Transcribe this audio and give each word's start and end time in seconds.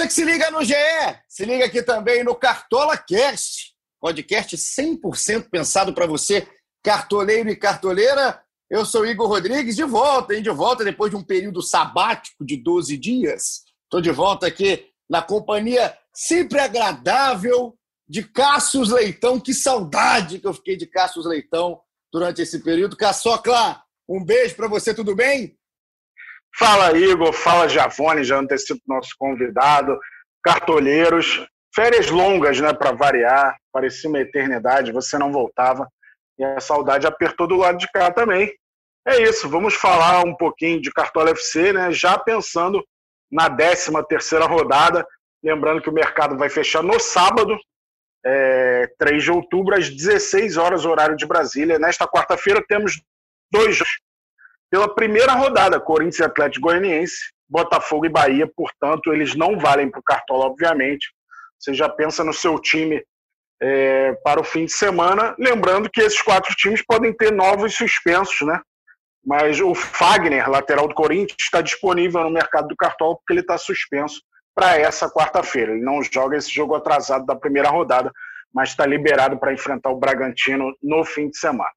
Você 0.00 0.06
que 0.06 0.14
se 0.14 0.24
liga 0.24 0.50
no 0.50 0.64
GE, 0.64 0.74
se 1.28 1.44
liga 1.44 1.66
aqui 1.66 1.82
também 1.82 2.24
no 2.24 2.34
Cartola 2.34 2.96
Cast, 2.96 3.74
podcast 4.00 4.56
100% 4.56 5.50
pensado 5.50 5.92
para 5.92 6.06
você, 6.06 6.48
cartoleiro 6.82 7.50
e 7.50 7.56
cartoleira. 7.56 8.42
Eu 8.70 8.86
sou 8.86 9.04
Igor 9.04 9.28
Rodrigues, 9.28 9.76
de 9.76 9.84
volta, 9.84 10.34
hein? 10.34 10.42
De 10.42 10.48
volta 10.48 10.82
depois 10.84 11.10
de 11.10 11.18
um 11.18 11.22
período 11.22 11.60
sabático 11.60 12.46
de 12.46 12.56
12 12.56 12.96
dias. 12.96 13.64
Estou 13.84 14.00
de 14.00 14.10
volta 14.10 14.46
aqui 14.46 14.86
na 15.06 15.20
companhia 15.20 15.94
sempre 16.14 16.60
agradável 16.60 17.76
de 18.08 18.22
Cássius 18.22 18.88
Leitão. 18.88 19.38
Que 19.38 19.52
saudade 19.52 20.38
que 20.38 20.46
eu 20.46 20.54
fiquei 20.54 20.78
de 20.78 20.86
Cássius 20.86 21.26
Leitão 21.26 21.78
durante 22.10 22.40
esse 22.40 22.60
período. 22.60 22.96
Caçocla, 22.96 23.82
um 24.08 24.24
beijo 24.24 24.56
para 24.56 24.66
você, 24.66 24.94
tudo 24.94 25.14
bem? 25.14 25.59
Fala, 26.56 26.96
Igor. 26.96 27.32
Fala, 27.32 27.68
Javone, 27.68 28.24
já 28.24 28.38
antecipo 28.38 28.80
nosso 28.86 29.14
convidado. 29.18 29.98
Cartolheiros. 30.42 31.46
Férias 31.74 32.10
longas, 32.10 32.60
né, 32.60 32.72
para 32.72 32.92
variar. 32.92 33.56
Parecia 33.72 34.10
uma 34.10 34.20
eternidade, 34.20 34.92
você 34.92 35.16
não 35.16 35.32
voltava. 35.32 35.88
E 36.38 36.44
a 36.44 36.58
saudade 36.58 37.06
apertou 37.06 37.46
do 37.46 37.56
lado 37.56 37.78
de 37.78 37.86
cá 37.92 38.10
também. 38.10 38.52
É 39.06 39.22
isso, 39.22 39.48
vamos 39.48 39.74
falar 39.74 40.24
um 40.24 40.34
pouquinho 40.34 40.80
de 40.80 40.92
Cartola 40.92 41.30
FC, 41.30 41.72
né? 41.72 41.92
Já 41.92 42.18
pensando 42.18 42.84
na 43.30 43.48
13 43.48 43.92
terceira 44.08 44.46
rodada. 44.46 45.06
Lembrando 45.42 45.80
que 45.80 45.88
o 45.88 45.92
mercado 45.92 46.36
vai 46.36 46.50
fechar 46.50 46.82
no 46.82 46.98
sábado, 47.00 47.56
é, 48.24 48.92
3 48.98 49.22
de 49.22 49.30
outubro, 49.30 49.74
às 49.74 49.88
16 49.88 50.56
horas, 50.56 50.84
horário 50.84 51.16
de 51.16 51.26
Brasília. 51.26 51.78
Nesta 51.78 52.06
quarta-feira 52.06 52.62
temos 52.68 53.00
dois 53.50 53.76
jogos 53.76 54.09
pela 54.70 54.94
primeira 54.94 55.32
rodada, 55.32 55.80
Corinthians 55.80 56.20
e 56.20 56.24
Atlético 56.24 56.68
Goianiense, 56.68 57.16
Botafogo 57.48 58.06
e 58.06 58.08
Bahia, 58.08 58.48
portanto, 58.54 59.12
eles 59.12 59.34
não 59.34 59.58
valem 59.58 59.90
para 59.90 59.98
o 59.98 60.04
Cartola, 60.04 60.46
obviamente. 60.46 61.08
Você 61.58 61.74
já 61.74 61.88
pensa 61.88 62.22
no 62.22 62.32
seu 62.32 62.58
time 62.58 63.02
é, 63.60 64.12
para 64.24 64.40
o 64.40 64.44
fim 64.44 64.64
de 64.64 64.72
semana, 64.72 65.34
lembrando 65.38 65.90
que 65.90 66.00
esses 66.00 66.22
quatro 66.22 66.54
times 66.54 66.82
podem 66.86 67.12
ter 67.12 67.32
novos 67.32 67.74
suspensos, 67.74 68.46
né? 68.46 68.60
Mas 69.24 69.60
o 69.60 69.74
Fagner, 69.74 70.48
lateral 70.48 70.88
do 70.88 70.94
Corinthians, 70.94 71.36
está 71.38 71.60
disponível 71.60 72.22
no 72.22 72.30
mercado 72.30 72.68
do 72.68 72.76
Cartola 72.76 73.16
porque 73.16 73.32
ele 73.34 73.40
está 73.40 73.58
suspenso 73.58 74.22
para 74.54 74.78
essa 74.78 75.10
quarta-feira. 75.10 75.72
Ele 75.72 75.84
não 75.84 76.02
joga 76.02 76.36
esse 76.36 76.50
jogo 76.50 76.74
atrasado 76.74 77.26
da 77.26 77.36
primeira 77.36 77.68
rodada, 77.68 78.10
mas 78.52 78.70
está 78.70 78.86
liberado 78.86 79.38
para 79.38 79.52
enfrentar 79.52 79.90
o 79.90 79.98
Bragantino 79.98 80.74
no 80.82 81.04
fim 81.04 81.28
de 81.28 81.36
semana. 81.36 81.70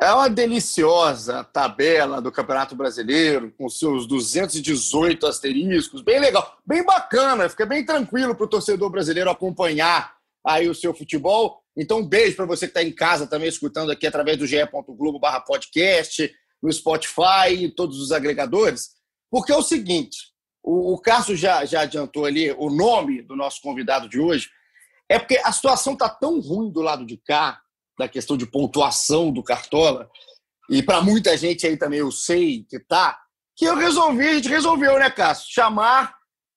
É 0.00 0.12
uma 0.12 0.30
deliciosa 0.30 1.42
tabela 1.42 2.22
do 2.22 2.30
Campeonato 2.30 2.76
Brasileiro, 2.76 3.52
com 3.58 3.68
seus 3.68 4.06
218 4.06 5.26
asteriscos, 5.26 6.02
bem 6.02 6.20
legal, 6.20 6.56
bem 6.64 6.84
bacana, 6.84 7.48
fica 7.48 7.66
bem 7.66 7.84
tranquilo 7.84 8.32
para 8.32 8.44
o 8.44 8.48
torcedor 8.48 8.90
brasileiro 8.90 9.28
acompanhar 9.28 10.14
aí 10.46 10.68
o 10.68 10.74
seu 10.74 10.94
futebol. 10.94 11.60
Então, 11.76 11.98
um 11.98 12.06
beijo 12.06 12.36
para 12.36 12.46
você 12.46 12.66
que 12.66 12.70
está 12.70 12.82
em 12.82 12.92
casa 12.92 13.26
também 13.26 13.48
escutando 13.48 13.90
aqui 13.90 14.06
através 14.06 14.36
do 14.36 14.46
ge.globo 14.46 15.18
barra 15.18 15.40
podcast, 15.40 16.32
no 16.62 16.72
Spotify 16.72 17.50
e 17.50 17.68
todos 17.68 18.00
os 18.00 18.12
agregadores, 18.12 18.90
porque 19.28 19.52
é 19.52 19.56
o 19.56 19.62
seguinte, 19.62 20.16
o, 20.62 20.94
o 20.94 21.00
Cássio 21.00 21.36
já, 21.36 21.64
já 21.64 21.80
adiantou 21.80 22.24
ali 22.24 22.52
o 22.52 22.70
nome 22.70 23.22
do 23.22 23.34
nosso 23.34 23.60
convidado 23.60 24.08
de 24.08 24.20
hoje, 24.20 24.48
é 25.08 25.18
porque 25.18 25.38
a 25.38 25.50
situação 25.50 25.94
está 25.94 26.08
tão 26.08 26.40
ruim 26.40 26.70
do 26.70 26.82
lado 26.82 27.04
de 27.04 27.16
cá, 27.16 27.60
da 27.98 28.08
questão 28.08 28.36
de 28.36 28.46
pontuação 28.46 29.32
do 29.32 29.42
Cartola, 29.42 30.08
e 30.70 30.82
para 30.82 31.00
muita 31.00 31.36
gente 31.36 31.66
aí 31.66 31.76
também 31.76 32.00
eu 32.00 32.12
sei 32.12 32.64
que 32.68 32.78
tá, 32.78 33.18
que 33.56 33.64
eu 33.64 33.76
resolvi, 33.76 34.28
a 34.28 34.34
gente 34.34 34.48
resolveu, 34.48 34.98
né, 34.98 35.10
Cássio? 35.10 35.52
Chamar 35.52 36.14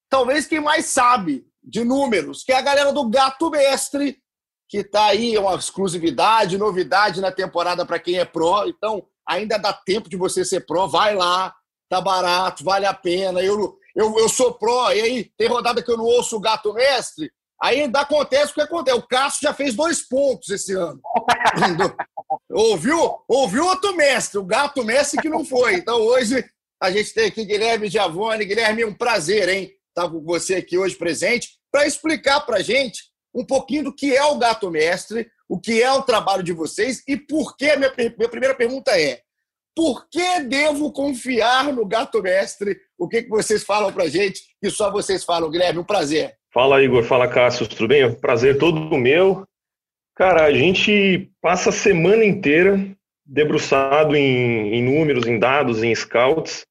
talvez 0.09 0.45
quem 0.45 0.59
mais 0.59 0.87
sabe 0.87 1.45
de 1.63 1.83
números, 1.83 2.43
que 2.43 2.51
é 2.51 2.57
a 2.57 2.61
galera 2.61 2.91
do 2.91 3.09
Gato 3.09 3.49
Mestre, 3.49 4.21
que 4.67 4.79
está 4.79 5.05
aí, 5.05 5.35
é 5.35 5.39
uma 5.39 5.55
exclusividade, 5.55 6.57
novidade 6.57 7.21
na 7.21 7.31
temporada 7.31 7.85
para 7.85 7.99
quem 7.99 8.19
é 8.19 8.25
pró. 8.25 8.65
Então, 8.65 9.05
ainda 9.27 9.57
dá 9.57 9.73
tempo 9.73 10.09
de 10.09 10.15
você 10.15 10.45
ser 10.45 10.65
pró, 10.65 10.87
vai 10.87 11.15
lá, 11.15 11.53
tá 11.89 11.99
barato, 11.99 12.63
vale 12.63 12.85
a 12.85 12.93
pena. 12.93 13.41
Eu, 13.41 13.77
eu, 13.95 14.17
eu 14.17 14.29
sou 14.29 14.53
pró, 14.53 14.91
e 14.91 15.01
aí 15.01 15.23
tem 15.37 15.47
rodada 15.47 15.81
que 15.81 15.91
eu 15.91 15.97
não 15.97 16.05
ouço 16.05 16.37
o 16.37 16.39
Gato 16.39 16.73
Mestre, 16.73 17.31
Aí 17.61 17.81
ainda 17.81 18.01
acontece 18.01 18.51
o 18.51 18.55
que 18.55 18.61
acontece. 18.61 18.97
O 18.97 19.07
Cássio 19.07 19.41
já 19.43 19.53
fez 19.53 19.75
dois 19.75 20.01
pontos 20.01 20.49
esse 20.49 20.73
ano. 20.73 20.99
ouviu? 22.49 23.19
Ouviu 23.27 23.65
outro 23.65 23.95
mestre, 23.95 24.39
o 24.39 24.43
gato 24.43 24.83
mestre 24.83 25.21
que 25.21 25.29
não 25.29 25.45
foi. 25.45 25.75
Então 25.75 25.97
hoje 25.97 26.43
a 26.81 26.89
gente 26.89 27.13
tem 27.13 27.27
aqui 27.27 27.45
Guilherme 27.45 27.87
Giavone. 27.87 28.45
Guilherme, 28.45 28.83
um 28.83 28.93
prazer, 28.93 29.47
hein? 29.47 29.71
Estar 29.89 30.09
com 30.09 30.21
você 30.23 30.55
aqui 30.55 30.77
hoje 30.77 30.95
presente 30.95 31.49
para 31.71 31.85
explicar 31.85 32.41
para 32.41 32.57
a 32.57 32.61
gente 32.61 33.11
um 33.33 33.45
pouquinho 33.45 33.85
do 33.85 33.95
que 33.95 34.15
é 34.15 34.23
o 34.23 34.37
gato 34.37 34.69
mestre, 34.69 35.29
o 35.47 35.59
que 35.59 35.81
é 35.81 35.91
o 35.91 36.01
trabalho 36.01 36.43
de 36.43 36.53
vocês 36.53 37.03
e 37.07 37.15
por 37.15 37.55
que. 37.55 37.75
Minha, 37.75 37.93
minha 38.17 38.29
primeira 38.29 38.55
pergunta 38.55 38.99
é: 38.99 39.21
por 39.75 40.09
que 40.09 40.39
devo 40.41 40.91
confiar 40.91 41.71
no 41.71 41.85
gato 41.85 42.21
mestre? 42.23 42.79
O 42.97 43.07
que, 43.07 43.23
que 43.23 43.29
vocês 43.29 43.63
falam 43.63 43.93
para 43.93 44.05
a 44.05 44.09
gente 44.09 44.41
que 44.61 44.69
só 44.69 44.91
vocês 44.91 45.23
falam, 45.23 45.49
Guilherme? 45.49 45.79
Um 45.79 45.83
prazer. 45.83 46.35
Fala, 46.53 46.83
Igor. 46.83 47.03
Fala, 47.03 47.27
Cássio. 47.27 47.67
Tudo 47.67 47.87
bem? 47.87 48.13
Prazer 48.13 48.57
todo 48.57 48.97
meu. 48.97 49.47
Cara, 50.15 50.43
a 50.43 50.53
gente 50.53 51.31
passa 51.41 51.69
a 51.69 51.73
semana 51.73 52.25
inteira 52.25 52.77
debruçado 53.25 54.15
em, 54.15 54.73
em 54.73 54.83
números, 54.83 55.25
em 55.25 55.39
dados, 55.39 55.81
em 55.81 55.95
scouts, 55.95 56.65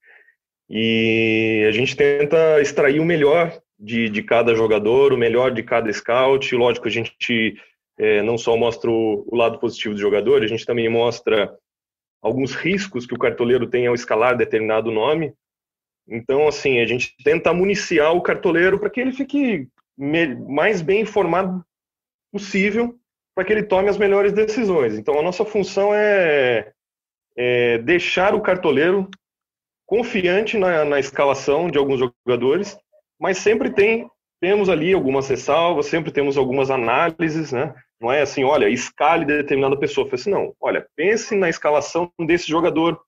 e 0.69 1.65
a 1.67 1.71
gente 1.71 1.95
tenta 1.95 2.61
extrair 2.61 2.99
o 2.99 3.05
melhor 3.05 3.59
de, 3.79 4.07
de 4.07 4.21
cada 4.21 4.53
jogador, 4.53 5.11
o 5.11 5.17
melhor 5.17 5.51
de 5.51 5.63
cada 5.63 5.91
scout. 5.91 6.55
Lógico, 6.55 6.87
a 6.87 6.91
gente 6.91 7.55
é, 7.97 8.21
não 8.21 8.37
só 8.37 8.55
mostra 8.55 8.89
o, 8.91 9.25
o, 9.27 9.35
lado 9.35 9.59
positivo 9.59 9.95
do 9.95 9.99
jogador, 9.99 10.43
a 10.43 10.47
gente 10.47 10.65
também 10.65 10.87
mostra 10.87 11.51
alguns 12.21 12.53
riscos 12.53 13.07
que 13.07 13.15
o 13.15 13.19
cartoleiro 13.19 13.67
tem 13.67 13.87
ao 13.87 13.95
escalar 13.95 14.37
determinado 14.37 14.91
nome. 14.91 15.33
Então, 16.07 16.47
assim, 16.47 16.79
a 16.79 16.85
gente 16.85 17.15
tenta 17.23 17.53
municiar 17.53 18.13
o 18.13 18.21
cartoleiro 18.21 18.79
para 18.79 18.89
que 18.89 18.99
ele 18.99 19.11
fique 19.11 19.67
mais 20.47 20.81
bem 20.81 21.01
informado 21.01 21.63
possível 22.31 22.97
para 23.35 23.45
que 23.45 23.53
ele 23.53 23.63
tome 23.63 23.89
as 23.89 23.97
melhores 23.97 24.33
decisões. 24.33 24.97
Então, 24.97 25.17
a 25.17 25.21
nossa 25.21 25.45
função 25.45 25.93
é, 25.93 26.71
é 27.35 27.77
deixar 27.79 28.35
o 28.35 28.41
cartoleiro 28.41 29.09
confiante 29.85 30.57
na, 30.57 30.85
na, 30.85 30.99
escalação 30.99 31.69
de 31.69 31.77
alguns 31.77 31.99
jogadores, 31.99 32.77
mas 33.19 33.37
sempre 33.37 33.69
tem 33.69 34.09
temos 34.41 34.69
ali 34.69 34.91
algumas 34.91 35.29
ressalvas, 35.29 35.85
sempre 35.85 36.11
temos 36.11 36.35
algumas 36.35 36.71
análises, 36.71 37.51
né? 37.51 37.75
Não 38.01 38.11
é 38.11 38.21
assim, 38.21 38.43
olha, 38.43 38.67
escale 38.67 39.23
determinada 39.23 39.77
pessoa. 39.77 40.09
Assim, 40.11 40.31
não, 40.31 40.55
olha, 40.59 40.87
pense 40.95 41.35
na 41.35 41.47
escalação 41.47 42.11
desse 42.25 42.47
jogador, 42.47 42.99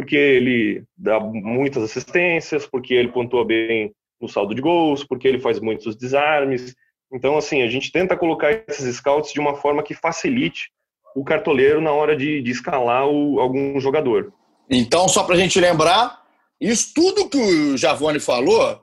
porque 0.00 0.16
ele 0.16 0.82
dá 0.96 1.20
muitas 1.20 1.82
assistências, 1.82 2.66
porque 2.66 2.94
ele 2.94 3.12
pontua 3.12 3.44
bem 3.44 3.92
no 4.18 4.26
saldo 4.26 4.54
de 4.54 4.62
gols, 4.62 5.04
porque 5.04 5.28
ele 5.28 5.38
faz 5.38 5.60
muitos 5.60 5.94
desarmes. 5.94 6.74
Então, 7.12 7.36
assim, 7.36 7.60
a 7.60 7.68
gente 7.68 7.92
tenta 7.92 8.16
colocar 8.16 8.50
esses 8.66 8.96
scouts 8.96 9.30
de 9.30 9.38
uma 9.38 9.56
forma 9.56 9.82
que 9.82 9.92
facilite 9.92 10.70
o 11.14 11.22
cartoleiro 11.22 11.82
na 11.82 11.92
hora 11.92 12.16
de, 12.16 12.40
de 12.40 12.50
escalar 12.50 13.06
o, 13.06 13.38
algum 13.40 13.78
jogador. 13.78 14.32
Então, 14.70 15.06
só 15.06 15.22
para 15.22 15.34
a 15.34 15.38
gente 15.38 15.60
lembrar, 15.60 16.22
isso 16.58 16.94
tudo 16.94 17.28
que 17.28 17.36
o 17.36 17.76
Javone 17.76 18.20
falou 18.20 18.80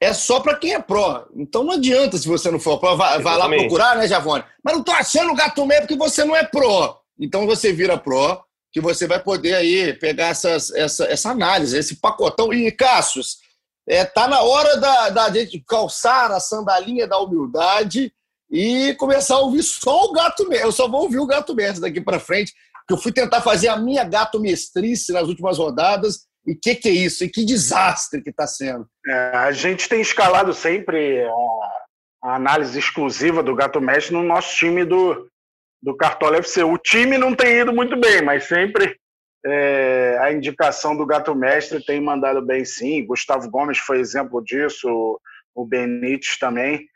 é 0.00 0.12
só 0.12 0.38
para 0.38 0.54
quem 0.56 0.74
é 0.74 0.78
pró. 0.78 1.26
Então 1.34 1.64
não 1.64 1.72
adianta 1.72 2.16
se 2.16 2.28
você 2.28 2.48
não 2.48 2.60
for 2.60 2.78
pró, 2.78 2.94
vai, 2.94 3.18
vai 3.18 3.36
lá 3.36 3.48
procurar, 3.48 3.96
né, 3.96 4.06
Javone? 4.06 4.44
Mas 4.62 4.76
não 4.76 4.84
tô 4.84 4.92
achando 4.92 5.32
o 5.32 5.34
gato 5.34 5.66
meio 5.66 5.80
porque 5.80 5.96
você 5.96 6.24
não 6.24 6.36
é 6.36 6.44
pró. 6.44 7.00
Então 7.18 7.44
você 7.44 7.72
vira 7.72 7.98
pró, 7.98 8.44
que 8.72 8.80
você 8.80 9.06
vai 9.06 9.22
poder 9.22 9.54
aí 9.54 9.92
pegar 9.94 10.28
essas, 10.28 10.70
essa, 10.70 11.04
essa 11.06 11.30
análise, 11.30 11.76
esse 11.76 11.96
pacotão. 11.96 12.52
E, 12.52 12.70
Cassius, 12.70 13.38
é, 13.88 14.04
tá 14.04 14.28
na 14.28 14.40
hora 14.40 14.76
da, 14.76 15.10
da 15.10 15.30
gente 15.32 15.62
calçar 15.66 16.30
a 16.30 16.38
sandalinha 16.38 17.06
da 17.06 17.18
humildade 17.18 18.12
e 18.50 18.94
começar 18.94 19.36
a 19.36 19.40
ouvir 19.40 19.62
só 19.62 20.04
o 20.04 20.12
gato 20.12 20.48
mestre. 20.48 20.66
Eu 20.66 20.72
só 20.72 20.88
vou 20.88 21.02
ouvir 21.02 21.18
o 21.18 21.26
gato 21.26 21.54
mestre 21.54 21.80
daqui 21.80 22.00
para 22.00 22.20
frente, 22.20 22.52
que 22.86 22.94
eu 22.94 22.98
fui 22.98 23.12
tentar 23.12 23.40
fazer 23.40 23.68
a 23.68 23.76
minha 23.76 24.04
gato 24.04 24.40
mestrice 24.40 25.12
nas 25.12 25.28
últimas 25.28 25.58
rodadas. 25.58 26.26
E 26.46 26.52
o 26.52 26.58
que, 26.60 26.74
que 26.74 26.88
é 26.88 26.92
isso? 26.92 27.24
E 27.24 27.28
que 27.28 27.44
desastre 27.44 28.22
que 28.22 28.30
está 28.30 28.46
sendo. 28.46 28.86
É, 29.06 29.36
a 29.36 29.52
gente 29.52 29.88
tem 29.88 30.00
escalado 30.00 30.52
sempre 30.54 31.24
a, 31.24 32.30
a, 32.30 32.34
análise 32.36 32.78
exclusiva 32.78 33.42
do 33.42 33.54
gato 33.54 33.80
mestre 33.80 34.14
no 34.14 34.22
nosso 34.22 34.56
time 34.56 34.84
do, 34.84 35.28
do 35.82 35.96
Cartola 35.96 36.38
FC. 36.38 36.62
O 36.62 36.78
time 36.78 37.16
não 37.18 37.34
tem 37.34 37.58
ido 37.58 37.72
muito 37.72 37.98
bem, 37.98 38.22
mas 38.22 38.44
sempre 38.44 38.96
é, 39.44 40.18
a 40.20 40.32
indicação 40.32 40.96
do 40.96 41.06
Gato 41.06 41.34
Mestre 41.34 41.84
tem 41.84 42.00
mandado 42.00 42.42
bem 42.42 42.64
sim. 42.64 43.06
Gustavo 43.06 43.50
Gomes 43.50 43.78
foi 43.78 43.98
exemplo 43.98 44.42
disso, 44.42 45.20
o 45.54 45.64
Benítez 45.66 46.38
também. 46.38 46.86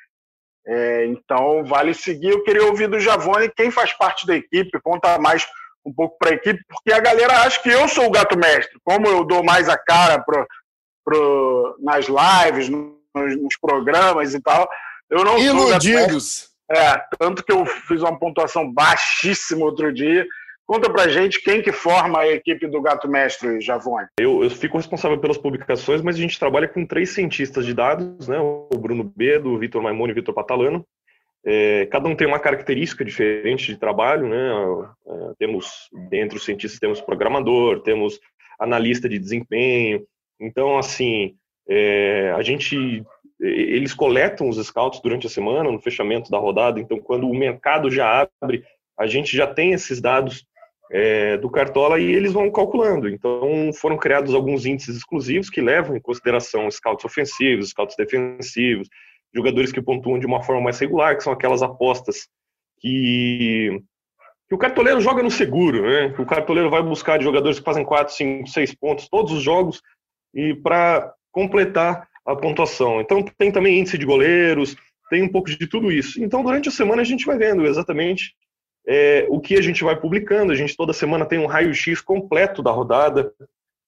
É, 0.66 1.06
então, 1.06 1.64
vale 1.64 1.94
seguir. 1.94 2.30
Eu 2.30 2.42
queria 2.42 2.64
ouvir 2.64 2.88
do 2.88 3.00
Javone 3.00 3.52
quem 3.54 3.70
faz 3.70 3.92
parte 3.92 4.26
da 4.26 4.34
equipe, 4.34 4.80
conta 4.82 5.18
mais 5.18 5.46
um 5.84 5.92
pouco 5.92 6.16
para 6.18 6.30
a 6.30 6.34
equipe, 6.34 6.64
porque 6.66 6.92
a 6.92 7.00
galera 7.00 7.42
acha 7.42 7.62
que 7.62 7.68
eu 7.68 7.86
sou 7.88 8.06
o 8.06 8.10
Gato 8.10 8.38
Mestre. 8.38 8.78
Como 8.82 9.06
eu 9.06 9.22
dou 9.22 9.44
mais 9.44 9.68
a 9.68 9.76
cara 9.76 10.18
pro, 10.22 10.46
pro, 11.04 11.76
nas 11.80 12.06
lives, 12.06 12.70
no 12.70 12.94
nos, 13.14 13.40
nos 13.40 13.56
programas 13.56 14.34
e 14.34 14.40
tal. 14.40 14.68
Eu 15.08 15.24
não 15.24 15.38
Iludidos. 15.38 16.50
É, 16.70 16.98
tanto 17.18 17.44
que 17.44 17.52
eu 17.52 17.64
fiz 17.66 18.00
uma 18.00 18.18
pontuação 18.18 18.70
baixíssima 18.72 19.64
outro 19.64 19.92
dia. 19.92 20.26
Conta 20.66 20.90
pra 20.90 21.08
gente 21.08 21.42
quem 21.42 21.60
que 21.60 21.72
forma 21.72 22.20
a 22.20 22.28
equipe 22.28 22.66
do 22.66 22.80
Gato 22.80 23.06
Mestre, 23.06 23.60
Javone. 23.60 24.06
Eu, 24.18 24.42
eu 24.42 24.50
fico 24.50 24.78
responsável 24.78 25.18
pelas 25.18 25.36
publicações, 25.36 26.00
mas 26.00 26.16
a 26.16 26.18
gente 26.18 26.38
trabalha 26.38 26.66
com 26.66 26.86
três 26.86 27.10
cientistas 27.10 27.66
de 27.66 27.74
dados, 27.74 28.28
né? 28.28 28.38
O 28.40 28.70
Bruno 28.78 29.04
Bedo, 29.04 29.50
o 29.50 29.58
Vitor 29.58 29.82
Maimone 29.82 30.10
e 30.10 30.12
o 30.12 30.14
Vitor 30.14 30.34
Patalano. 30.34 30.86
É, 31.44 31.84
cada 31.86 32.08
um 32.08 32.16
tem 32.16 32.26
uma 32.26 32.38
característica 32.38 33.04
diferente 33.04 33.66
de 33.66 33.78
trabalho, 33.78 34.26
né? 34.26 34.52
É, 35.06 35.32
temos, 35.38 35.90
dentre 36.08 36.38
os 36.38 36.44
cientistas, 36.46 36.80
temos 36.80 37.02
programador, 37.02 37.82
temos 37.82 38.18
analista 38.58 39.06
de 39.06 39.18
desempenho. 39.18 40.06
Então, 40.40 40.78
assim, 40.78 41.36
é, 41.68 42.32
a 42.34 42.42
gente 42.42 43.04
eles 43.44 43.92
coletam 43.92 44.48
os 44.48 44.64
scouts 44.64 45.00
durante 45.00 45.26
a 45.26 45.30
semana, 45.30 45.70
no 45.70 45.80
fechamento 45.80 46.30
da 46.30 46.38
rodada, 46.38 46.80
então 46.80 46.98
quando 46.98 47.28
o 47.28 47.34
mercado 47.34 47.90
já 47.90 48.28
abre, 48.42 48.64
a 48.98 49.06
gente 49.06 49.36
já 49.36 49.46
tem 49.46 49.72
esses 49.72 50.00
dados 50.00 50.46
é, 50.90 51.36
do 51.36 51.50
Cartola 51.50 51.98
e 51.98 52.04
eles 52.04 52.32
vão 52.32 52.50
calculando. 52.50 53.08
Então 53.08 53.70
foram 53.74 53.96
criados 53.96 54.34
alguns 54.34 54.64
índices 54.64 54.96
exclusivos 54.96 55.50
que 55.50 55.60
levam 55.60 55.96
em 55.96 56.00
consideração 56.00 56.70
scouts 56.70 57.04
ofensivos, 57.04 57.70
scouts 57.70 57.96
defensivos, 57.96 58.88
jogadores 59.34 59.72
que 59.72 59.82
pontuam 59.82 60.18
de 60.18 60.26
uma 60.26 60.42
forma 60.42 60.62
mais 60.62 60.78
regular, 60.78 61.16
que 61.16 61.24
são 61.24 61.32
aquelas 61.32 61.62
apostas 61.62 62.28
que, 62.80 63.80
que 64.48 64.54
o 64.54 64.58
cartoleiro 64.58 65.00
joga 65.00 65.22
no 65.22 65.30
seguro, 65.30 65.82
né? 65.82 66.14
O 66.18 66.24
cartoleiro 66.24 66.70
vai 66.70 66.82
buscar 66.82 67.18
de 67.18 67.24
jogadores 67.24 67.58
que 67.58 67.64
fazem 67.64 67.84
4, 67.84 68.14
5, 68.14 68.48
6 68.48 68.74
pontos 68.76 69.08
todos 69.08 69.32
os 69.32 69.42
jogos 69.42 69.82
e 70.32 70.54
para 70.54 71.12
completar 71.32 72.08
a 72.26 72.34
pontuação. 72.34 73.00
Então 73.00 73.22
tem 73.22 73.52
também 73.52 73.78
índice 73.78 73.98
de 73.98 74.06
goleiros, 74.06 74.76
tem 75.10 75.22
um 75.22 75.28
pouco 75.28 75.50
de 75.50 75.66
tudo 75.66 75.92
isso. 75.92 76.22
Então 76.22 76.42
durante 76.42 76.68
a 76.68 76.72
semana 76.72 77.02
a 77.02 77.04
gente 77.04 77.26
vai 77.26 77.36
vendo 77.36 77.66
exatamente 77.66 78.34
é, 78.86 79.26
o 79.28 79.40
que 79.40 79.56
a 79.56 79.62
gente 79.62 79.84
vai 79.84 79.98
publicando. 79.98 80.52
A 80.52 80.56
gente 80.56 80.76
toda 80.76 80.92
semana 80.92 81.26
tem 81.26 81.38
um 81.38 81.46
raio-x 81.46 82.00
completo 82.00 82.62
da 82.62 82.70
rodada. 82.70 83.32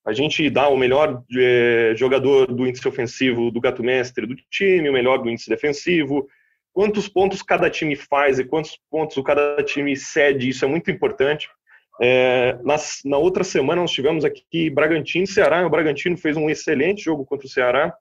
A 0.07 0.13
gente 0.13 0.49
dá 0.49 0.69
o 0.69 0.77
melhor 0.77 1.23
é, 1.37 1.93
jogador 1.97 2.47
do 2.47 2.67
índice 2.67 2.87
ofensivo 2.87 3.51
do 3.51 3.61
gato 3.61 3.83
mestre 3.83 4.27
do 4.27 4.37
time, 4.51 4.89
o 4.89 4.93
melhor 4.93 5.19
do 5.19 5.29
índice 5.29 5.51
defensivo, 5.51 6.29
quantos 6.73 7.09
pontos 7.09 7.43
cada 7.43 7.69
time 7.69 7.97
faz 7.97 8.39
e 8.39 8.45
quantos 8.45 8.79
pontos 8.89 9.21
cada 9.25 9.63
time 9.65 9.97
cede. 9.97 10.49
Isso 10.49 10.65
é 10.65 10.69
muito 10.69 10.91
importante. 10.91 11.49
É, 12.01 12.59
na 13.05 13.17
outra 13.17 13.43
semana 13.43 13.81
nós 13.81 13.91
tivemos 13.91 14.25
aqui 14.25 14.71
Bragantino 14.71 15.25
e 15.25 15.27
Ceará. 15.27 15.67
O 15.67 15.71
Bragantino 15.71 16.17
fez 16.17 16.37
um 16.37 16.49
excelente 16.49 17.03
jogo 17.03 17.25
contra 17.25 17.47
o 17.47 17.51
Ceará. 17.51 17.93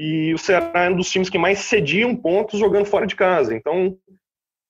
E 0.00 0.32
o 0.32 0.38
Ceará 0.38 0.84
é 0.84 0.90
um 0.90 0.94
dos 0.94 1.10
times 1.10 1.28
que 1.28 1.36
mais 1.36 1.58
cediam 1.58 2.14
pontos 2.14 2.60
jogando 2.60 2.86
fora 2.86 3.04
de 3.04 3.16
casa. 3.16 3.52
Então, 3.52 3.98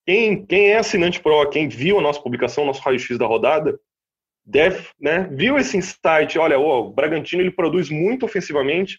quem, 0.06 0.46
quem 0.46 0.70
é 0.70 0.78
assinante 0.78 1.20
pro, 1.20 1.50
quem 1.50 1.68
viu 1.68 1.98
a 1.98 2.00
nossa 2.00 2.18
publicação, 2.18 2.64
nosso 2.64 2.80
raio-x 2.80 3.18
da 3.18 3.26
rodada, 3.26 3.78
deve, 4.42 4.88
né, 4.98 5.28
viu 5.30 5.58
esse 5.58 5.76
insight, 5.76 6.38
olha, 6.38 6.58
o 6.58 6.90
Bragantino 6.90 7.42
ele 7.42 7.50
produz 7.50 7.90
muito 7.90 8.24
ofensivamente 8.24 8.98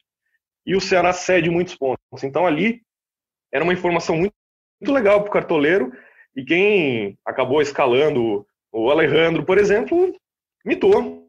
e 0.67 0.75
o 0.75 0.81
Ceará 0.81 1.11
cede 1.11 1.49
muitos 1.49 1.75
pontos. 1.75 2.23
Então 2.23 2.45
ali 2.45 2.83
era 3.51 3.63
uma 3.63 3.73
informação 3.73 4.15
muito, 4.15 4.35
muito 4.79 4.93
legal 4.93 5.21
para 5.21 5.29
o 5.29 5.33
cartoleiro 5.33 5.91
e 6.35 6.45
quem 6.45 7.17
acabou 7.25 7.59
escalando 7.59 8.45
o 8.71 8.91
Alejandro, 8.91 9.43
por 9.43 9.57
exemplo, 9.57 10.15
mitou, 10.63 11.27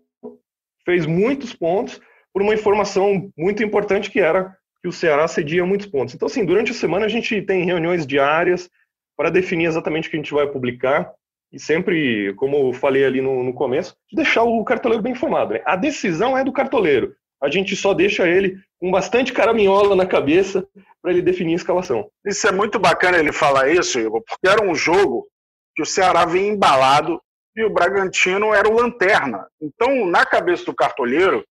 fez 0.84 1.06
muitos 1.06 1.54
pontos 1.54 1.98
por 2.34 2.42
uma 2.42 2.52
informação 2.52 3.32
muito 3.34 3.62
importante 3.62 4.10
que 4.10 4.20
era 4.20 4.59
que 4.82 4.88
o 4.88 4.92
Ceará 4.92 5.28
cedia 5.28 5.64
muitos 5.64 5.86
pontos. 5.86 6.14
Então, 6.14 6.26
assim, 6.26 6.44
durante 6.44 6.70
a 6.70 6.74
semana 6.74 7.06
a 7.06 7.08
gente 7.08 7.42
tem 7.42 7.64
reuniões 7.64 8.06
diárias 8.06 8.70
para 9.16 9.30
definir 9.30 9.66
exatamente 9.66 10.08
o 10.08 10.10
que 10.10 10.16
a 10.16 10.20
gente 10.20 10.32
vai 10.32 10.46
publicar 10.46 11.12
e 11.52 11.58
sempre, 11.58 12.32
como 12.34 12.68
eu 12.68 12.72
falei 12.72 13.04
ali 13.04 13.20
no, 13.20 13.42
no 13.42 13.52
começo, 13.52 13.96
deixar 14.12 14.44
o 14.44 14.64
cartoleiro 14.64 15.02
bem 15.02 15.12
informado. 15.12 15.54
Né? 15.54 15.62
A 15.64 15.74
decisão 15.74 16.38
é 16.38 16.44
do 16.44 16.52
cartoleiro. 16.52 17.14
A 17.42 17.50
gente 17.50 17.74
só 17.74 17.92
deixa 17.92 18.28
ele 18.28 18.58
com 18.78 18.90
bastante 18.90 19.32
caraminhola 19.32 19.96
na 19.96 20.06
cabeça 20.06 20.66
para 21.02 21.10
ele 21.10 21.22
definir 21.22 21.54
a 21.54 21.56
escalação. 21.56 22.08
Isso 22.24 22.46
é 22.46 22.52
muito 22.52 22.78
bacana 22.78 23.18
ele 23.18 23.32
falar 23.32 23.68
isso, 23.70 23.98
Igor, 23.98 24.22
porque 24.22 24.48
era 24.48 24.62
um 24.62 24.74
jogo 24.74 25.26
que 25.74 25.82
o 25.82 25.86
Ceará 25.86 26.24
vinha 26.24 26.52
embalado 26.52 27.20
e 27.56 27.64
o 27.64 27.70
Bragantino 27.70 28.54
era 28.54 28.68
o 28.68 28.74
lanterna. 28.74 29.46
Então, 29.60 30.06
na 30.06 30.24
cabeça 30.24 30.64
do 30.66 30.74
cartoleiro, 30.74 31.44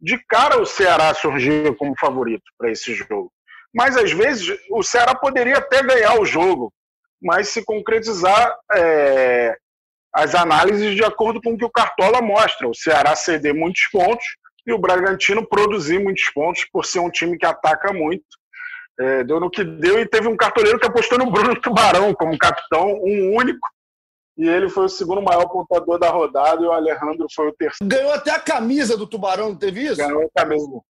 de 0.00 0.18
cara 0.26 0.60
o 0.60 0.66
Ceará 0.66 1.12
surgia 1.14 1.74
como 1.74 1.94
favorito 1.98 2.44
para 2.56 2.70
esse 2.70 2.94
jogo. 2.94 3.30
Mas 3.74 3.96
às 3.96 4.12
vezes 4.12 4.58
o 4.70 4.82
Ceará 4.82 5.14
poderia 5.14 5.58
até 5.58 5.82
ganhar 5.82 6.18
o 6.20 6.24
jogo, 6.24 6.72
mas 7.22 7.48
se 7.48 7.64
concretizar 7.64 8.56
é, 8.72 9.56
as 10.12 10.34
análises 10.34 10.96
de 10.96 11.04
acordo 11.04 11.40
com 11.40 11.52
o 11.52 11.58
que 11.58 11.64
o 11.64 11.70
Cartola 11.70 12.20
mostra. 12.20 12.68
O 12.68 12.74
Ceará 12.74 13.14
ceder 13.14 13.54
muitos 13.54 13.82
pontos 13.92 14.24
e 14.66 14.72
o 14.72 14.78
Bragantino 14.78 15.46
produzir 15.46 15.98
muitos 15.98 16.28
pontos 16.30 16.64
por 16.72 16.84
ser 16.84 17.00
um 17.00 17.10
time 17.10 17.38
que 17.38 17.46
ataca 17.46 17.92
muito. 17.92 18.24
É, 18.98 19.24
deu 19.24 19.40
no 19.40 19.50
que 19.50 19.64
deu 19.64 19.98
e 19.98 20.06
teve 20.06 20.28
um 20.28 20.36
cartoleiro 20.36 20.78
que 20.78 20.86
apostou 20.86 21.16
no 21.18 21.30
Bruno 21.30 21.58
Tubarão 21.58 22.12
como 22.12 22.36
capitão, 22.36 23.00
um 23.02 23.34
único, 23.34 23.66
e 24.40 24.48
ele 24.48 24.70
foi 24.70 24.86
o 24.86 24.88
segundo 24.88 25.20
maior 25.20 25.46
pontuador 25.46 25.98
da 25.98 26.08
rodada 26.08 26.62
e 26.62 26.66
o 26.66 26.72
Alejandro 26.72 27.26
foi 27.34 27.48
o 27.48 27.52
terceiro. 27.52 27.88
Ganhou 27.88 28.10
até 28.12 28.30
a 28.30 28.40
camisa 28.40 28.96
do 28.96 29.06
Tubarão, 29.06 29.50
não 29.50 29.56
teve 29.56 29.82
isso? 29.82 29.96
Ganhou 29.96 30.24
a 30.24 30.40
camisa. 30.40 30.80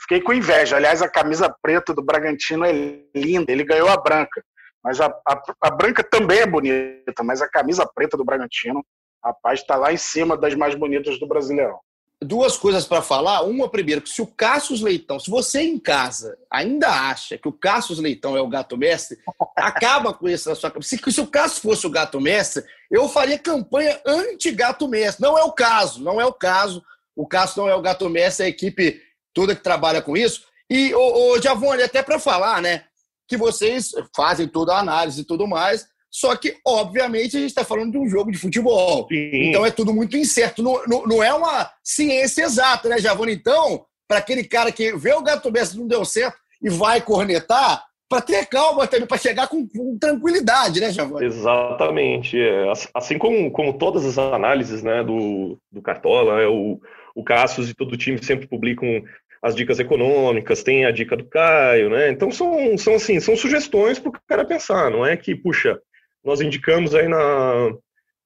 Fiquei 0.00 0.20
com 0.20 0.34
inveja. 0.34 0.76
Aliás, 0.76 1.00
a 1.00 1.08
camisa 1.08 1.52
preta 1.62 1.94
do 1.94 2.04
Bragantino 2.04 2.66
é 2.66 2.72
linda. 3.16 3.50
Ele 3.50 3.64
ganhou 3.64 3.88
a 3.88 3.96
branca. 3.96 4.44
Mas 4.84 5.00
a, 5.00 5.06
a, 5.06 5.42
a 5.62 5.70
branca 5.70 6.04
também 6.04 6.40
é 6.40 6.46
bonita, 6.46 7.24
mas 7.24 7.40
a 7.40 7.48
camisa 7.48 7.88
preta 7.94 8.16
do 8.16 8.24
Bragantino, 8.24 8.84
rapaz, 9.24 9.60
está 9.60 9.74
lá 9.74 9.90
em 9.92 9.96
cima 9.96 10.36
das 10.36 10.54
mais 10.54 10.74
bonitas 10.74 11.18
do 11.18 11.26
Brasileirão 11.26 11.80
duas 12.20 12.56
coisas 12.56 12.84
para 12.86 13.02
falar. 13.02 13.42
Uma, 13.42 13.68
primeiro, 13.68 14.02
que 14.02 14.08
se 14.08 14.20
o 14.20 14.26
Cassius 14.26 14.80
Leitão, 14.80 15.18
se 15.18 15.30
você 15.30 15.60
em 15.62 15.78
casa 15.78 16.36
ainda 16.50 16.88
acha 16.88 17.38
que 17.38 17.48
o 17.48 17.52
Cassius 17.52 17.98
Leitão 17.98 18.36
é 18.36 18.40
o 18.40 18.48
gato 18.48 18.76
mestre, 18.76 19.18
acaba 19.56 20.12
com 20.12 20.28
isso 20.28 20.48
na 20.48 20.54
sua 20.54 20.70
cabeça. 20.70 20.96
Se, 20.96 21.12
se 21.12 21.20
o 21.20 21.26
Cassius 21.26 21.60
fosse 21.60 21.86
o 21.86 21.90
gato 21.90 22.20
mestre, 22.20 22.64
eu 22.90 23.08
faria 23.08 23.38
campanha 23.38 24.00
anti-gato 24.04 24.88
mestre. 24.88 25.22
Não 25.22 25.38
é 25.38 25.44
o 25.44 25.52
caso, 25.52 26.02
não 26.02 26.20
é 26.20 26.26
o 26.26 26.32
caso. 26.32 26.82
O 27.14 27.26
Cassius 27.26 27.56
não 27.56 27.68
é 27.68 27.74
o 27.74 27.82
gato 27.82 28.08
mestre, 28.08 28.44
é 28.44 28.46
a 28.46 28.50
equipe 28.50 29.00
toda 29.32 29.54
que 29.54 29.62
trabalha 29.62 30.02
com 30.02 30.16
isso. 30.16 30.42
E, 30.70 30.94
ô, 30.94 31.32
ô 31.32 31.40
Giavone, 31.40 31.82
até 31.82 32.02
para 32.02 32.18
falar, 32.18 32.60
né, 32.60 32.84
que 33.26 33.36
vocês 33.36 33.92
fazem 34.14 34.48
toda 34.48 34.74
a 34.74 34.80
análise 34.80 35.20
e 35.20 35.24
tudo 35.24 35.46
mais, 35.46 35.86
só 36.10 36.34
que, 36.36 36.56
obviamente, 36.66 37.36
a 37.36 37.40
gente 37.40 37.50
está 37.50 37.64
falando 37.64 37.92
de 37.92 37.98
um 37.98 38.08
jogo 38.08 38.30
de 38.32 38.38
futebol. 38.38 39.06
Sim. 39.08 39.48
Então 39.48 39.64
é 39.64 39.70
tudo 39.70 39.92
muito 39.92 40.16
incerto. 40.16 40.62
Não, 40.62 40.82
não, 40.86 41.06
não, 41.06 41.22
é 41.22 41.32
uma 41.32 41.70
ciência 41.84 42.42
exata, 42.42 42.88
né, 42.88 42.98
Javone? 42.98 43.32
Então, 43.32 43.84
para 44.08 44.18
aquele 44.18 44.44
cara 44.44 44.72
que 44.72 44.96
vê 44.96 45.12
o 45.12 45.22
gato 45.22 45.52
mestre 45.52 45.78
não 45.78 45.86
deu 45.86 46.04
certo 46.04 46.38
e 46.62 46.70
vai 46.70 47.00
cornetar, 47.00 47.84
para 48.08 48.22
ter 48.22 48.46
calma 48.46 48.86
também, 48.86 49.06
para 49.06 49.18
chegar 49.18 49.48
com, 49.48 49.68
com, 49.68 49.98
tranquilidade, 49.98 50.80
né, 50.80 50.90
Javone? 50.90 51.26
Exatamente. 51.26 52.40
É, 52.40 52.72
assim 52.94 53.18
como, 53.18 53.50
como 53.50 53.76
todas 53.76 54.04
as 54.04 54.16
análises 54.16 54.82
né, 54.82 55.04
do, 55.04 55.58
do 55.70 55.82
Cartola, 55.82 56.40
é, 56.40 56.46
o, 56.46 56.80
o 57.14 57.22
Cassius 57.22 57.68
e 57.68 57.74
todo 57.74 57.92
o 57.92 57.96
time 57.96 58.22
sempre 58.24 58.46
publicam 58.46 59.02
as 59.42 59.54
dicas 59.54 59.78
econômicas, 59.78 60.62
tem 60.62 60.84
a 60.84 60.90
dica 60.90 61.16
do 61.16 61.24
Caio, 61.24 61.90
né? 61.90 62.10
Então 62.10 62.30
são, 62.30 62.76
são 62.76 62.94
assim, 62.94 63.20
são 63.20 63.36
sugestões 63.36 63.98
para 63.98 64.08
o 64.08 64.12
cara 64.26 64.44
pensar, 64.44 64.90
não 64.90 65.06
é 65.06 65.16
que, 65.16 65.34
puxa, 65.34 65.78
nós 66.24 66.40
indicamos 66.40 66.94
aí 66.94 67.08
na, 67.08 67.70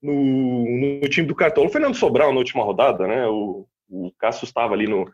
no, 0.02 1.00
no 1.00 1.08
time 1.08 1.26
do 1.26 1.34
Cartola 1.34 1.68
o 1.68 1.70
Fernando 1.70 1.94
Sobral 1.94 2.32
na 2.32 2.38
última 2.38 2.64
rodada, 2.64 3.06
né? 3.06 3.26
O, 3.26 3.66
o 3.88 4.12
Cássio 4.18 4.44
estava 4.44 4.74
ali 4.74 4.86
no, 4.86 5.08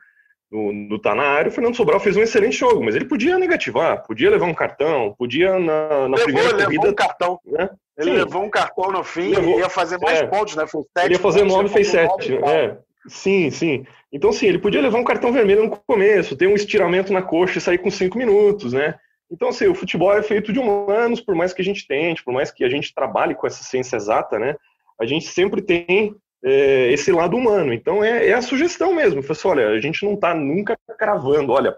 no, 0.51 0.73
no 0.73 0.99
tá 0.99 1.15
na 1.15 1.25
área, 1.25 1.51
o 1.51 1.53
Fernando 1.53 1.77
Sobral 1.77 2.01
fez 2.01 2.17
um 2.17 2.23
excelente 2.23 2.57
jogo, 2.57 2.83
mas 2.85 2.95
ele 2.95 3.05
podia 3.05 3.39
negativar, 3.39 4.05
podia 4.07 4.31
levar 4.31 4.47
um 4.47 4.55
cartão, 4.55 5.15
podia 5.19 5.59
na, 5.59 6.09
na 6.09 6.17
levou, 6.17 6.25
primeira 6.25 6.57
levou 6.57 6.65
corrida... 6.65 6.89
um 6.91 6.95
cartão. 6.95 7.41
Né? 7.45 7.71
Ele 7.99 8.11
Sim. 8.11 8.17
levou 8.17 8.43
um 8.45 8.51
cartão 8.51 8.93
no 8.93 9.05
fim 9.05 9.35
levou, 9.35 9.59
ia 9.59 9.69
fazer 9.69 9.99
mais 9.99 10.21
é, 10.21 10.27
pontos, 10.27 10.55
né? 10.57 10.67
Fez 10.67 10.85
sete 10.85 11.07
ele 11.07 11.15
ia 11.15 11.21
fazer 11.21 11.45
nove, 11.45 11.69
fez 11.69 11.89
sete. 11.89 12.37
É. 12.37 12.79
Sim, 13.09 13.51
sim. 13.51 13.85
Então, 14.13 14.33
sim, 14.33 14.47
ele 14.47 14.59
podia 14.59 14.81
levar 14.81 14.99
um 14.99 15.05
cartão 15.05 15.33
vermelho 15.33 15.65
no 15.65 15.71
começo, 15.87 16.37
ter 16.37 16.47
um 16.47 16.55
estiramento 16.55 17.13
na 17.13 17.23
coxa 17.23 17.59
e 17.59 17.61
sair 17.61 17.79
com 17.79 17.91
cinco 17.91 18.17
minutos, 18.17 18.73
né? 18.73 18.95
Então, 19.31 19.49
assim, 19.49 19.67
o 19.67 19.75
futebol 19.75 20.13
é 20.13 20.23
feito 20.23 20.53
de 20.53 20.59
humanos, 20.59 21.21
por 21.21 21.35
mais 21.35 21.53
que 21.53 21.61
a 21.61 21.65
gente 21.65 21.87
tente, 21.87 22.25
por 22.25 22.33
mais 22.33 22.51
que 22.51 22.65
a 22.65 22.69
gente 22.69 22.95
trabalhe 22.95 23.35
com 23.35 23.47
essa 23.47 23.63
ciência 23.63 23.97
exata, 23.97 24.39
né? 24.39 24.57
A 24.99 25.05
gente 25.05 25.27
sempre 25.27 25.61
tem 25.61 26.15
é, 26.43 26.91
esse 26.93 27.13
lado 27.13 27.37
humano. 27.37 27.73
Então, 27.73 28.03
é, 28.03 28.29
é 28.29 28.33
a 28.33 28.43
sugestão 28.43 28.95
mesmo. 28.95 29.23
Pessoal, 29.23 29.55
olha, 29.55 29.69
a 29.69 29.81
gente 29.81 30.05
não 30.05 30.15
está 30.15 30.35
nunca 30.35 30.79
cravando, 30.99 31.53
olha, 31.53 31.77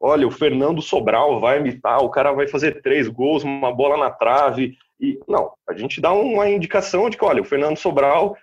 olha, 0.00 0.26
o 0.26 0.30
Fernando 0.30 0.80
Sobral 0.80 1.40
vai 1.40 1.58
imitar, 1.58 2.02
o 2.02 2.10
cara 2.10 2.32
vai 2.32 2.46
fazer 2.46 2.82
três 2.82 3.08
gols, 3.08 3.42
uma 3.42 3.72
bola 3.72 3.96
na 3.96 4.10
trave. 4.10 4.76
E, 5.00 5.18
não, 5.28 5.52
a 5.68 5.74
gente 5.74 6.00
dá 6.00 6.12
uma 6.12 6.48
indicação 6.48 7.10
de 7.10 7.16
que, 7.16 7.24
olha, 7.24 7.42
o 7.42 7.44
Fernando 7.44 7.76
Sobral, 7.76 8.36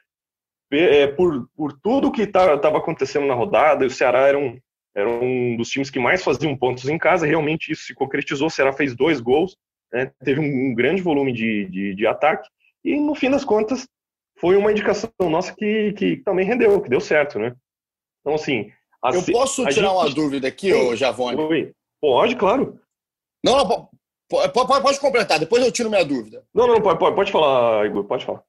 é, 0.71 1.07
por, 1.07 1.47
por 1.55 1.73
tudo 1.81 2.11
que 2.11 2.23
estava 2.23 2.57
tá, 2.57 2.69
acontecendo 2.69 3.25
na 3.25 3.33
rodada, 3.33 3.85
o 3.85 3.89
Ceará 3.89 4.27
era 4.27 4.37
um, 4.37 4.59
era 4.99 5.09
um 5.09 5.55
dos 5.55 5.69
times 5.69 5.89
que 5.89 5.99
mais 5.99 6.23
faziam 6.23 6.55
pontos 6.57 6.87
em 6.87 6.97
casa, 6.97 7.25
realmente 7.25 7.71
isso 7.71 7.83
se 7.83 7.93
concretizou, 7.93 8.47
o 8.47 8.51
Ceará 8.51 8.73
fez 8.73 8.95
dois 8.95 9.19
gols, 9.19 9.57
né, 9.91 10.11
teve 10.23 10.39
um, 10.39 10.73
grande 10.73 11.01
volume 11.01 11.31
de, 11.31 11.65
de, 11.65 11.95
de, 11.95 12.07
ataque, 12.07 12.47
e 12.83 12.99
no 12.99 13.15
fim 13.15 13.29
das 13.29 13.43
contas 13.43 13.87
foi 14.37 14.55
uma 14.55 14.71
indicação 14.71 15.09
nossa 15.21 15.53
que, 15.55 15.93
que 15.93 16.17
também 16.17 16.45
rendeu, 16.45 16.81
que 16.81 16.89
deu 16.89 17.01
certo, 17.01 17.39
né? 17.39 17.55
Então, 18.21 18.35
assim... 18.35 18.71
Eu 19.13 19.23
posso 19.31 19.65
tirar 19.67 19.87
gente... 19.87 19.97
uma 19.97 20.09
dúvida 20.09 20.47
aqui, 20.47 20.73
ô 20.73 20.95
Javone? 20.95 21.73
Pode, 22.01 22.35
claro. 22.35 22.79
Não, 23.43 23.57
não, 23.57 23.89
pode, 24.29 24.53
pode, 24.53 24.81
pode 24.81 24.99
completar, 24.99 25.39
depois 25.39 25.63
eu 25.63 25.71
tiro 25.71 25.89
minha 25.89 26.03
dúvida. 26.03 26.43
Não, 26.53 26.67
não, 26.67 26.81
pode, 26.81 26.99
pode, 26.99 27.15
pode 27.15 27.31
falar, 27.31 27.85
Igor, 27.85 28.03
pode 28.03 28.25
falar. 28.25 28.43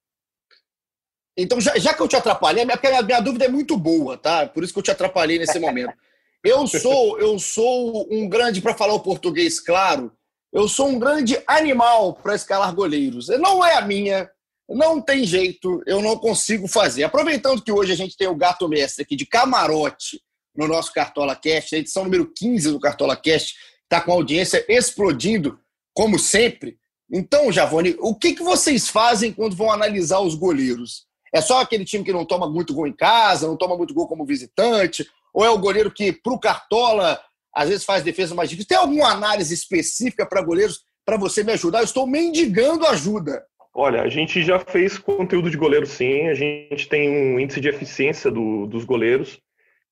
Então, 1.37 1.61
já, 1.61 1.76
já 1.78 1.95
que 1.95 2.02
eu 2.02 2.09
te 2.09 2.16
atrapalhei, 2.16 2.66
porque 2.66 2.87
a 2.87 2.90
minha, 2.90 3.02
minha 3.02 3.21
dúvida 3.21 3.45
é 3.45 3.49
muito 3.49 3.76
boa, 3.76 4.16
tá? 4.16 4.47
Por 4.47 4.64
isso 4.64 4.73
que 4.73 4.78
eu 4.78 4.83
te 4.83 4.90
atrapalhei 4.90 5.38
nesse 5.38 5.59
momento. 5.61 5.95
Eu 6.42 6.66
sou, 6.66 7.18
eu 7.18 7.38
sou 7.38 8.06
um 8.11 8.28
grande, 8.28 8.62
para 8.62 8.75
falar 8.75 8.94
o 8.94 9.00
português 9.00 9.61
claro, 9.61 10.11
eu 10.52 10.66
sou 10.66 10.88
um 10.88 10.99
grande 10.99 11.40
animal 11.47 12.14
para 12.14 12.35
escalar 12.35 12.75
goleiros. 12.75 13.28
Não 13.28 13.64
é 13.64 13.75
a 13.75 13.82
minha, 13.82 14.28
não 14.68 15.00
tem 15.00 15.25
jeito, 15.25 15.82
eu 15.87 16.00
não 16.00 16.16
consigo 16.16 16.66
fazer. 16.66 17.04
Aproveitando 17.04 17.62
que 17.62 17.70
hoje 17.70 17.92
a 17.92 17.97
gente 17.97 18.16
tem 18.16 18.26
o 18.26 18.35
gato 18.35 18.68
mestre 18.68 19.02
aqui 19.02 19.14
de 19.14 19.26
camarote 19.26 20.20
no 20.56 20.66
nosso 20.66 20.92
Cartola 20.92 21.37
Cast, 21.37 21.75
a 21.75 21.78
edição 21.78 22.04
número 22.04 22.32
15 22.35 22.73
do 22.73 22.80
Cartola 22.80 23.16
Cast, 23.16 23.54
está 23.85 24.00
com 24.00 24.12
a 24.12 24.14
audiência 24.14 24.64
explodindo, 24.68 25.59
como 25.94 26.18
sempre. 26.18 26.78
Então, 27.12 27.52
Javone, 27.52 27.97
o 28.00 28.14
que, 28.14 28.35
que 28.35 28.42
vocês 28.42 28.88
fazem 28.88 29.32
quando 29.32 29.56
vão 29.56 29.70
analisar 29.70 30.20
os 30.20 30.35
goleiros? 30.35 31.06
É 31.35 31.40
só 31.40 31.61
aquele 31.61 31.85
time 31.85 32.04
que 32.04 32.12
não 32.12 32.25
toma 32.25 32.49
muito 32.49 32.75
gol 32.75 32.87
em 32.87 32.92
casa, 32.92 33.47
não 33.47 33.56
toma 33.56 33.76
muito 33.76 33.94
gol 33.94 34.09
como 34.09 34.25
visitante? 34.25 35.06
Ou 35.33 35.45
é 35.45 35.51
o 35.51 35.59
goleiro 35.59 35.91
que, 35.91 36.13
para 36.13 36.33
o 36.33 36.41
Cartola, 36.41 37.21
às 37.55 37.69
vezes 37.69 37.85
faz 37.85 38.03
defesa 38.03 38.35
mais 38.35 38.49
difícil? 38.49 38.69
Tem 38.69 38.79
alguma 38.79 39.11
análise 39.11 39.55
específica 39.55 40.27
para 40.27 40.43
goleiros 40.43 40.81
para 41.05 41.17
você 41.17 41.43
me 41.43 41.53
ajudar? 41.53 41.81
Eu 41.81 41.85
estou 41.85 42.07
mendigando 42.07 42.87
ajuda. 42.87 43.45
Olha, 43.73 44.03
a 44.03 44.09
gente 44.09 44.43
já 44.43 44.59
fez 44.59 44.99
conteúdo 44.99 45.51
de 45.51 45.57
goleiro 45.57 45.87
sim, 45.87 46.29
a 46.29 46.35
gente 46.35 46.89
tem 46.89 47.09
um 47.09 47.39
índice 47.39 47.61
de 47.61 47.69
eficiência 47.69 48.31
do, 48.31 48.67
dos 48.67 48.85
goleiros. 48.85 49.41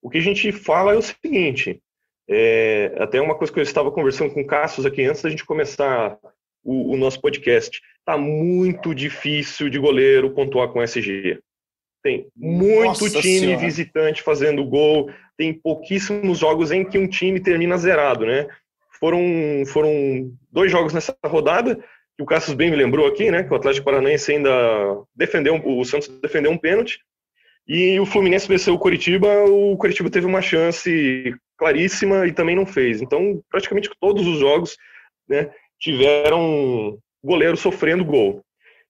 O 0.02 0.11
que 0.11 0.18
a 0.18 0.23
gente 0.23 0.50
fala 0.50 0.95
é 0.95 0.97
o 0.97 1.02
seguinte: 1.02 1.80
é, 2.28 2.95
até 2.99 3.21
uma 3.21 3.37
coisa 3.37 3.52
que 3.52 3.59
eu 3.59 3.62
estava 3.62 3.90
conversando 3.90 4.33
com 4.33 4.40
o 4.40 4.47
Cassius 4.47 4.85
aqui 4.85 5.04
antes 5.04 5.23
da 5.23 5.30
gente 5.30 5.45
começar 5.45 6.18
o, 6.62 6.92
o 6.92 6.97
nosso 6.97 7.21
podcast. 7.21 7.80
Tá 8.04 8.18
muito 8.18 8.95
difícil 8.95 9.71
de 9.71 9.78
goleiro 9.78 10.30
pontuar 10.30 10.68
com 10.68 10.83
SG. 10.83 11.40
Tem 12.08 12.26
muito 12.34 13.04
Nossa 13.04 13.20
time 13.20 13.40
senhora. 13.40 13.58
visitante 13.58 14.22
fazendo 14.22 14.64
gol, 14.64 15.10
tem 15.36 15.52
pouquíssimos 15.52 16.38
jogos 16.38 16.72
em 16.72 16.82
que 16.82 16.96
um 16.96 17.06
time 17.06 17.38
termina 17.38 17.76
zerado, 17.76 18.24
né? 18.24 18.46
Foram, 18.98 19.20
foram 19.66 20.32
dois 20.50 20.72
jogos 20.72 20.94
nessa 20.94 21.14
rodada, 21.26 21.76
que 21.76 22.22
o 22.22 22.26
Cassius 22.26 22.56
bem 22.56 22.70
me 22.70 22.76
lembrou 22.76 23.06
aqui, 23.06 23.30
né? 23.30 23.42
Que 23.42 23.52
o 23.52 23.56
Atlético 23.56 23.84
Paranaense 23.84 24.32
ainda 24.32 24.50
defendeu, 25.14 25.60
o 25.62 25.84
Santos 25.84 26.08
defendeu 26.20 26.50
um 26.50 26.56
pênalti, 26.56 26.98
e 27.68 28.00
o 28.00 28.06
Fluminense 28.06 28.48
venceu 28.48 28.72
o 28.72 28.78
Coritiba, 28.78 29.28
o 29.44 29.76
Coritiba 29.76 30.08
teve 30.08 30.24
uma 30.24 30.40
chance 30.40 31.34
claríssima 31.58 32.26
e 32.26 32.32
também 32.32 32.56
não 32.56 32.64
fez. 32.64 33.02
Então, 33.02 33.42
praticamente 33.50 33.90
todos 34.00 34.26
os 34.26 34.38
jogos, 34.38 34.78
né, 35.28 35.50
tiveram 35.78 36.98
goleiro 37.22 37.58
sofrendo 37.58 38.02
gol. 38.02 38.42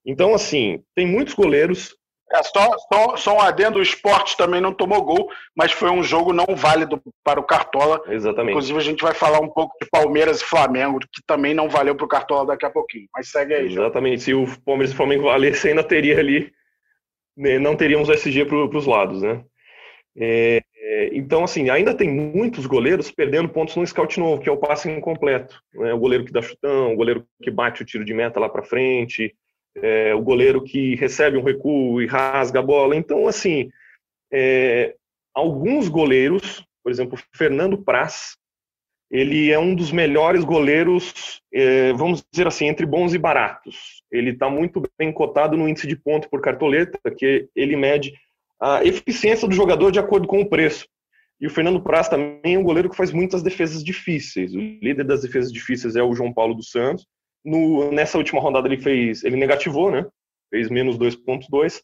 Então, 0.07 0.33
assim, 0.33 0.81
tem 0.95 1.05
muitos 1.05 1.35
goleiros. 1.35 1.98
É, 2.33 2.43
só, 2.43 2.77
só, 2.93 3.17
só 3.17 3.37
um 3.37 3.41
adendo: 3.41 3.79
o 3.79 3.83
esporte 3.83 4.37
também 4.37 4.61
não 4.61 4.73
tomou 4.73 5.03
gol, 5.03 5.31
mas 5.57 5.73
foi 5.73 5.91
um 5.91 6.03
jogo 6.03 6.33
não 6.33 6.47
válido 6.55 7.01
para 7.25 7.41
o 7.41 7.45
Cartola. 7.45 8.03
Exatamente. 8.09 8.51
Inclusive, 8.51 8.79
a 8.79 8.83
gente 8.83 9.03
vai 9.03 9.15
falar 9.15 9.41
um 9.41 9.49
pouco 9.49 9.75
de 9.81 9.89
Palmeiras 9.89 10.41
e 10.41 10.45
Flamengo, 10.45 11.01
que 11.01 11.23
também 11.27 11.55
não 11.55 11.69
valeu 11.69 11.95
para 11.95 12.05
o 12.05 12.09
Cartola 12.09 12.47
daqui 12.47 12.67
a 12.67 12.71
pouquinho. 12.71 13.07
Mas 13.15 13.31
segue 13.31 13.55
aí. 13.55 13.67
Exatamente. 13.67 14.23
Se 14.23 14.35
o 14.35 14.47
Palmeiras 14.65 14.91
e 14.91 14.95
o 14.95 14.97
Flamengo 14.97 15.25
valesse, 15.25 15.69
ainda 15.69 15.83
teria 15.83 16.19
ali. 16.19 16.53
Né, 17.37 17.59
não 17.59 17.77
teríamos 17.77 18.09
SG 18.09 18.45
para 18.47 18.79
os 18.79 18.87
lados, 18.87 19.23
né? 19.23 19.45
É, 20.17 20.61
então, 21.13 21.45
assim, 21.45 21.71
ainda 21.71 21.95
tem 21.95 22.11
muitos 22.11 22.67
goleiros 22.67 23.11
perdendo 23.11 23.49
pontos 23.49 23.77
no 23.77 23.87
scout 23.87 24.19
novo, 24.19 24.43
que 24.43 24.49
é 24.49 24.53
o 24.53 24.57
passe 24.57 24.91
incompleto. 24.91 25.63
Né? 25.75 25.95
O 25.95 25.99
goleiro 25.99 26.25
que 26.25 26.33
dá 26.33 26.43
chutão, 26.43 26.93
o 26.93 26.97
goleiro 26.97 27.25
que 27.43 27.51
bate 27.51 27.83
o 27.83 27.85
tiro 27.85 28.05
de 28.05 28.13
meta 28.13 28.41
lá 28.41 28.49
para 28.49 28.65
frente, 28.65 29.35
é, 29.83 30.15
o 30.15 30.23
goleiro 30.23 30.63
que 30.63 30.95
recebe 30.97 31.37
um 31.37 31.43
recuo 31.43 32.01
e 32.03 32.07
rasga 32.07 32.61
a 32.61 32.63
bola. 32.63 32.97
Então, 32.97 33.27
assim, 33.27 33.71
é, 34.33 34.95
alguns 35.35 35.89
goleiros, 35.89 36.65
por 36.83 36.91
exemplo, 36.91 37.19
Fernando 37.35 37.79
Praz, 37.79 38.37
ele 39.11 39.51
é 39.51 39.59
um 39.59 39.75
dos 39.75 39.91
melhores 39.91 40.45
goleiros, 40.45 41.41
é, 41.53 41.93
vamos 41.95 42.23
dizer 42.31 42.47
assim, 42.47 42.67
entre 42.67 42.85
bons 42.85 43.15
e 43.15 43.19
baratos. 43.19 44.03
Ele 44.11 44.31
está 44.31 44.51
muito 44.51 44.83
bem 44.99 45.11
cotado 45.13 45.57
no 45.57 45.69
índice 45.69 45.87
de 45.87 45.97
ponto 45.97 46.29
por 46.29 46.43
cartoleta, 46.43 46.99
que 47.17 47.49
ele 47.57 47.77
mede 47.77 48.13
a 48.61 48.85
eficiência 48.85 49.49
do 49.49 49.55
jogador 49.55 49.91
de 49.91 49.99
acordo 49.99 50.27
com 50.27 50.41
o 50.41 50.49
preço. 50.49 50.87
E 51.41 51.47
o 51.47 51.51
Fernando 51.51 51.81
Praz 51.81 52.09
também 52.09 52.57
é 52.57 52.59
um 52.59 52.65
goleiro 52.65 52.91
que 52.91 52.97
faz 52.97 53.13
muitas 53.13 53.43
defesas 53.43 53.83
difíceis. 53.83 54.55
O 54.55 54.59
líder 54.59 55.05
das 55.05 55.23
defesas 55.23 55.53
difíceis 55.53 55.95
é 55.95 56.03
o 56.03 56.13
João 56.13 56.33
Paulo 56.33 56.55
dos 56.55 56.71
Santos. 56.71 57.07
No, 57.45 57.91
nessa 57.93 58.19
última 58.19 58.41
rodada 58.41 58.69
ele 58.69 58.79
fez, 58.81 59.25
ele 59.25 59.37
negativou, 59.37 59.91
né? 59.91 60.07
Fez 60.51 60.69
menos 60.69 60.99
2.2. 60.99 61.81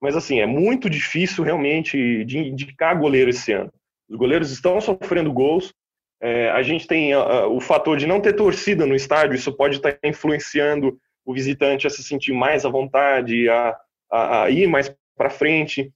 Mas 0.00 0.16
assim, 0.16 0.40
é 0.40 0.46
muito 0.46 0.90
difícil 0.90 1.42
realmente 1.42 2.24
de 2.24 2.38
indicar 2.38 2.98
goleiro 2.98 3.30
esse 3.30 3.52
ano. 3.52 3.72
Os 4.08 4.16
goleiros 4.16 4.50
estão 4.50 4.80
sofrendo 4.80 5.32
gols. 5.32 5.74
É, 6.20 6.50
a 6.50 6.62
gente 6.62 6.86
tem 6.86 7.14
o 7.14 7.60
fator 7.60 7.96
de 7.96 8.06
não 8.06 8.20
ter 8.20 8.32
torcida 8.32 8.86
no 8.86 8.94
estádio, 8.94 9.34
isso 9.34 9.54
pode 9.54 9.76
estar 9.76 9.98
influenciando 10.02 10.98
o 11.24 11.34
visitante 11.34 11.86
a 11.86 11.90
se 11.90 12.02
sentir 12.02 12.32
mais 12.32 12.64
à 12.64 12.70
vontade, 12.70 13.48
a, 13.48 13.76
a, 14.10 14.42
a 14.44 14.50
ir 14.50 14.66
mais 14.66 14.94
para 15.16 15.28
frente. 15.28 15.92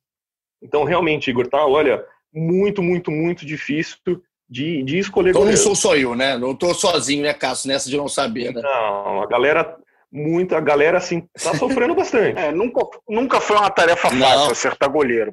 Então, 0.63 0.85
realmente, 0.85 1.31
Igor, 1.31 1.47
tá, 1.47 1.65
olha, 1.65 2.05
muito, 2.33 2.83
muito, 2.83 3.11
muito 3.11 3.47
difícil 3.47 3.97
de, 4.51 4.83
de 4.83 4.99
escolher 4.99 5.31
Então 5.31 5.43
goleiro. 5.43 5.59
não 5.59 5.65
sou 5.65 5.77
só 5.77 5.97
eu, 5.97 6.17
né? 6.17 6.37
Não 6.37 6.51
estou 6.51 6.75
sozinho, 6.75 7.23
né, 7.23 7.33
Cássio, 7.33 7.69
nessa 7.69 7.89
de 7.89 7.97
não 7.97 8.09
saber, 8.09 8.53
né? 8.53 8.61
Não, 8.61 9.23
a 9.23 9.27
galera, 9.27 9.77
muita 10.11 10.59
galera, 10.61 10.99
assim, 10.99 11.27
tá 11.43 11.55
sofrendo 11.55 11.95
bastante. 11.95 12.37
É, 12.41 12.51
nunca, 12.51 12.85
nunca 13.09 13.41
foi 13.41 13.57
uma 13.57 13.71
tarefa 13.71 14.11
fácil 14.11 14.19
não. 14.19 14.51
acertar 14.51 14.91
goleiro. 14.91 15.33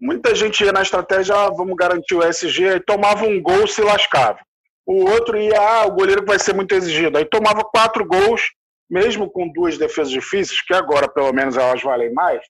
Muita 0.00 0.34
gente 0.34 0.64
ia 0.64 0.72
na 0.72 0.82
estratégia, 0.82 1.36
ah, 1.36 1.50
vamos 1.50 1.76
garantir 1.76 2.16
o 2.16 2.22
SG, 2.22 2.76
e 2.76 2.80
tomava 2.80 3.24
um 3.24 3.40
gol, 3.40 3.66
se 3.68 3.80
lascava. 3.80 4.40
O 4.84 5.08
outro 5.08 5.38
ia, 5.38 5.58
ah, 5.58 5.86
o 5.86 5.92
goleiro 5.92 6.26
vai 6.26 6.38
ser 6.38 6.54
muito 6.54 6.74
exigido. 6.74 7.16
Aí 7.16 7.24
tomava 7.24 7.62
quatro 7.64 8.04
gols, 8.04 8.42
mesmo 8.90 9.30
com 9.30 9.48
duas 9.48 9.78
defesas 9.78 10.10
difíceis, 10.10 10.60
que 10.60 10.74
agora 10.74 11.08
pelo 11.08 11.32
menos 11.32 11.56
elas 11.56 11.80
valem 11.80 12.12
mais, 12.12 12.44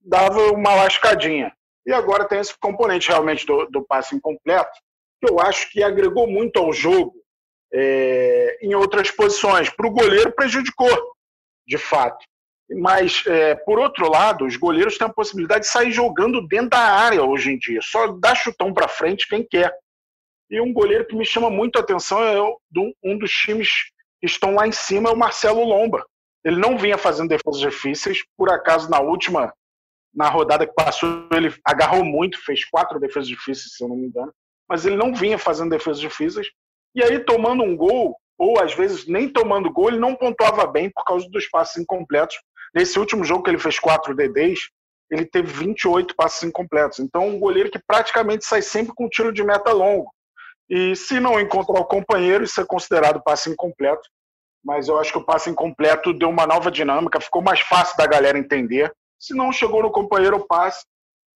dava 0.00 0.52
uma 0.52 0.74
lascadinha. 0.74 1.50
E 1.86 1.92
agora 1.92 2.26
tem 2.26 2.38
esse 2.38 2.54
componente 2.58 3.08
realmente 3.08 3.44
do, 3.46 3.66
do 3.66 3.82
passe 3.82 4.14
incompleto, 4.14 4.70
que 5.24 5.32
eu 5.32 5.40
acho 5.40 5.70
que 5.70 5.82
agregou 5.82 6.26
muito 6.26 6.58
ao 6.58 6.72
jogo 6.72 7.14
é, 7.72 8.58
em 8.62 8.74
outras 8.74 9.10
posições. 9.10 9.70
Para 9.70 9.86
o 9.86 9.90
goleiro, 9.90 10.32
prejudicou, 10.32 10.90
de 11.66 11.78
fato. 11.78 12.24
Mas, 12.70 13.24
é, 13.26 13.54
por 13.54 13.78
outro 13.78 14.10
lado, 14.10 14.44
os 14.44 14.56
goleiros 14.56 14.96
têm 14.98 15.06
a 15.06 15.12
possibilidade 15.12 15.64
de 15.64 15.70
sair 15.70 15.92
jogando 15.92 16.46
dentro 16.46 16.70
da 16.70 16.78
área 16.78 17.22
hoje 17.22 17.52
em 17.52 17.58
dia. 17.58 17.80
Só 17.82 18.08
dá 18.08 18.34
chutão 18.34 18.72
para 18.72 18.88
frente 18.88 19.28
quem 19.28 19.46
quer. 19.46 19.72
E 20.50 20.60
um 20.60 20.72
goleiro 20.72 21.06
que 21.06 21.16
me 21.16 21.24
chama 21.24 21.50
muito 21.50 21.76
a 21.76 21.80
atenção 21.80 22.22
é 22.22 22.40
um 23.02 23.18
dos 23.18 23.32
times 23.32 23.68
que 24.20 24.26
estão 24.26 24.54
lá 24.54 24.66
em 24.66 24.72
cima, 24.72 25.10
é 25.10 25.12
o 25.12 25.16
Marcelo 25.16 25.64
Lomba. 25.64 26.04
Ele 26.44 26.56
não 26.56 26.76
vinha 26.76 26.98
fazendo 26.98 27.30
defesas 27.30 27.60
difíceis. 27.60 28.18
Por 28.36 28.50
acaso, 28.50 28.90
na 28.90 29.00
última 29.00 29.52
na 30.14 30.28
rodada 30.28 30.66
que 30.66 30.72
passou, 30.74 31.26
ele 31.32 31.52
agarrou 31.64 32.04
muito, 32.04 32.42
fez 32.44 32.64
quatro 32.64 33.00
defesas 33.00 33.26
difíceis, 33.26 33.74
se 33.74 33.82
eu 33.82 33.88
não 33.88 33.96
me 33.96 34.06
engano, 34.06 34.32
mas 34.68 34.84
ele 34.84 34.96
não 34.96 35.14
vinha 35.14 35.38
fazendo 35.38 35.70
defesas 35.70 36.00
difíceis. 36.00 36.48
E 36.94 37.02
aí, 37.02 37.18
tomando 37.18 37.62
um 37.62 37.76
gol, 37.76 38.16
ou 38.38 38.60
às 38.60 38.74
vezes 38.74 39.06
nem 39.06 39.28
tomando 39.28 39.72
gol, 39.72 39.88
ele 39.88 39.98
não 39.98 40.14
pontuava 40.14 40.66
bem 40.66 40.90
por 40.90 41.04
causa 41.04 41.28
dos 41.28 41.48
passes 41.48 41.76
incompletos. 41.76 42.36
Nesse 42.74 42.98
último 42.98 43.24
jogo 43.24 43.42
que 43.42 43.50
ele 43.50 43.58
fez 43.58 43.78
quatro 43.78 44.14
DDs, 44.14 44.70
ele 45.10 45.24
teve 45.24 45.52
28 45.52 46.14
passes 46.16 46.42
incompletos. 46.42 46.98
Então, 46.98 47.28
um 47.28 47.38
goleiro 47.38 47.70
que 47.70 47.78
praticamente 47.78 48.44
sai 48.44 48.62
sempre 48.62 48.94
com 48.94 49.08
tiro 49.08 49.32
de 49.32 49.44
meta 49.44 49.72
longo. 49.72 50.12
E 50.68 50.96
se 50.96 51.20
não 51.20 51.38
encontrar 51.38 51.80
o 51.80 51.84
companheiro, 51.84 52.44
isso 52.44 52.60
é 52.60 52.64
considerado 52.64 53.22
passe 53.22 53.50
incompleto. 53.50 54.08
Mas 54.64 54.88
eu 54.88 54.98
acho 54.98 55.12
que 55.12 55.18
o 55.18 55.24
passe 55.24 55.50
incompleto 55.50 56.12
deu 56.12 56.30
uma 56.30 56.46
nova 56.46 56.70
dinâmica, 56.70 57.20
ficou 57.20 57.42
mais 57.42 57.60
fácil 57.60 57.96
da 57.96 58.06
galera 58.06 58.38
entender. 58.38 58.92
Se 59.18 59.34
não 59.34 59.52
chegou 59.52 59.82
no 59.82 59.92
companheiro, 59.92 60.38
o 60.38 60.46
passe 60.46 60.84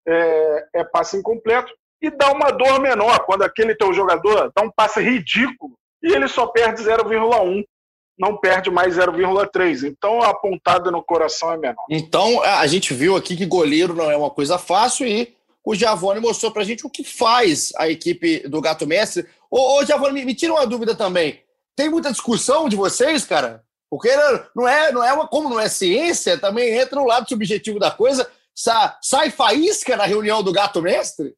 é, 0.07 0.67
é 0.75 0.83
passe 0.83 1.17
incompleto. 1.17 1.71
E 2.01 2.09
dá 2.09 2.31
uma 2.31 2.51
dor 2.51 2.79
menor 2.79 3.19
quando 3.25 3.43
aquele 3.43 3.75
teu 3.75 3.93
jogador 3.93 4.51
dá 4.55 4.61
um 4.61 4.71
passe 4.71 5.01
ridículo 5.01 5.73
e 6.01 6.13
ele 6.13 6.27
só 6.27 6.47
perde 6.47 6.83
0,1 6.83 7.63
não 8.17 8.35
perde 8.35 8.71
mais 8.71 8.95
0,3. 8.95 9.87
Então 9.87 10.21
a 10.21 10.33
pontada 10.33 10.89
no 10.89 11.03
coração 11.03 11.51
é 11.51 11.57
menor. 11.57 11.85
Então 11.89 12.41
a 12.41 12.65
gente 12.65 12.93
viu 12.93 13.15
aqui 13.15 13.37
que 13.37 13.45
goleiro 13.45 13.93
não 13.93 14.09
é 14.09 14.17
uma 14.17 14.29
coisa 14.29 14.57
fácil 14.57 15.05
e 15.05 15.35
o 15.63 15.75
Giavone 15.75 16.19
mostrou 16.19 16.51
para 16.51 16.61
a 16.61 16.65
gente 16.65 16.85
o 16.85 16.89
que 16.89 17.03
faz 17.03 17.71
a 17.77 17.87
equipe 17.89 18.47
do 18.47 18.61
Gato 18.61 18.87
Mestre. 18.87 19.27
Ô, 19.51 19.77
ô 19.77 19.85
Giavone, 19.85 20.13
me, 20.13 20.25
me 20.25 20.33
tira 20.33 20.53
uma 20.53 20.65
dúvida 20.65 20.95
também. 20.95 21.41
Tem 21.75 21.89
muita 21.89 22.11
discussão 22.11 22.67
de 22.67 22.75
vocês, 22.75 23.25
cara? 23.25 23.63
Porque 23.89 24.09
não 24.55 24.67
é, 24.67 24.91
não 24.91 25.03
é 25.03 25.13
uma, 25.13 25.27
como 25.27 25.49
não 25.49 25.59
é 25.59 25.69
ciência, 25.69 26.37
também 26.37 26.77
entra 26.77 26.99
no 26.99 27.05
lado 27.05 27.29
subjetivo 27.29 27.79
da 27.79 27.91
coisa. 27.91 28.29
Sa, 28.55 28.97
sai 29.01 29.29
faísca 29.29 29.95
na 29.95 30.05
reunião 30.05 30.41
do 30.41 30.51
Gato 30.51 30.81
Mestre? 30.81 31.35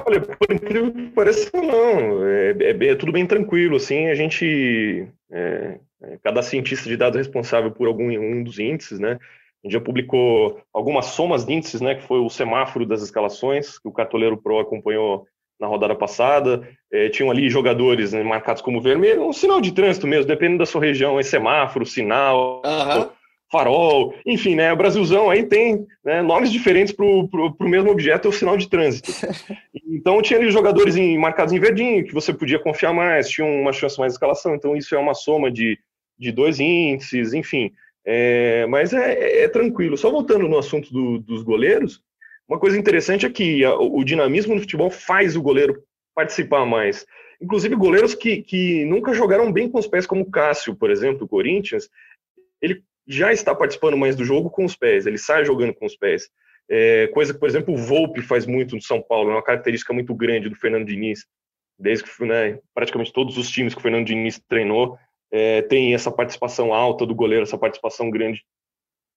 Olha, 0.00 0.20
por 0.20 0.52
incrível 0.52 0.92
que 0.92 1.08
pareça, 1.10 1.50
não. 1.54 2.26
É, 2.26 2.50
é, 2.60 2.86
é 2.88 2.94
tudo 2.94 3.12
bem 3.12 3.26
tranquilo. 3.26 3.76
Assim, 3.76 4.08
a 4.08 4.14
gente. 4.14 5.06
É, 5.30 5.78
é, 6.02 6.18
cada 6.22 6.42
cientista 6.42 6.88
de 6.88 6.96
dados 6.96 7.18
responsável 7.18 7.70
por 7.70 7.86
algum 7.86 8.10
um 8.10 8.42
dos 8.42 8.58
índices, 8.58 8.98
né? 8.98 9.12
A 9.12 9.66
gente 9.66 9.72
já 9.72 9.80
publicou 9.80 10.60
algumas 10.72 11.06
somas 11.06 11.44
de 11.44 11.52
índices, 11.52 11.80
né? 11.80 11.94
Que 11.94 12.02
foi 12.02 12.18
o 12.18 12.28
semáforo 12.28 12.84
das 12.84 13.02
escalações, 13.02 13.78
que 13.78 13.88
o 13.88 13.92
Cartoleiro 13.92 14.36
Pro 14.36 14.58
acompanhou 14.58 15.26
na 15.58 15.66
rodada 15.66 15.94
passada. 15.94 16.68
É, 16.92 17.08
tinham 17.08 17.30
ali 17.30 17.48
jogadores 17.48 18.12
né, 18.12 18.22
marcados 18.22 18.60
como 18.60 18.80
vermelho, 18.80 19.26
um 19.26 19.32
sinal 19.32 19.60
de 19.60 19.72
trânsito 19.72 20.06
mesmo, 20.06 20.26
dependendo 20.26 20.58
da 20.58 20.66
sua 20.66 20.80
região, 20.80 21.18
é 21.18 21.22
semáforo, 21.22 21.86
sinal. 21.86 22.62
Uhum 22.64 23.23
farol, 23.50 24.14
enfim, 24.26 24.54
né? 24.54 24.72
O 24.72 24.76
Brasilzão 24.76 25.30
aí 25.30 25.44
tem 25.44 25.86
né, 26.04 26.22
nomes 26.22 26.50
diferentes 26.50 26.92
para 26.92 27.04
o 27.04 27.56
mesmo 27.60 27.90
objeto, 27.90 28.26
é 28.26 28.30
o 28.30 28.32
sinal 28.32 28.56
de 28.56 28.68
trânsito. 28.68 29.12
Então 29.96 30.20
tinha 30.20 30.38
ali 30.38 30.50
jogadores 30.50 30.96
em, 30.96 31.16
marcados 31.16 31.54
em 31.54 31.58
verdinho, 31.58 32.04
que 32.04 32.12
você 32.12 32.34
podia 32.34 32.58
confiar 32.58 32.92
mais, 32.92 33.28
tinha 33.28 33.46
uma 33.46 33.72
chance 33.72 33.98
mais 33.98 34.12
de 34.12 34.16
escalação, 34.16 34.54
então 34.54 34.76
isso 34.76 34.94
é 34.94 34.98
uma 34.98 35.14
soma 35.14 35.50
de, 35.50 35.78
de 36.18 36.30
dois 36.30 36.60
índices, 36.60 37.32
enfim. 37.32 37.70
É, 38.04 38.66
mas 38.66 38.92
é, 38.92 39.44
é, 39.44 39.48
tranquilo. 39.48 39.96
Só 39.96 40.10
voltando 40.10 40.46
no 40.46 40.58
assunto 40.58 40.92
do, 40.92 41.18
dos 41.20 41.42
goleiros, 41.42 42.02
uma 42.46 42.58
coisa 42.58 42.76
interessante 42.76 43.24
é 43.24 43.30
que 43.30 43.64
a, 43.64 43.74
o 43.76 44.04
dinamismo 44.04 44.54
no 44.54 44.60
futebol 44.60 44.90
faz 44.90 45.36
o 45.36 45.42
goleiro 45.42 45.82
participar 46.14 46.66
mais. 46.66 47.06
Inclusive 47.40 47.74
goleiros 47.74 48.14
que, 48.14 48.42
que 48.42 48.84
nunca 48.84 49.14
jogaram 49.14 49.50
bem 49.50 49.70
com 49.70 49.78
os 49.78 49.86
pés, 49.86 50.06
como 50.06 50.22
o 50.22 50.30
Cássio, 50.30 50.74
por 50.74 50.90
exemplo, 50.90 51.24
o 51.24 51.28
Corinthians, 51.28 51.88
ele 52.60 52.82
já 53.06 53.32
está 53.32 53.54
participando 53.54 53.96
mais 53.96 54.16
do 54.16 54.24
jogo 54.24 54.50
com 54.50 54.64
os 54.64 54.76
pés, 54.76 55.06
ele 55.06 55.18
sai 55.18 55.44
jogando 55.44 55.74
com 55.74 55.86
os 55.86 55.96
pés. 55.96 56.28
É, 56.68 57.08
coisa 57.08 57.34
que, 57.34 57.40
por 57.40 57.48
exemplo, 57.48 57.74
o 57.74 57.76
Volpe 57.76 58.22
faz 58.22 58.46
muito 58.46 58.74
no 58.74 58.82
São 58.82 59.02
Paulo, 59.02 59.30
é 59.30 59.34
uma 59.34 59.42
característica 59.42 59.92
muito 59.92 60.14
grande 60.14 60.48
do 60.48 60.56
Fernando 60.56 60.86
Diniz, 60.86 61.26
desde 61.78 62.04
que 62.04 62.24
né, 62.24 62.58
praticamente 62.72 63.12
todos 63.12 63.36
os 63.36 63.50
times 63.50 63.74
que 63.74 63.80
o 63.80 63.82
Fernando 63.82 64.06
Diniz 64.06 64.40
treinou 64.48 64.98
é, 65.30 65.62
tem 65.62 65.94
essa 65.94 66.10
participação 66.10 66.72
alta 66.72 67.04
do 67.04 67.14
goleiro, 67.14 67.42
essa 67.42 67.58
participação 67.58 68.08
grande. 68.10 68.44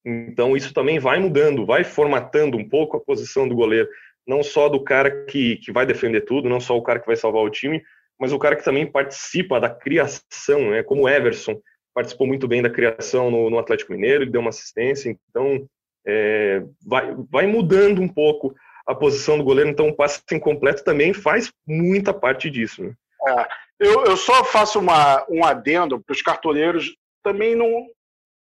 Então, 0.05 0.55
isso 0.55 0.73
também 0.73 0.99
vai 0.99 1.19
mudando, 1.19 1.65
vai 1.65 1.83
formatando 1.83 2.57
um 2.57 2.67
pouco 2.67 2.97
a 2.97 2.99
posição 2.99 3.47
do 3.47 3.55
goleiro, 3.55 3.87
não 4.25 4.41
só 4.41 4.67
do 4.67 4.83
cara 4.83 5.25
que, 5.25 5.57
que 5.57 5.71
vai 5.71 5.85
defender 5.85 6.21
tudo, 6.21 6.49
não 6.49 6.59
só 6.59 6.75
o 6.75 6.81
cara 6.81 6.99
que 6.99 7.07
vai 7.07 7.15
salvar 7.15 7.43
o 7.43 7.49
time, 7.49 7.81
mas 8.19 8.33
o 8.33 8.39
cara 8.39 8.55
que 8.55 8.63
também 8.63 8.89
participa 8.89 9.59
da 9.59 9.69
criação, 9.69 10.71
né, 10.71 10.83
como 10.83 11.03
o 11.03 11.09
Everson, 11.09 11.59
participou 11.97 12.27
muito 12.27 12.47
bem 12.47 12.61
da 12.61 12.69
criação 12.69 13.31
no, 13.31 13.49
no 13.49 13.57
Atlético 13.57 13.91
Mineiro, 13.91 14.23
ele 14.23 14.29
deu 14.29 14.39
uma 14.39 14.51
assistência, 14.51 15.09
então 15.09 15.67
é, 16.05 16.61
vai, 16.85 17.15
vai 17.27 17.47
mudando 17.47 18.03
um 18.03 18.07
pouco 18.07 18.53
a 18.85 18.93
posição 18.93 19.35
do 19.35 19.43
goleiro, 19.43 19.71
então 19.71 19.87
o 19.87 19.95
passe 19.95 20.21
incompleto 20.31 20.83
também 20.83 21.11
faz 21.11 21.51
muita 21.65 22.13
parte 22.13 22.51
disso. 22.51 22.83
Né? 22.83 22.93
É, 23.27 23.47
eu, 23.79 24.05
eu 24.05 24.15
só 24.15 24.43
faço 24.43 24.77
uma, 24.77 25.25
um 25.27 25.43
adendo 25.43 25.99
para 25.99 26.13
os 26.13 26.21
cartoleiros 26.21 26.95
também 27.23 27.55
não, 27.55 27.87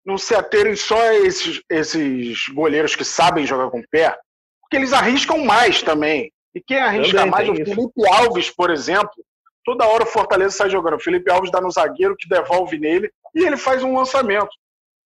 não 0.02 0.16
se 0.16 0.34
aterem 0.34 0.74
só 0.74 0.98
a 0.98 1.14
esses, 1.14 1.60
esses 1.68 2.48
goleiros 2.48 2.96
que 2.96 3.04
sabem 3.04 3.44
jogar 3.44 3.70
com 3.70 3.80
o 3.80 3.88
pé, 3.90 4.16
porque 4.62 4.78
eles 4.78 4.94
arriscam 4.94 5.44
mais 5.44 5.82
também. 5.82 6.32
E 6.54 6.60
quem 6.62 6.78
arrisca 6.78 7.18
também 7.18 7.30
mais, 7.30 7.48
o 7.50 7.54
Felipe 7.54 8.08
Alves, 8.08 8.48
por 8.48 8.70
exemplo, 8.70 9.22
toda 9.64 9.86
hora 9.86 10.04
o 10.04 10.06
Fortaleza 10.06 10.56
sai 10.56 10.70
jogando. 10.70 10.96
O 10.96 11.00
Felipe 11.00 11.30
Alves 11.30 11.50
dá 11.50 11.60
no 11.60 11.70
zagueiro 11.70 12.16
que 12.16 12.28
devolve 12.28 12.78
nele 12.78 13.10
e 13.34 13.44
ele 13.44 13.56
faz 13.56 13.82
um 13.82 13.96
lançamento. 13.96 14.50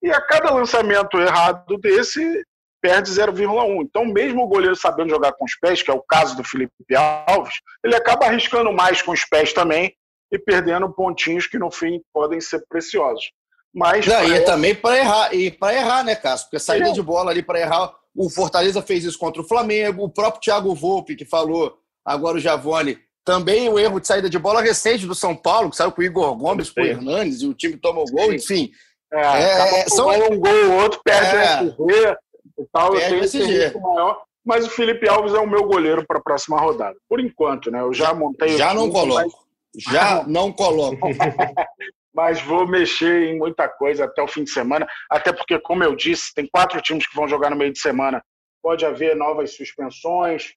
E 0.03 0.11
a 0.11 0.21
cada 0.21 0.53
lançamento 0.53 1.19
errado 1.19 1.79
desse, 1.79 2.45
perde 2.81 3.11
0,1. 3.11 3.83
Então, 3.83 4.05
mesmo 4.05 4.45
o 4.45 4.49
goleiro 4.49 4.77
sabendo 4.77 5.11
jogar 5.11 5.33
com 5.33 5.45
os 5.45 5.59
pés, 5.59 5.83
que 5.83 5.91
é 5.91 5.95
o 5.95 6.03
caso 6.03 6.37
do 6.37 6.45
Felipe 6.45 6.73
Alves, 7.27 7.55
ele 7.85 7.97
acaba 7.97 8.27
arriscando 8.27 8.73
mais 8.73 9.03
com 9.03 9.13
os 9.13 9.25
pés 9.25 9.53
também 9.53 9.95
e 10.31 10.39
perdendo 10.39 10.93
pontinhos 10.93 11.47
que 11.47 11.59
no 11.59 11.71
fim 11.71 12.01
podem 12.13 12.41
ser 12.41 12.65
preciosos. 12.69 13.31
Mas 13.75 14.07
Não, 14.07 14.25
e 14.25 14.35
é 14.35 14.41
também 14.41 14.75
para 14.75 14.99
errar, 14.99 15.35
e 15.35 15.51
para 15.51 15.75
errar, 15.75 16.05
né, 16.05 16.15
Cássio? 16.15 16.47
Porque 16.47 16.59
saída 16.59 16.93
de 16.93 17.03
bola 17.03 17.31
ali 17.31 17.43
para 17.43 17.61
errar, 17.61 17.93
o 18.15 18.31
Fortaleza 18.31 18.81
fez 18.81 19.05
isso 19.05 19.19
contra 19.19 19.43
o 19.43 19.47
Flamengo, 19.47 20.05
o 20.05 20.09
próprio 20.09 20.41
Thiago 20.41 20.75
Volpe 20.75 21.15
que 21.15 21.27
falou, 21.27 21.79
agora 22.05 22.37
o 22.37 22.41
Javone 22.41 22.99
também 23.27 23.69
o 23.69 23.77
erro 23.77 24.01
de 24.01 24.07
saída 24.07 24.31
de 24.31 24.39
bola 24.39 24.63
recente 24.63 25.05
do 25.05 25.15
São 25.15 25.35
Paulo, 25.35 25.69
que 25.69 25.77
saiu 25.77 25.91
com 25.91 26.01
o 26.01 26.05
Igor 26.05 26.35
Gomes, 26.37 26.71
com 26.71 26.81
o 26.81 26.87
Hernandes, 26.87 27.43
e 27.43 27.49
o 27.49 27.55
time 27.55 27.77
tomou 27.77 28.05
gol, 28.07 28.33
enfim. 28.33 28.71
É, 29.13 29.81
é, 29.81 29.89
são 29.89 30.09
um 30.09 30.39
gol, 30.39 30.65
o 30.69 30.77
outro 30.77 31.01
perde 31.05 31.37
é, 31.37 31.65
SG 31.65 32.17
e 32.59 32.67
tal. 32.73 32.93
Perde 32.93 33.15
eu 33.15 33.31
tenho 33.31 33.45
SG. 33.45 33.81
maior. 33.81 34.23
Mas 34.45 34.65
o 34.65 34.71
Felipe 34.71 35.09
Alves 35.09 35.35
é 35.35 35.41
o 35.41 35.47
meu 35.47 35.65
goleiro 35.65 36.07
para 36.07 36.19
a 36.19 36.23
próxima 36.23 36.57
rodada. 36.57 36.97
Por 37.09 37.19
enquanto, 37.19 37.69
né? 37.69 37.81
Eu 37.81 37.93
já 37.93 38.15
montei. 38.15 38.57
Já 38.57 38.73
não 38.73 38.89
coloco. 38.89 39.45
Já 39.77 40.25
não 40.29 40.53
coloco. 40.53 41.09
mas 42.15 42.41
vou 42.41 42.65
mexer 42.65 43.25
em 43.25 43.37
muita 43.37 43.69
coisa 43.69 44.05
até 44.05 44.23
o 44.23 44.29
fim 44.29 44.45
de 44.45 44.51
semana. 44.51 44.87
Até 45.11 45.33
porque, 45.33 45.59
como 45.59 45.83
eu 45.83 45.97
disse, 45.97 46.33
tem 46.33 46.47
quatro 46.47 46.81
times 46.81 47.09
que 47.09 47.17
vão 47.17 47.27
jogar 47.27 47.51
no 47.51 47.57
meio 47.57 47.73
de 47.73 47.81
semana. 47.81 48.23
Pode 48.63 48.87
haver 48.87 49.17
novas 49.17 49.57
suspensões, 49.57 50.53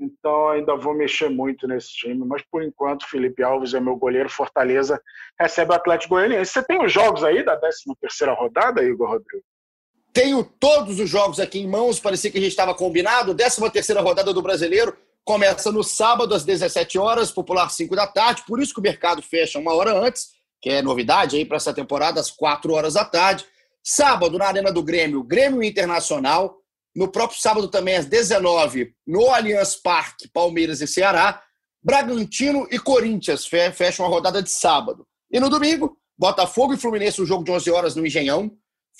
então 0.00 0.48
ainda 0.48 0.76
vou 0.76 0.94
mexer 0.94 1.28
muito 1.28 1.66
nesse 1.66 1.92
time, 1.92 2.24
mas 2.24 2.42
por 2.50 2.62
enquanto 2.62 3.08
Felipe 3.08 3.42
Alves 3.42 3.74
é 3.74 3.80
meu 3.80 3.96
goleiro, 3.96 4.28
Fortaleza 4.28 5.00
recebe 5.38 5.72
o 5.72 5.74
Atlético 5.74 6.14
Goianiense. 6.14 6.52
Você 6.52 6.62
tem 6.62 6.84
os 6.84 6.92
jogos 6.92 7.24
aí 7.24 7.44
da 7.44 7.60
13ª 7.60 8.36
rodada, 8.36 8.82
Igor 8.82 9.10
Rodrigo? 9.10 9.44
Tenho 10.12 10.42
todos 10.42 10.98
os 10.98 11.08
jogos 11.08 11.38
aqui 11.40 11.58
em 11.58 11.68
mãos, 11.68 12.00
parecia 12.00 12.30
que 12.30 12.38
a 12.38 12.40
gente 12.40 12.50
estava 12.50 12.74
combinado. 12.74 13.34
13ª 13.34 14.02
rodada 14.02 14.32
do 14.32 14.42
Brasileiro 14.42 14.96
começa 15.24 15.70
no 15.70 15.84
sábado 15.84 16.34
às 16.34 16.44
17 16.44 16.98
horas, 16.98 17.30
popular 17.30 17.68
5 17.68 17.94
da 17.94 18.06
tarde, 18.06 18.44
por 18.46 18.60
isso 18.60 18.72
que 18.72 18.80
o 18.80 18.82
mercado 18.82 19.20
fecha 19.20 19.58
uma 19.58 19.74
hora 19.74 19.92
antes, 19.92 20.28
que 20.62 20.70
é 20.70 20.80
novidade 20.80 21.36
aí 21.36 21.44
para 21.44 21.58
essa 21.58 21.74
temporada, 21.74 22.18
às 22.18 22.30
4 22.30 22.72
horas 22.72 22.94
da 22.94 23.04
tarde. 23.04 23.44
Sábado, 23.84 24.38
na 24.38 24.46
Arena 24.46 24.72
do 24.72 24.82
Grêmio, 24.82 25.22
Grêmio 25.22 25.62
Internacional, 25.62 26.56
no 26.94 27.08
próprio 27.08 27.40
sábado 27.40 27.68
também, 27.68 27.96
às 27.96 28.06
19 28.06 28.92
no 29.06 29.30
Allianz 29.30 29.76
Parque, 29.76 30.28
Palmeiras 30.28 30.80
e 30.80 30.86
Ceará. 30.86 31.42
Bragantino 31.82 32.66
e 32.70 32.78
Corinthians 32.78 33.46
fecham 33.46 34.04
a 34.04 34.08
rodada 34.08 34.42
de 34.42 34.50
sábado. 34.50 35.06
E 35.30 35.38
no 35.38 35.48
domingo, 35.48 35.96
Botafogo 36.18 36.74
e 36.74 36.76
Fluminense, 36.76 37.22
um 37.22 37.26
jogo 37.26 37.44
de 37.44 37.52
11 37.52 37.70
horas 37.70 37.94
no 37.94 38.04
Engenhão. 38.04 38.50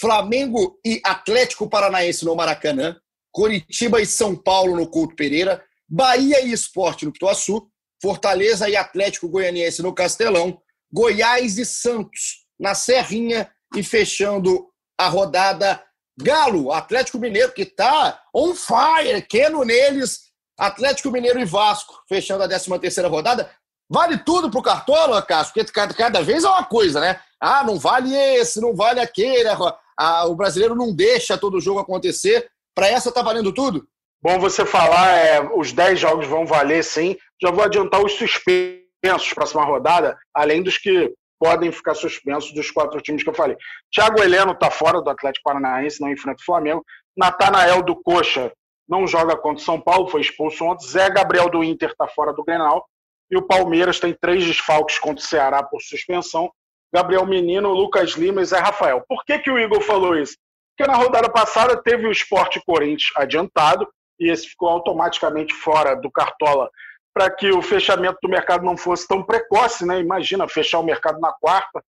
Flamengo 0.00 0.78
e 0.86 1.00
Atlético 1.04 1.68
Paranaense 1.68 2.24
no 2.24 2.36
Maracanã. 2.36 2.96
Coritiba 3.32 4.00
e 4.00 4.06
São 4.06 4.36
Paulo 4.36 4.76
no 4.76 4.88
Couto 4.88 5.16
Pereira. 5.16 5.62
Bahia 5.88 6.40
e 6.44 6.52
Esporte 6.52 7.04
no 7.04 7.12
Pituaçu. 7.12 7.68
Fortaleza 8.00 8.68
e 8.68 8.76
Atlético 8.76 9.28
Goianiense 9.28 9.82
no 9.82 9.92
Castelão. 9.92 10.60
Goiás 10.92 11.58
e 11.58 11.64
Santos 11.64 12.46
na 12.58 12.74
Serrinha. 12.74 13.50
E 13.74 13.82
fechando 13.82 14.68
a 14.96 15.08
rodada, 15.08 15.82
Galo, 16.20 16.72
Atlético 16.72 17.18
Mineiro, 17.18 17.52
que 17.52 17.62
está 17.62 18.20
on 18.34 18.54
fire, 18.54 19.22
queno 19.22 19.64
neles, 19.64 20.28
Atlético 20.58 21.10
Mineiro 21.10 21.38
e 21.38 21.44
Vasco, 21.44 22.02
fechando 22.08 22.42
a 22.42 22.48
13 22.48 22.78
terceira 22.80 23.08
rodada. 23.08 23.48
Vale 23.88 24.18
tudo 24.18 24.50
pro 24.50 24.60
Cartola, 24.60 25.22
Cássio? 25.22 25.54
Porque 25.54 25.72
cada, 25.72 25.94
cada 25.94 26.22
vez 26.22 26.44
é 26.44 26.48
uma 26.48 26.64
coisa, 26.64 27.00
né? 27.00 27.20
Ah, 27.40 27.62
não 27.64 27.78
vale 27.78 28.14
esse, 28.14 28.60
não 28.60 28.74
vale 28.74 29.00
aquele. 29.00 29.48
Ah, 29.96 30.26
o 30.26 30.34
brasileiro 30.34 30.74
não 30.74 30.94
deixa 30.94 31.38
todo 31.38 31.56
o 31.56 31.60
jogo 31.60 31.80
acontecer. 31.80 32.50
Para 32.74 32.88
essa 32.88 33.12
tá 33.12 33.22
valendo 33.22 33.52
tudo? 33.52 33.88
Bom 34.20 34.38
você 34.40 34.66
falar, 34.66 35.16
é, 35.16 35.40
os 35.56 35.72
10 35.72 36.00
jogos 36.00 36.26
vão 36.26 36.44
valer 36.44 36.82
sim. 36.82 37.16
Já 37.40 37.50
vou 37.50 37.64
adiantar 37.64 38.04
os 38.04 38.12
suspensos 38.12 39.32
próxima 39.32 39.64
rodada, 39.64 40.18
além 40.34 40.62
dos 40.62 40.76
que 40.76 41.14
podem 41.38 41.72
ficar 41.72 41.94
suspensos 41.94 42.52
dos 42.52 42.70
quatro 42.70 43.00
times 43.00 43.22
que 43.22 43.30
eu 43.30 43.34
falei. 43.34 43.56
Thiago 43.92 44.22
Heleno 44.22 44.52
está 44.52 44.70
fora 44.70 45.00
do 45.00 45.10
Atlético 45.10 45.44
Paranaense, 45.44 46.00
não 46.00 46.10
enfrenta 46.10 46.40
o 46.40 46.44
Flamengo. 46.44 46.84
Natanael 47.16 47.82
do 47.82 47.96
Coxa 47.96 48.52
não 48.88 49.06
joga 49.06 49.36
contra 49.36 49.62
o 49.62 49.64
São 49.64 49.80
Paulo, 49.80 50.08
foi 50.08 50.20
expulso 50.20 50.64
ontem. 50.64 50.86
Zé 50.86 51.10
Gabriel 51.10 51.50
do 51.50 51.62
Inter 51.62 51.90
está 51.90 52.08
fora 52.08 52.32
do 52.32 52.44
Grenal. 52.44 52.86
E 53.30 53.36
o 53.36 53.42
Palmeiras 53.42 54.00
tem 54.00 54.16
três 54.18 54.44
desfalques 54.44 54.98
contra 54.98 55.22
o 55.22 55.26
Ceará 55.26 55.62
por 55.62 55.80
suspensão. 55.82 56.50
Gabriel 56.92 57.26
Menino, 57.26 57.70
Lucas 57.72 58.12
Lima 58.12 58.40
e 58.40 58.44
Zé 58.46 58.58
Rafael. 58.58 59.04
Por 59.06 59.24
que, 59.24 59.38
que 59.38 59.50
o 59.50 59.58
Igor 59.58 59.82
falou 59.82 60.16
isso? 60.16 60.36
Porque 60.76 60.90
na 60.90 60.96
rodada 60.96 61.28
passada 61.28 61.76
teve 61.76 62.06
o 62.06 62.12
Esporte 62.12 62.62
Corinthians 62.64 63.10
adiantado 63.14 63.86
e 64.18 64.30
esse 64.30 64.48
ficou 64.48 64.68
automaticamente 64.68 65.52
fora 65.52 65.94
do 65.94 66.10
Cartola 66.10 66.70
para 67.14 67.30
que 67.30 67.50
o 67.50 67.62
fechamento 67.62 68.18
do 68.22 68.28
mercado 68.28 68.64
não 68.64 68.76
fosse 68.76 69.06
tão 69.06 69.22
precoce, 69.22 69.84
né? 69.84 70.00
Imagina 70.00 70.48
fechar 70.48 70.78
o 70.78 70.84
mercado 70.84 71.20
na 71.20 71.32
quarta, 71.32 71.82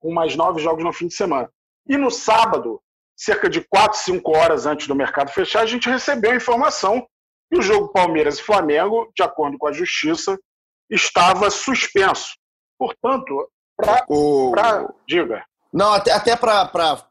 com 0.00 0.12
mais 0.12 0.36
nove 0.36 0.62
jogos 0.62 0.84
no 0.84 0.92
fim 0.92 1.06
de 1.06 1.14
semana. 1.14 1.50
E 1.88 1.96
no 1.96 2.10
sábado, 2.10 2.80
cerca 3.16 3.48
de 3.48 3.62
quatro, 3.62 3.98
cinco 3.98 4.36
horas 4.36 4.66
antes 4.66 4.86
do 4.86 4.94
mercado 4.94 5.30
fechar, 5.30 5.62
a 5.62 5.66
gente 5.66 5.88
recebeu 5.88 6.32
a 6.32 6.36
informação 6.36 7.06
E 7.52 7.58
o 7.58 7.62
jogo 7.62 7.92
Palmeiras 7.92 8.38
e 8.38 8.42
Flamengo, 8.42 9.10
de 9.14 9.22
acordo 9.22 9.56
com 9.58 9.68
a 9.68 9.72
Justiça, 9.72 10.38
estava 10.90 11.50
suspenso. 11.50 12.34
Portanto, 12.78 13.48
para. 13.76 14.04
O... 14.08 14.52
Diga. 15.06 15.44
Não, 15.72 15.92
até, 15.92 16.12
até 16.12 16.36
para 16.36 17.02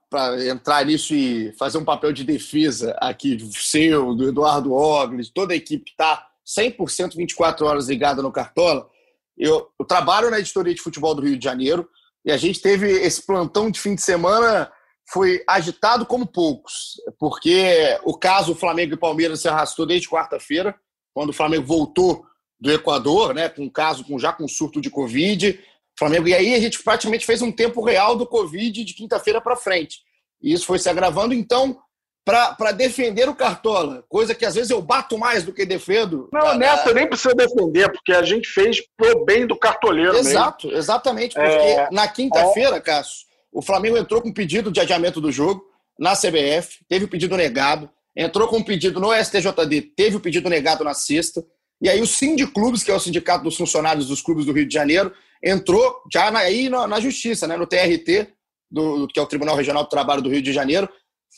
entrar 0.48 0.86
nisso 0.86 1.14
e 1.14 1.52
fazer 1.54 1.78
um 1.78 1.86
papel 1.86 2.14
de 2.14 2.24
defesa 2.24 2.96
aqui, 3.00 3.38
seu, 3.52 4.16
do 4.16 4.30
Eduardo 4.30 4.74
Ogles, 4.74 5.30
toda 5.30 5.54
a 5.54 5.58
equipe 5.58 5.84
que 5.84 5.92
está 5.92 6.26
100% 6.46 7.16
24 7.16 7.66
horas 7.66 7.88
ligada 7.88 8.22
no 8.22 8.32
Cartola. 8.32 8.90
Eu, 9.38 9.70
eu, 9.80 9.86
trabalho 9.86 10.30
na 10.30 10.40
editoria 10.40 10.74
de 10.74 10.82
futebol 10.82 11.16
do 11.16 11.22
Rio 11.22 11.38
de 11.38 11.44
Janeiro 11.44 11.90
e 12.26 12.32
a 12.32 12.38
gente 12.38 12.62
teve 12.62 12.90
esse 12.90 13.26
plantão 13.26 13.70
de 13.70 13.80
fim 13.80 13.96
de 13.96 14.02
semana 14.02 14.72
foi 15.12 15.44
agitado 15.48 16.06
como 16.06 16.26
poucos, 16.26 16.94
porque 17.20 18.00
o 18.04 18.18
caso 18.18 18.56
Flamengo 18.56 18.94
e 18.94 18.98
Palmeiras 18.98 19.42
se 19.42 19.50
arrastou 19.50 19.86
desde 19.86 20.10
quarta-feira, 20.10 20.76
quando 21.14 21.30
o 21.30 21.34
Flamengo 21.34 21.66
voltou 21.66 22.26
do 22.60 22.72
Equador, 22.72 23.34
né, 23.34 23.50
com 23.50 23.64
um 23.64 23.70
caso 23.70 24.06
com, 24.06 24.18
já 24.18 24.32
com 24.32 24.48
surto 24.48 24.80
de 24.80 24.90
Covid. 24.90 25.60
Flamengo, 26.00 26.28
e 26.28 26.34
aí 26.34 26.56
a 26.56 26.60
gente 26.60 26.82
praticamente 26.82 27.26
fez 27.26 27.42
um 27.42 27.52
tempo 27.52 27.84
real 27.84 28.16
do 28.16 28.26
Covid 28.26 28.84
de 28.84 28.94
quinta-feira 28.94 29.42
para 29.42 29.58
frente. 29.58 30.00
E 30.42 30.54
isso 30.54 30.66
foi 30.66 30.80
se 30.80 30.90
agravando. 30.90 31.34
Então, 31.34 31.78
para 32.26 32.72
defender 32.72 33.28
o 33.28 33.36
Cartola, 33.36 34.04
coisa 34.08 34.34
que 34.34 34.46
às 34.46 34.56
vezes 34.56 34.70
eu 34.70 34.82
bato 34.82 35.18
mais 35.18 35.44
do 35.44 35.54
que 35.54 35.66
defendo. 35.66 36.30
Não, 36.32 36.42
tá, 36.42 36.58
nessa 36.58 36.94
nem 36.94 37.08
precisa 37.08 37.36
defender, 37.36 37.92
porque 37.92 38.14
a 38.14 38.24
gente 38.24 38.48
fez 38.48 38.82
pro 38.96 39.26
bem 39.26 39.46
do 39.46 39.58
cartoleiro. 39.58 40.16
Exato, 40.16 40.68
mesmo. 40.68 40.80
exatamente. 40.80 41.36
Porque 41.36 41.50
é, 41.50 41.90
na 41.92 42.08
quinta-feira. 42.08 42.80
Cássio, 42.80 43.26
o 43.52 43.62
Flamengo 43.62 43.98
entrou 43.98 44.22
com 44.22 44.32
pedido 44.32 44.72
de 44.72 44.80
adiamento 44.80 45.20
do 45.20 45.32
jogo 45.32 45.64
na 46.00 46.16
CBF, 46.16 46.84
teve 46.88 47.06
o 47.06 47.08
pedido 47.08 47.36
negado, 47.36 47.90
entrou 48.16 48.48
com 48.48 48.58
um 48.58 48.64
pedido 48.64 49.00
no 49.00 49.14
STJD, 49.14 49.82
teve 49.96 50.16
o 50.16 50.20
pedido 50.20 50.50
negado 50.50 50.84
na 50.84 50.94
sexta. 50.94 51.44
E 51.82 51.90
aí 51.90 52.02
o 52.02 52.08
Sindiclubes, 52.08 52.84
que 52.84 52.92
é 52.92 52.96
o 52.96 53.00
sindicato 53.00 53.44
dos 53.44 53.58
funcionários 53.58 54.08
dos 54.08 54.22
clubes 54.22 54.46
do 54.46 54.54
Rio 54.54 54.66
de 54.66 54.74
Janeiro, 54.74 55.14
entrou 55.44 56.02
já 56.12 56.32
na, 56.32 56.40
aí 56.40 56.70
na, 56.70 56.88
na 56.88 57.00
justiça, 57.00 57.46
né, 57.46 57.58
no 57.58 57.68
TRT, 57.68 58.30
do, 58.72 59.08
que 59.08 59.20
é 59.20 59.22
o 59.22 59.28
Tribunal 59.28 59.56
Regional 59.56 59.84
do 59.84 59.90
Trabalho 59.90 60.22
do 60.22 60.30
Rio 60.30 60.42
de 60.42 60.54
Janeiro, 60.54 60.90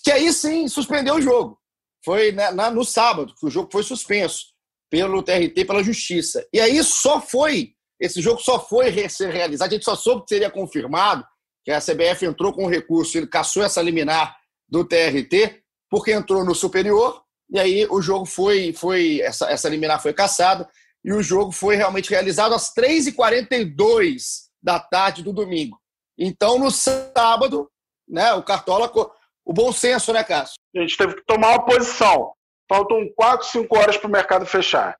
que 0.03 0.11
aí 0.11 0.31
sim 0.31 0.67
suspendeu 0.67 1.15
o 1.15 1.21
jogo. 1.21 1.59
Foi 2.03 2.31
né, 2.31 2.51
na, 2.51 2.69
no 2.69 2.83
sábado, 2.83 3.33
que 3.39 3.45
o 3.45 3.49
jogo 3.49 3.69
foi 3.71 3.83
suspenso 3.83 4.53
pelo 4.89 5.23
TRT, 5.23 5.65
pela 5.65 5.83
Justiça. 5.83 6.45
E 6.53 6.59
aí 6.59 6.83
só 6.83 7.19
foi, 7.19 7.73
esse 7.99 8.21
jogo 8.21 8.39
só 8.39 8.59
foi 8.59 9.09
ser 9.09 9.31
realizado, 9.31 9.69
a 9.69 9.73
gente 9.73 9.85
só 9.85 9.95
soube 9.95 10.23
que 10.23 10.29
seria 10.29 10.49
confirmado, 10.49 11.25
que 11.63 11.71
a 11.71 11.81
CBF 11.81 12.25
entrou 12.25 12.53
com 12.53 12.65
um 12.65 12.69
recurso, 12.69 13.17
ele 13.17 13.27
caçou 13.27 13.63
essa 13.63 13.81
liminar 13.81 14.37
do 14.69 14.85
TRT, 14.85 15.63
porque 15.89 16.11
entrou 16.11 16.45
no 16.45 16.53
superior, 16.53 17.23
e 17.49 17.59
aí 17.59 17.87
o 17.89 18.01
jogo 18.01 18.25
foi, 18.25 18.73
foi 18.73 19.19
essa, 19.21 19.49
essa 19.49 19.67
liminar 19.67 20.01
foi 20.01 20.13
caçada, 20.13 20.69
e 21.03 21.11
o 21.11 21.21
jogo 21.21 21.51
foi 21.51 21.75
realmente 21.75 22.09
realizado 22.09 22.53
às 22.53 22.73
3h42 22.73 24.45
da 24.61 24.79
tarde 24.79 25.23
do 25.23 25.33
domingo. 25.33 25.79
Então, 26.17 26.57
no 26.57 26.71
sábado, 26.71 27.69
né, 28.07 28.33
o 28.33 28.43
Cartola 28.43 28.91
o 29.45 29.53
bom 29.53 29.71
senso, 29.71 30.11
né, 30.11 30.23
Cássio? 30.23 30.55
A 30.75 30.79
gente 30.79 30.97
teve 30.97 31.15
que 31.15 31.25
tomar 31.25 31.51
uma 31.51 31.65
posição. 31.65 32.33
Faltam 32.67 33.07
4, 33.15 33.45
5 33.47 33.77
horas 33.77 33.97
para 33.97 34.07
o 34.07 34.11
mercado 34.11 34.45
fechar. 34.45 34.97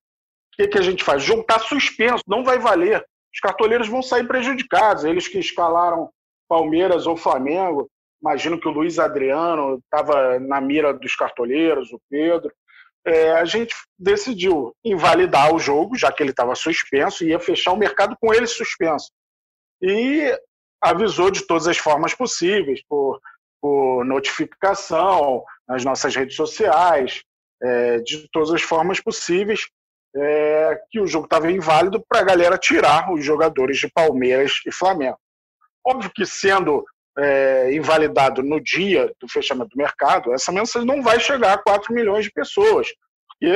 O 0.53 0.55
que, 0.58 0.67
que 0.67 0.77
a 0.77 0.81
gente 0.81 1.03
faz? 1.03 1.23
O 1.23 1.25
jogo 1.25 1.41
está 1.41 1.60
suspenso, 1.60 2.23
não 2.27 2.43
vai 2.43 2.60
valer. 2.60 3.03
Os 3.34 3.39
cartoleiros 3.41 3.89
vão 3.89 4.01
sair 4.01 4.25
prejudicados. 4.27 5.03
Eles 5.03 5.27
que 5.27 5.39
escalaram 5.39 6.10
Palmeiras 6.47 7.08
ou 7.08 7.17
Flamengo. 7.17 7.89
Imagino 8.21 8.60
que 8.60 8.67
o 8.67 8.71
Luiz 8.71 8.99
Adriano 8.99 9.79
estava 9.84 10.39
na 10.39 10.62
mira 10.62 10.93
dos 10.93 11.15
cartoleiros, 11.15 11.91
o 11.91 11.99
Pedro. 12.10 12.53
É, 13.05 13.31
a 13.34 13.45
gente 13.45 13.75
decidiu 13.99 14.73
invalidar 14.84 15.53
o 15.53 15.60
jogo, 15.60 15.97
já 15.97 16.12
que 16.12 16.23
ele 16.23 16.31
estava 16.31 16.55
suspenso, 16.55 17.23
e 17.23 17.29
ia 17.29 17.39
fechar 17.39 17.71
o 17.71 17.77
mercado 17.77 18.15
com 18.19 18.34
ele 18.34 18.47
suspenso. 18.47 19.12
E 19.81 20.36
avisou 20.81 21.29
de 21.29 21.45
todas 21.45 21.67
as 21.67 21.77
formas 21.77 22.13
possíveis, 22.13 22.81
por 22.88 23.19
por 23.65 24.06
notificação 24.06 25.43
nas 25.67 25.84
nossas 25.84 26.15
redes 26.15 26.36
sociais, 26.36 27.23
é, 27.63 27.97
de 27.97 28.30
todas 28.32 28.54
as 28.54 28.62
formas 28.62 28.99
possíveis, 28.99 29.62
é, 30.15 30.80
que 30.91 30.99
o 30.99 31.08
jogo 31.08 31.25
estava 31.25 31.51
inválido 31.51 31.99
para 32.08 32.19
a 32.19 32.23
galera 32.23 32.60
tirar 32.60 33.12
os 33.12 33.25
jogadores 33.25 33.80
de 33.80 33.89
Palmeiras 33.89 34.62
e 34.67 34.71
Flamengo. 34.71 35.17
Óbvio 35.84 36.12
que 36.13 36.28
sendo 36.28 36.86
é, 37.17 37.73
invalidado 37.73 38.43
no 38.43 38.62
dia 38.62 39.12
do 39.19 39.28
fechamento 39.28 39.71
do 39.71 39.78
mercado, 39.78 40.32
essa 40.32 40.51
mensagem 40.51 40.88
não 40.88 41.01
vai 41.01 41.19
chegar 41.19 41.54
a 41.54 41.58
4 41.58 41.91
milhões 41.91 42.25
de 42.25 42.32
pessoas, 42.32 42.88
porque 43.28 43.51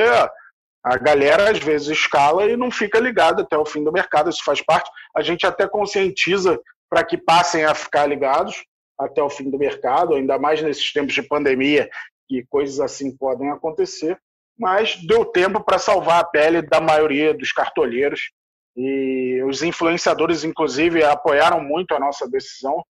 a 0.82 0.98
galera 0.98 1.52
às 1.52 1.60
vezes 1.60 1.86
escala 1.86 2.46
e 2.46 2.56
não 2.56 2.68
fica 2.68 2.98
ligada 2.98 3.42
até 3.42 3.56
o 3.56 3.64
fim 3.64 3.84
do 3.84 3.92
mercado, 3.92 4.28
isso 4.28 4.42
faz 4.42 4.60
parte. 4.60 4.90
A 5.16 5.22
gente 5.22 5.46
até 5.46 5.68
conscientiza 5.68 6.58
para 6.90 7.04
que 7.04 7.16
passem 7.16 7.64
a 7.64 7.76
ficar 7.76 8.06
ligados, 8.06 8.64
até 9.00 9.22
o 9.22 9.30
fim 9.30 9.50
do 9.50 9.58
mercado, 9.58 10.14
ainda 10.14 10.38
mais 10.38 10.62
nesses 10.62 10.92
tempos 10.92 11.14
de 11.14 11.22
pandemia, 11.22 11.88
que 12.28 12.44
coisas 12.48 12.78
assim 12.80 13.16
podem 13.16 13.50
acontecer, 13.50 14.18
mas 14.58 14.96
deu 15.06 15.24
tempo 15.24 15.62
para 15.64 15.78
salvar 15.78 16.20
a 16.20 16.24
pele 16.24 16.62
da 16.62 16.80
maioria 16.80 17.34
dos 17.34 17.50
cartolheiros 17.50 18.30
e 18.76 19.42
os 19.48 19.62
influenciadores, 19.62 20.44
inclusive, 20.44 21.02
apoiaram 21.02 21.60
muito 21.60 21.94
a 21.94 21.98
nossa 21.98 22.28
decisão, 22.28 22.84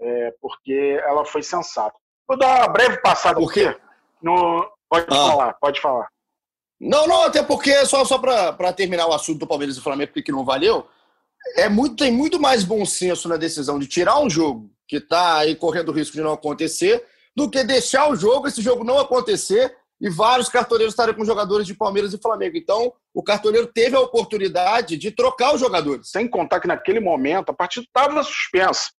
é, 0.00 0.32
porque 0.40 1.00
ela 1.04 1.24
foi 1.24 1.42
sensata. 1.42 1.96
Vou 2.28 2.38
dar 2.38 2.58
uma 2.58 2.68
breve 2.68 2.98
passada 2.98 3.40
porque 3.40 3.74
no... 4.22 4.70
Pode 4.88 5.06
ah. 5.10 5.14
falar, 5.14 5.52
pode 5.54 5.80
falar. 5.80 6.08
Não, 6.80 7.08
não, 7.08 7.24
até 7.24 7.42
porque, 7.42 7.84
só, 7.86 8.04
só 8.04 8.18
para 8.18 8.72
terminar 8.72 9.08
o 9.08 9.12
assunto 9.12 9.40
do 9.40 9.46
Palmeiras 9.46 9.76
e 9.76 9.80
Flamengo, 9.80 10.12
porque 10.12 10.30
não 10.30 10.44
valeu, 10.44 10.86
é 11.56 11.68
muito, 11.68 11.96
tem 11.96 12.12
muito 12.12 12.38
mais 12.38 12.62
bom 12.62 12.84
senso 12.84 13.28
na 13.28 13.36
decisão 13.36 13.78
de 13.78 13.86
tirar 13.88 14.20
um 14.20 14.30
jogo 14.30 14.70
que 14.88 14.96
está 14.96 15.38
aí 15.38 15.56
correndo 15.56 15.88
o 15.90 15.92
risco 15.92 16.16
de 16.16 16.22
não 16.22 16.32
acontecer, 16.32 17.04
do 17.34 17.50
que 17.50 17.62
deixar 17.64 18.08
o 18.10 18.16
jogo, 18.16 18.48
esse 18.48 18.62
jogo 18.62 18.84
não 18.84 18.98
acontecer 18.98 19.76
e 20.00 20.10
vários 20.10 20.48
cartoleiros 20.48 20.92
estarem 20.92 21.14
com 21.14 21.24
jogadores 21.24 21.66
de 21.66 21.74
Palmeiras 21.74 22.12
e 22.12 22.18
Flamengo. 22.18 22.56
Então, 22.56 22.92
o 23.14 23.22
cartoleiro 23.22 23.66
teve 23.66 23.96
a 23.96 24.00
oportunidade 24.00 24.96
de 24.96 25.10
trocar 25.10 25.54
os 25.54 25.60
jogadores. 25.60 26.10
Sem 26.10 26.28
contar 26.28 26.60
que 26.60 26.68
naquele 26.68 27.00
momento 27.00 27.50
a 27.50 27.54
partida 27.54 27.86
estava 27.86 28.22
suspensa. 28.22 28.90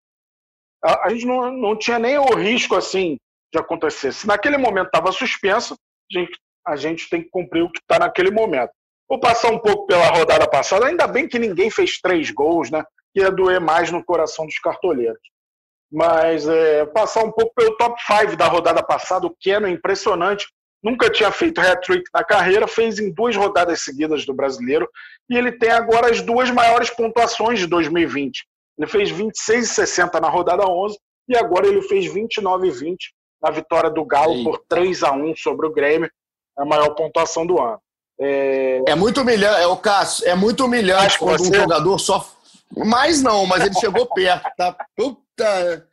A, 0.84 1.08
a, 1.08 1.10
gente 1.10 1.26
não, 1.26 1.52
não 1.52 1.78
tinha 1.78 2.00
nem 2.00 2.18
o 2.18 2.36
risco 2.36 2.76
assim 2.76 3.18
de 3.54 3.60
acontecer. 3.60 4.12
Se 4.12 4.28
naquele 4.28 4.58
momento 4.58 4.88
estava 4.88 5.12
suspensa, 5.12 5.76
a 5.76 6.20
gente, 6.20 6.40
a 6.66 6.76
gente 6.76 7.10
tem 7.10 7.22
que 7.22 7.30
cumprir 7.30 7.64
o 7.64 7.72
que 7.72 7.80
está 7.80 8.00
naquele 8.00 8.32
momento. 8.32 8.72
Vou 9.08 9.20
passar 9.20 9.52
um 9.52 9.60
pouco 9.60 9.86
pela 9.86 10.10
rodada 10.10 10.50
passada. 10.50 10.88
Ainda 10.88 11.08
bem 11.08 11.28
que 11.28 11.40
ninguém 11.40 11.70
fez 11.70 12.00
três 12.02 12.32
gols, 12.32 12.70
né? 12.70 12.84
Que 13.14 13.22
ia 13.22 13.32
doer 13.32 13.62
mais 13.62 13.92
no 13.92 14.04
coração 14.04 14.46
dos 14.46 14.60
cartoleiros. 14.60 15.22
Mas 15.92 16.48
é, 16.48 16.86
passar 16.86 17.24
um 17.24 17.32
pouco 17.32 17.54
pelo 17.56 17.78
top 17.78 18.02
5 18.02 18.36
da 18.36 18.48
rodada 18.48 18.84
passada, 18.84 19.26
o 19.26 19.36
Keno 19.40 19.68
é 19.68 19.72
impressionante. 19.72 20.48
Nunca 20.84 21.10
tinha 21.10 21.32
feito 21.32 21.60
hat-trick 21.60 22.04
na 22.14 22.24
carreira, 22.24 22.68
fez 22.68 23.00
em 23.00 23.12
duas 23.12 23.36
rodadas 23.36 23.82
seguidas 23.82 24.26
do 24.26 24.34
brasileiro. 24.34 24.88
E 25.30 25.38
ele 25.38 25.52
tem 25.52 25.72
agora 25.72 26.12
as 26.12 26.22
duas 26.22 26.52
maiores 26.52 26.90
pontuações 26.90 27.60
de 27.60 27.68
2020. 27.68 28.46
Ele 28.78 28.88
fez 28.88 29.12
26,60 29.12 30.20
na 30.22 30.30
rodada 30.30 30.66
11 30.68 30.98
e 31.30 31.36
agora 31.36 31.68
ele 31.68 31.82
fez 31.82 32.06
29,20 32.06 32.96
na 33.42 33.52
vitória 33.52 33.90
do 33.90 34.06
Galo 34.06 34.34
Eita. 34.34 34.44
por 34.44 34.64
3 34.68 35.04
a 35.04 35.12
1 35.12 35.36
sobre 35.36 35.66
o 35.68 35.74
Grêmio, 35.74 36.10
a 36.58 36.66
maior 36.66 36.90
pontuação 36.96 37.46
do 37.46 37.60
ano. 37.60 37.80
É, 38.20 38.82
é 38.88 38.96
muito 38.96 39.22
humilhante, 39.22 39.62
é 39.62 39.68
o 39.68 39.78
Cássio, 39.78 40.28
é 40.28 40.34
muito 40.34 40.66
humilhante 40.66 41.20
quando 41.20 41.38
você... 41.38 41.52
um 41.52 41.62
jogador 41.62 42.00
só. 42.00 42.37
Mais 42.76 43.22
não, 43.22 43.46
mas 43.46 43.66
ele 43.66 43.76
chegou 43.76 44.06
perto, 44.08 44.50
tá? 44.58 44.76
Puta. 44.96 45.88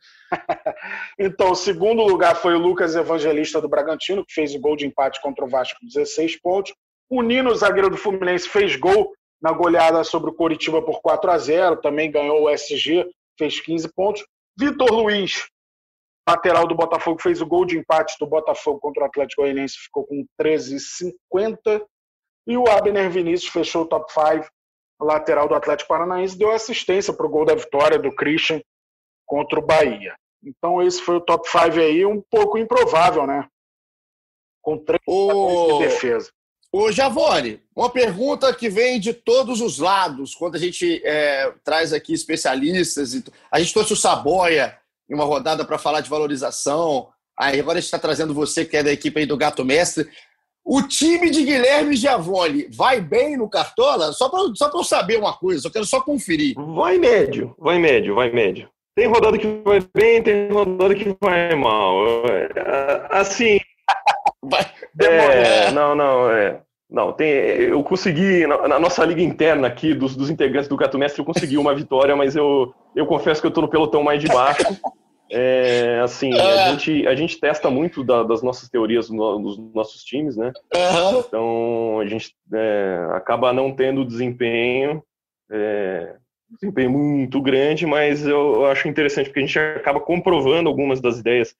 então, 1.17 1.51
o 1.51 1.55
segundo 1.55 2.03
lugar 2.03 2.35
foi 2.35 2.55
o 2.55 2.59
Lucas 2.59 2.95
Evangelista 2.95 3.61
do 3.61 3.69
Bragantino, 3.69 4.25
que 4.25 4.33
fez 4.33 4.53
o 4.53 4.59
gol 4.59 4.75
de 4.75 4.85
empate 4.85 5.21
contra 5.21 5.45
o 5.45 5.49
Vasco, 5.49 5.79
16 5.83 6.41
pontos. 6.41 6.73
O 7.09 7.21
Nino, 7.21 7.55
zagueiro 7.55 7.89
do 7.89 7.97
Fluminense, 7.97 8.49
fez 8.49 8.75
gol 8.75 9.13
na 9.41 9.51
goleada 9.51 10.03
sobre 10.03 10.29
o 10.31 10.33
Coritiba 10.33 10.81
por 10.81 11.01
4 11.01 11.31
a 11.31 11.37
0 11.37 11.77
também 11.77 12.11
ganhou 12.11 12.43
o 12.43 12.49
SG, 12.49 13.05
fez 13.37 13.59
15 13.59 13.93
pontos. 13.93 14.25
Vitor 14.57 14.91
Luiz, 14.91 15.47
lateral 16.27 16.67
do 16.67 16.75
Botafogo, 16.75 17.21
fez 17.21 17.41
o 17.41 17.45
gol 17.45 17.65
de 17.65 17.77
empate 17.77 18.15
do 18.19 18.25
Botafogo 18.25 18.79
contra 18.79 19.03
o 19.03 19.05
Atlético 19.05 19.43
Goianiense, 19.43 19.77
ficou 19.77 20.05
com 20.05 20.25
13,50. 20.41 21.83
E 22.47 22.57
o 22.57 22.67
Abner 22.67 23.09
Vinícius 23.09 23.51
fechou 23.51 23.83
o 23.83 23.87
top 23.87 24.11
5, 24.11 24.47
lateral 24.99 25.47
do 25.47 25.55
Atlético 25.55 25.89
Paranaense, 25.89 26.37
deu 26.37 26.51
assistência 26.51 27.13
para 27.13 27.25
o 27.25 27.29
gol 27.29 27.45
da 27.45 27.55
vitória 27.55 27.99
do 27.99 28.13
Christian 28.13 28.61
contra 29.25 29.59
o 29.59 29.65
Bahia. 29.65 30.15
Então 30.43 30.81
esse 30.81 31.01
foi 31.01 31.15
o 31.15 31.21
top 31.21 31.47
5 31.49 31.79
aí, 31.79 32.05
um 32.05 32.21
pouco 32.29 32.57
improvável, 32.57 33.25
né? 33.25 33.47
Com 34.61 34.77
três 34.77 35.01
o... 35.07 35.79
de 35.79 35.85
defesa. 35.85 36.31
Ô, 36.71 36.91
Javone, 36.91 37.63
uma 37.73 37.89
pergunta 37.89 38.53
que 38.53 38.69
vem 38.69 38.99
de 38.99 39.13
todos 39.13 39.61
os 39.61 39.79
lados, 39.79 40.35
quando 40.35 40.55
a 40.55 40.59
gente 40.59 41.01
é, 41.05 41.53
traz 41.63 41.93
aqui 41.93 42.13
especialistas. 42.13 43.13
A 43.49 43.59
gente 43.59 43.73
trouxe 43.73 43.93
o 43.93 43.95
Saboia 43.95 44.77
em 45.09 45.15
uma 45.15 45.23
rodada 45.23 45.63
para 45.63 45.77
falar 45.77 46.01
de 46.01 46.09
valorização. 46.09 47.09
Aí 47.39 47.61
agora 47.61 47.77
a 47.77 47.81
gente 47.81 47.87
está 47.87 47.99
trazendo 47.99 48.33
você, 48.33 48.65
que 48.65 48.75
é 48.75 48.83
da 48.83 48.91
equipe 48.91 49.19
aí 49.19 49.25
do 49.25 49.37
Gato 49.37 49.63
Mestre. 49.63 50.09
O 50.65 50.81
time 50.81 51.29
de 51.29 51.43
Guilherme 51.43 51.95
Giavone 51.95 52.67
vai 52.75 52.99
bem 52.99 53.37
no 53.37 53.47
Cartola? 53.47 54.11
Só 54.13 54.27
para 54.27 54.39
só 54.55 54.71
eu 54.73 54.83
saber 54.83 55.19
uma 55.19 55.31
coisa, 55.31 55.61
só 55.61 55.69
quero 55.69 55.85
só 55.85 56.01
conferir. 56.01 56.55
Vai 56.55 56.97
médio, 56.97 57.55
vai 57.59 57.77
médio, 57.77 58.15
vai 58.15 58.31
médio. 58.31 58.67
Tem 58.95 59.07
rodada 59.07 59.37
que 59.37 59.45
vai 59.63 59.79
bem, 59.93 60.23
tem 60.23 60.49
rodada 60.49 60.95
que 60.95 61.15
vai 61.21 61.53
mal. 61.53 62.03
É, 62.25 63.07
assim. 63.11 63.59
Vai 64.47 64.61
é, 65.01 65.71
não, 65.71 65.95
não, 65.95 66.29
é. 66.29 66.61
Não, 66.87 67.11
tem, 67.11 67.27
eu 67.27 67.83
consegui, 67.83 68.45
na, 68.45 68.67
na, 68.67 68.79
nossa 68.79 69.03
liga 69.03 69.21
interna 69.21 69.67
aqui, 69.67 69.91
dos, 69.93 70.15
dos 70.15 70.29
integrantes 70.29 70.69
do 70.69 70.77
Gato 70.77 70.99
Mestre, 70.99 71.19
eu 71.19 71.25
consegui 71.25 71.57
uma 71.57 71.73
vitória, 71.73 72.15
mas 72.15 72.35
eu, 72.35 72.73
eu 72.95 73.07
confesso 73.07 73.41
que 73.41 73.47
eu 73.47 73.49
estou 73.49 73.63
no 73.63 73.69
pelotão 73.69 74.03
mais 74.03 74.21
de 74.21 74.27
baixo. 74.27 74.63
É, 75.29 75.99
assim, 76.03 76.33
a, 76.33 76.43
é. 76.43 76.71
gente, 76.71 77.07
a 77.07 77.15
gente 77.15 77.39
testa 77.39 77.69
muito 77.69 78.03
da, 78.03 78.23
das 78.23 78.43
nossas 78.43 78.69
teorias 78.69 79.09
nos 79.09 79.57
nossos 79.73 80.03
times, 80.03 80.37
né? 80.37 80.53
Uhum. 80.73 81.19
Então, 81.19 81.99
a 81.99 82.05
gente 82.05 82.35
é, 82.53 83.07
acaba 83.13 83.51
não 83.51 83.71
tendo 83.75 84.05
desempenho, 84.05 85.03
é, 85.51 86.15
desempenho 86.49 86.91
muito 86.91 87.41
grande, 87.41 87.85
mas 87.85 88.25
eu, 88.25 88.65
acho 88.65 88.87
interessante 88.87 89.27
porque 89.27 89.39
a 89.39 89.45
gente 89.45 89.57
acaba 89.57 89.99
comprovando 89.99 90.69
algumas 90.69 91.01
das 91.01 91.19
ideias 91.19 91.55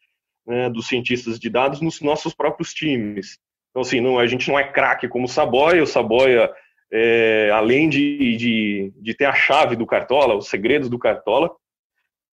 né, 0.45 0.69
dos 0.69 0.87
cientistas 0.87 1.39
de 1.39 1.49
dados 1.49 1.81
nos 1.81 2.01
nossos 2.01 2.33
próprios 2.35 2.71
times. 2.71 3.39
Então, 3.71 3.81
assim, 3.81 3.99
não, 3.99 4.19
a 4.19 4.27
gente 4.27 4.47
não 4.47 4.59
é 4.59 4.63
craque 4.63 5.07
como 5.07 5.25
o 5.25 5.29
Saboia, 5.29 5.83
o 5.83 5.87
Saboia, 5.87 6.51
é, 6.91 7.49
além 7.51 7.89
de, 7.89 8.37
de, 8.37 8.93
de 8.95 9.13
ter 9.15 9.25
a 9.25 9.33
chave 9.33 9.75
do 9.75 9.87
Cartola, 9.87 10.35
os 10.35 10.47
segredos 10.47 10.87
do 10.87 10.99
Cartola, 10.99 11.51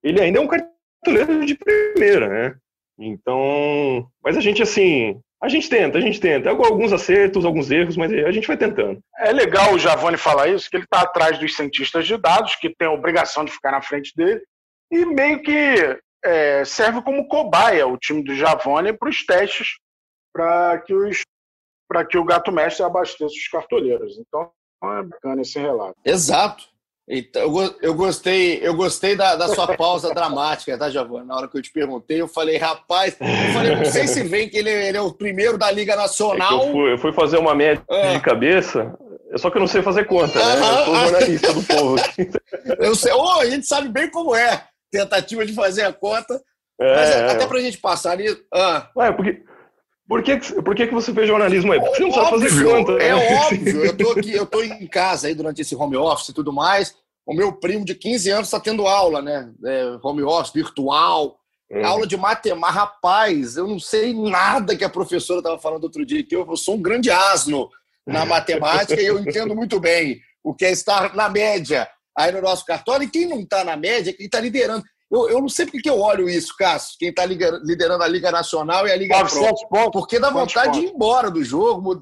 ele 0.03 0.21
ainda 0.21 0.38
é 0.38 0.42
um 0.42 0.47
cartola 0.47 0.73
cartoleiro 1.05 1.45
de 1.45 1.55
primeira, 1.57 2.29
né? 2.29 2.57
Então, 2.99 4.09
mas 4.23 4.37
a 4.37 4.41
gente 4.41 4.62
assim, 4.62 5.21
a 5.43 5.49
gente 5.49 5.69
tenta, 5.69 5.99
a 5.99 6.01
gente 6.01 6.21
tenta. 6.21 6.51
Alguns 6.51 6.93
acertos, 6.93 7.45
alguns 7.45 7.71
erros, 7.71 7.97
mas 7.97 8.12
a 8.12 8.31
gente 8.31 8.47
vai 8.47 8.57
tentando. 8.57 9.01
É 9.19 9.33
legal 9.33 9.75
o 9.75 9.79
Javone 9.79 10.17
falar 10.17 10.49
isso, 10.49 10.71
que 10.71 10.77
ele 10.77 10.85
está 10.85 11.03
atrás 11.03 11.38
dos 11.38 11.57
cientistas 11.57 12.07
de 12.07 12.17
dados, 12.17 12.55
que 12.57 12.75
tem 12.75 12.87
a 12.87 12.93
obrigação 12.93 13.45
de 13.45 13.51
ficar 13.51 13.73
na 13.73 13.83
frente 13.83 14.12
dele, 14.17 14.41
e 14.91 15.05
meio 15.05 15.43
que 15.43 15.99
é, 16.25 16.65
serve 16.65 17.03
como 17.03 17.27
cobaia 17.27 17.87
o 17.87 17.99
time 17.99 18.23
do 18.23 18.35
Javone 18.35 18.93
para 18.93 19.09
os 19.09 19.27
testes, 19.27 19.79
para 20.33 20.79
que, 20.79 20.95
os, 20.95 21.23
que 22.09 22.19
o 22.19 22.25
gato 22.25 22.53
mestre 22.53 22.85
abasteça 22.85 23.27
os 23.27 23.49
cartoleiros. 23.49 24.19
Então, 24.19 24.51
é 24.85 25.03
bacana 25.03 25.43
esse 25.43 25.59
relato. 25.59 25.97
Exato. 26.05 26.72
Então, 27.09 27.43
eu 27.83 27.95
gostei, 27.95 28.61
eu 28.62 28.75
gostei 28.75 29.17
da, 29.17 29.35
da 29.35 29.49
sua 29.49 29.77
pausa 29.77 30.12
dramática, 30.15 30.79
tá, 30.79 30.88
Giovanni? 30.88 31.27
Na 31.27 31.37
hora 31.37 31.49
que 31.49 31.59
eu 31.59 31.62
te 31.62 31.73
perguntei, 31.73 32.21
eu 32.21 32.29
falei, 32.29 32.57
rapaz, 32.57 33.17
eu 33.21 33.53
falei, 33.53 33.75
não 33.75 33.85
sei 33.85 34.07
se 34.07 34.23
vem 34.23 34.49
que 34.49 34.59
ele, 34.59 34.71
ele 34.71 34.97
é 34.97 35.01
o 35.01 35.12
primeiro 35.12 35.59
da 35.59 35.71
Liga 35.71 35.97
Nacional. 35.97 36.62
É 36.62 36.69
eu, 36.69 36.73
fui, 36.73 36.93
eu, 36.93 36.99
fui, 36.99 37.12
fazer 37.12 37.38
uma 37.38 37.55
média 37.55 37.83
é. 37.91 38.15
de 38.15 38.21
cabeça, 38.21 38.97
só 39.37 39.51
que 39.51 39.57
eu 39.57 39.61
não 39.61 39.67
sei 39.67 39.83
fazer 39.83 40.05
conta, 40.05 40.38
né? 40.38 40.55
Eu 40.55 40.85
sou 40.85 40.97
jornalista 40.97 41.53
do 41.53 41.62
povo. 41.65 41.97
eu 42.79 42.95
sei, 42.95 43.12
oh, 43.12 43.41
a 43.41 43.47
gente 43.47 43.67
sabe 43.67 43.88
bem 43.88 44.09
como 44.09 44.35
é 44.35 44.65
tentativa 44.91 45.45
de 45.45 45.55
fazer 45.55 45.83
a 45.83 45.93
conta. 45.93 46.41
É, 46.81 46.97
mas 46.97 47.11
é, 47.11 47.31
até 47.31 47.47
pra 47.47 47.61
gente 47.61 47.79
passar 47.79 48.12
ali. 48.12 48.27
Ah. 48.53 48.88
Ué, 48.97 49.12
porque, 49.12 49.43
por 50.09 50.23
que, 50.23 50.37
por 50.37 50.75
que, 50.75 50.87
que 50.87 50.95
você 50.95 51.12
fez 51.12 51.27
jornalismo 51.27 51.73
aí? 51.73 51.81
Porque 51.81 51.97
você 51.97 52.03
não 52.03 52.12
sabe 52.12 52.31
fazer 52.31 52.65
conta. 52.65 52.93
É 52.93 53.15
né? 53.15 53.38
óbvio. 53.45 53.85
Eu 53.85 53.97
tô 53.97 54.11
aqui, 54.11 54.33
eu 54.33 54.47
tô 54.47 54.62
em 54.62 54.87
casa 54.87 55.29
aí 55.29 55.35
durante 55.35 55.62
esse 55.62 55.75
home 55.75 55.97
office 55.97 56.29
e 56.29 56.35
tudo 56.35 56.53
mais. 56.53 56.95
O 57.25 57.35
meu 57.35 57.53
primo 57.53 57.85
de 57.85 57.95
15 57.95 58.31
anos 58.31 58.49
está 58.49 58.59
tendo 58.59 58.87
aula, 58.87 59.23
né? 59.23 59.51
É, 59.65 59.99
home 60.03 60.23
office, 60.23 60.53
virtual. 60.53 61.37
Hum. 61.71 61.87
Aula 61.87 62.07
de 62.07 62.17
matemática. 62.17 62.81
Rapaz, 62.81 63.57
eu 63.57 63.67
não 63.67 63.79
sei 63.79 64.12
nada 64.12 64.77
que 64.77 64.85
a 64.85 64.91
professora 64.91 65.38
estava 65.38 65.59
falando 65.59 65.85
outro 65.85 66.05
dia, 66.05 66.25
que 66.25 66.35
eu, 66.35 66.47
eu 66.49 66.57
sou 66.57 66.75
um 66.75 66.83
grande 66.83 67.11
asno 67.11 67.71
na 68.07 68.27
matemática 68.27 69.01
e 69.01 69.07
eu 69.07 69.19
entendo 69.19 69.55
muito 69.55 69.79
bem 69.79 70.21
o 70.43 70.53
que 70.53 70.65
é 70.65 70.73
estar 70.73 71.15
na 71.15 71.29
média 71.29 71.88
aí 72.17 72.33
no 72.33 72.43
nosso 72.43 72.65
cartório. 72.65 73.07
E 73.07 73.11
quem 73.11 73.27
não 73.27 73.41
está 73.41 73.65
na 73.65 73.77
média, 73.77 74.12
quem 74.12 74.27
está 74.27 74.41
liderando. 74.41 74.85
Eu, 75.12 75.29
eu 75.29 75.40
não 75.42 75.48
sei 75.48 75.66
porque 75.66 75.90
eu 75.90 76.01
olho 76.01 76.27
isso, 76.27 76.57
Cássio, 76.57 76.96
quem 76.98 77.11
está 77.11 77.27
liderando 77.27 78.03
a 78.03 78.09
Liga 78.09 78.33
Nacional 78.33 78.87
e 78.88 78.92
a 78.92 78.96
Liga 78.96 79.22
Pro. 79.27 79.90
Porque 79.90 80.18
dá 80.18 80.31
vontade 80.31 80.81
de 80.81 80.87
ir 80.87 80.90
embora 80.90 81.31
do 81.31 81.44
jogo. 81.44 82.01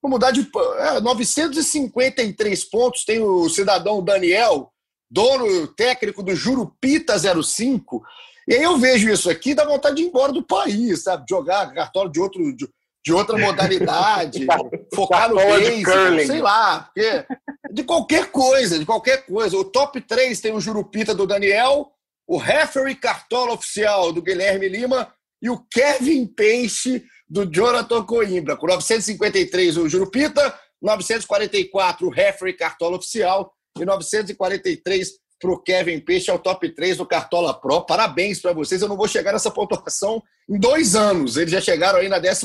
Vou 0.00 0.10
mudar 0.10 0.30
de. 0.30 0.48
É, 0.78 1.00
953 1.00 2.64
pontos 2.64 3.04
tem 3.04 3.20
o 3.20 3.48
cidadão 3.48 4.04
Daniel, 4.04 4.72
dono 5.10 5.66
técnico 5.66 6.22
do 6.22 6.32
Jurupita 6.36 7.16
05. 7.18 8.04
E 8.46 8.54
aí 8.54 8.62
eu 8.62 8.78
vejo 8.78 9.10
isso 9.10 9.28
aqui, 9.28 9.52
dá 9.52 9.64
vontade 9.64 9.96
de 9.96 10.02
ir 10.02 10.06
embora 10.06 10.32
do 10.32 10.42
país, 10.42 11.02
sabe? 11.02 11.24
Jogar 11.28 11.74
cartório 11.74 12.10
de, 12.10 12.20
outro, 12.20 12.56
de, 12.56 12.68
de 13.04 13.12
outra 13.12 13.36
modalidade, 13.36 14.46
focar 14.94 15.28
no 15.28 15.34
base, 15.34 16.26
sei 16.26 16.40
lá. 16.40 16.82
Porque, 16.94 17.26
de 17.72 17.82
qualquer 17.82 18.30
coisa, 18.30 18.78
de 18.78 18.86
qualquer 18.86 19.26
coisa. 19.26 19.56
O 19.56 19.64
top 19.64 20.00
3 20.00 20.40
tem 20.40 20.54
o 20.54 20.60
Jurupita 20.60 21.12
do 21.14 21.26
Daniel, 21.26 21.92
o 22.28 22.36
referee 22.36 22.94
cartola 22.94 23.54
oficial 23.54 24.12
do 24.12 24.20
Guilherme 24.20 24.68
Lima 24.68 25.10
e 25.40 25.48
o 25.48 25.58
Kevin 25.70 26.26
Peixe 26.26 27.02
do 27.26 27.50
Jonathan 27.50 28.04
Coimbra. 28.04 28.54
Com 28.54 28.66
953 28.66 29.78
o 29.78 29.88
Jurupita, 29.88 30.54
944 30.82 32.06
o 32.06 32.10
referee 32.10 32.52
cartola 32.52 32.98
oficial 32.98 33.50
e 33.80 33.84
943 33.84 35.12
para 35.40 35.52
o 35.52 35.58
Kevin 35.58 36.00
Peixe, 36.00 36.30
é 36.30 36.34
o 36.34 36.38
top 36.38 36.68
3 36.68 36.96
do 36.96 37.06
Cartola 37.06 37.58
Pro. 37.58 37.86
Parabéns 37.86 38.40
para 38.40 38.52
vocês. 38.52 38.82
Eu 38.82 38.88
não 38.88 38.96
vou 38.96 39.06
chegar 39.06 39.32
nessa 39.32 39.52
pontuação 39.52 40.20
em 40.48 40.58
dois 40.58 40.96
anos. 40.96 41.36
Eles 41.36 41.52
já 41.52 41.60
chegaram 41.60 42.00
aí 42.00 42.08
na 42.08 42.18
12 42.18 42.44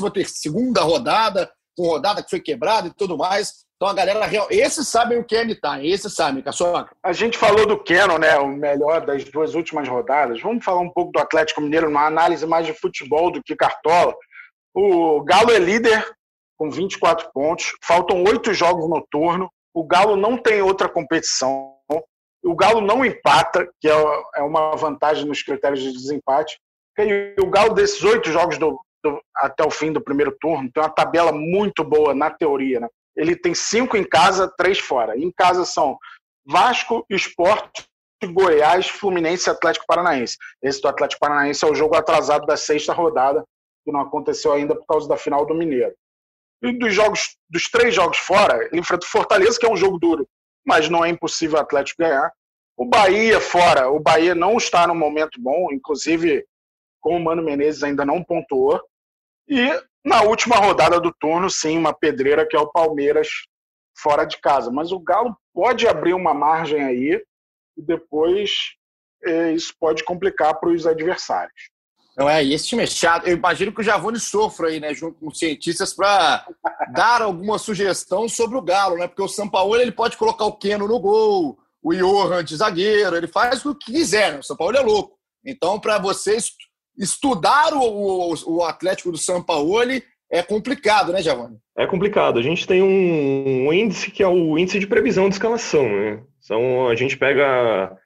rodada, 0.80 1.50
com 1.76 1.88
rodada 1.88 2.22
que 2.22 2.30
foi 2.30 2.40
quebrada 2.40 2.86
e 2.86 2.94
tudo 2.94 3.18
mais. 3.18 3.63
Então 3.84 3.92
a 3.92 3.96
galera 3.96 4.24
real. 4.24 4.46
Esses 4.50 4.88
sabem 4.88 5.18
o 5.18 5.24
que 5.24 5.36
é 5.36 5.42
anytime, 5.42 5.92
esses 5.92 6.14
sabem, 6.14 6.42
Caçoca. 6.42 6.96
A 7.02 7.12
gente 7.12 7.36
falou 7.36 7.66
do 7.66 7.78
Keno, 7.78 8.16
né? 8.16 8.38
O 8.38 8.48
melhor 8.48 9.04
das 9.04 9.24
duas 9.24 9.54
últimas 9.54 9.86
rodadas. 9.86 10.40
Vamos 10.40 10.64
falar 10.64 10.80
um 10.80 10.88
pouco 10.88 11.12
do 11.12 11.18
Atlético 11.18 11.60
Mineiro, 11.60 11.90
numa 11.90 12.06
análise 12.06 12.46
mais 12.46 12.64
de 12.64 12.72
futebol 12.72 13.30
do 13.30 13.42
que 13.42 13.54
cartola. 13.54 14.14
O 14.72 15.22
Galo 15.22 15.50
é 15.50 15.58
líder 15.58 16.02
com 16.56 16.70
24 16.70 17.30
pontos. 17.30 17.76
Faltam 17.82 18.24
oito 18.24 18.54
jogos 18.54 18.88
no 18.88 19.06
turno. 19.10 19.50
O 19.74 19.84
Galo 19.84 20.16
não 20.16 20.38
tem 20.38 20.62
outra 20.62 20.88
competição. 20.88 21.76
O 22.42 22.56
Galo 22.56 22.80
não 22.80 23.04
empata, 23.04 23.68
que 23.82 23.86
é, 23.86 24.22
é 24.36 24.40
uma 24.40 24.74
vantagem 24.76 25.26
nos 25.26 25.42
critérios 25.42 25.82
de 25.82 25.92
desempate. 25.92 26.58
E 26.98 27.34
o 27.38 27.50
Galo, 27.50 27.74
desses 27.74 28.02
oito 28.02 28.30
jogos 28.30 28.56
do, 28.56 28.80
do, 29.04 29.20
até 29.36 29.62
o 29.62 29.70
fim 29.70 29.92
do 29.92 30.00
primeiro 30.00 30.34
turno, 30.40 30.72
tem 30.72 30.82
uma 30.82 30.88
tabela 30.88 31.32
muito 31.32 31.84
boa 31.84 32.14
na 32.14 32.30
teoria, 32.30 32.80
né? 32.80 32.88
Ele 33.16 33.36
tem 33.36 33.54
cinco 33.54 33.96
em 33.96 34.04
casa, 34.04 34.52
três 34.56 34.78
fora. 34.78 35.18
Em 35.18 35.30
casa 35.30 35.64
são 35.64 35.98
Vasco, 36.44 37.04
Esporte, 37.08 37.84
Goiás, 38.24 38.88
Fluminense 38.88 39.48
e 39.48 39.52
Atlético 39.52 39.86
Paranaense. 39.86 40.36
Esse 40.62 40.80
do 40.80 40.88
Atlético 40.88 41.20
Paranaense 41.20 41.64
é 41.64 41.68
o 41.68 41.74
jogo 41.74 41.94
atrasado 41.94 42.46
da 42.46 42.56
sexta 42.56 42.92
rodada, 42.92 43.44
que 43.84 43.92
não 43.92 44.00
aconteceu 44.00 44.52
ainda 44.52 44.74
por 44.74 44.86
causa 44.86 45.08
da 45.08 45.16
final 45.16 45.44
do 45.44 45.54
Mineiro. 45.54 45.94
E 46.62 46.72
dos 46.72 46.94
jogos, 46.94 47.36
dos 47.50 47.68
três 47.68 47.94
jogos 47.94 48.18
fora, 48.18 48.64
ele 48.64 48.80
enfrenta 48.80 49.04
o 49.04 49.08
Fortaleza, 49.08 49.58
que 49.58 49.66
é 49.66 49.70
um 49.70 49.76
jogo 49.76 49.98
duro, 49.98 50.26
mas 50.64 50.88
não 50.88 51.04
é 51.04 51.10
impossível 51.10 51.58
o 51.58 51.60
Atlético 51.60 52.02
ganhar. 52.02 52.32
O 52.76 52.86
Bahia 52.86 53.40
fora, 53.40 53.90
o 53.90 54.00
Bahia 54.00 54.34
não 54.34 54.56
está 54.56 54.86
no 54.86 54.94
momento 54.94 55.40
bom, 55.40 55.68
inclusive 55.70 56.44
com 57.00 57.16
o 57.16 57.20
Mano 57.22 57.42
Menezes 57.42 57.82
ainda 57.82 58.04
não 58.04 58.24
pontuou. 58.24 58.80
E 59.46 59.70
na 60.04 60.22
última 60.22 60.56
rodada 60.56 61.00
do 61.00 61.12
turno, 61.12 61.48
sim, 61.48 61.78
uma 61.78 61.94
pedreira 61.94 62.46
que 62.46 62.56
é 62.56 62.60
o 62.60 62.70
Palmeiras 62.70 63.28
fora 63.96 64.24
de 64.24 64.38
casa. 64.40 64.70
Mas 64.70 64.92
o 64.92 64.98
Galo 64.98 65.36
pode 65.52 65.88
abrir 65.88 66.14
uma 66.14 66.34
margem 66.34 66.82
aí 66.82 67.22
e 67.76 67.82
depois 67.82 68.50
é, 69.24 69.52
isso 69.52 69.74
pode 69.80 70.04
complicar 70.04 70.58
para 70.60 70.68
os 70.68 70.86
adversários. 70.86 71.72
Não 72.16 72.30
é, 72.30 72.44
e 72.44 72.54
esse 72.54 72.68
time 72.68 72.84
é 72.84 72.86
chato. 72.86 73.26
Eu 73.26 73.36
imagino 73.36 73.72
que 73.72 73.80
o 73.80 73.84
Javone 73.84 74.20
sofra 74.20 74.68
aí, 74.68 74.78
né, 74.78 74.94
junto 74.94 75.18
com 75.18 75.28
os 75.28 75.38
cientistas, 75.38 75.92
para 75.92 76.46
dar 76.94 77.22
alguma 77.22 77.58
sugestão 77.58 78.28
sobre 78.28 78.56
o 78.56 78.62
Galo, 78.62 78.96
né? 78.96 79.08
Porque 79.08 79.22
o 79.22 79.28
Sampaoli 79.28 79.82
ele 79.82 79.92
pode 79.92 80.16
colocar 80.16 80.44
o 80.44 80.56
Keno 80.56 80.86
no 80.86 81.00
gol, 81.00 81.58
o 81.82 81.92
Johan 81.92 82.44
de 82.44 82.56
zagueiro, 82.56 83.16
ele 83.16 83.26
faz 83.26 83.64
o 83.66 83.74
que 83.74 83.92
quiser, 83.92 84.32
né? 84.32 84.38
O 84.38 84.42
Sampaoli 84.44 84.76
é 84.76 84.80
louco. 84.80 85.18
Então, 85.44 85.80
para 85.80 85.98
vocês 85.98 86.52
estudar 86.98 87.72
o, 87.74 88.32
o, 88.32 88.56
o 88.56 88.64
Atlético 88.64 89.10
do 89.10 89.18
São 89.18 89.42
Paulo 89.42 89.82
é 90.30 90.42
complicado, 90.42 91.12
né, 91.12 91.22
Giovanni? 91.22 91.58
É 91.76 91.86
complicado. 91.86 92.38
A 92.38 92.42
gente 92.42 92.66
tem 92.66 92.82
um, 92.82 93.68
um, 93.68 93.72
índice 93.72 94.10
que 94.10 94.22
é 94.22 94.28
o 94.28 94.58
índice 94.58 94.78
de 94.78 94.86
previsão 94.86 95.28
de 95.28 95.34
escalação. 95.34 95.88
Né? 95.88 96.22
Então, 96.44 96.88
a 96.88 96.94
gente 96.94 97.16
pega, 97.16 97.96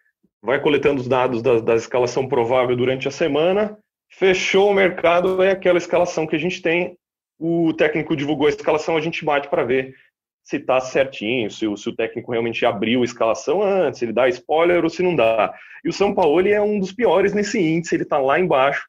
vai 0.42 0.61
coletando 0.61 1.01
os 1.01 1.09
dados 1.09 1.42
da, 1.42 1.61
da 1.61 1.74
escalação 1.74 2.29
provável 2.29 2.77
durante 2.77 3.09
a 3.09 3.11
semana, 3.11 3.77
fechou 4.11 4.70
o 4.70 4.74
mercado, 4.74 5.42
é 5.42 5.53
aquela 5.53 5.79
escalação 5.79 6.27
que 6.27 6.37
a 6.37 6.38
gente 6.38 6.62
tem. 6.62 6.96
O 7.38 7.72
técnico 7.72 8.16
divulgou 8.16 8.46
a 8.46 8.51
escalação, 8.51 8.96
a 8.96 9.01
gente 9.01 9.24
bate 9.24 9.48
para 9.48 9.64
ver 9.64 9.94
se 10.49 10.57
está 10.57 10.81
certinho, 10.81 11.51
se 11.51 11.67
o, 11.67 11.77
se 11.77 11.91
o, 11.91 11.95
técnico 11.95 12.33
realmente 12.33 12.65
abriu 12.65 13.03
a 13.03 13.05
escalação 13.05 13.63
antes, 13.63 14.01
ele 14.01 14.15
dá 14.15 14.27
spoiler 14.31 14.83
ou 14.83 14.89
se 14.89 15.03
não 15.03 15.15
dá. 15.15 15.53
E 15.85 15.91
o 15.91 15.93
São 15.93 16.15
Paulo 16.15 16.49
é 16.49 16.59
um 16.59 16.81
dos 16.81 16.91
piores 16.91 17.35
nesse 17.35 17.61
índice, 17.61 17.95
ele 17.95 18.05
está 18.05 18.17
lá 18.17 18.41
embaixo. 18.41 18.89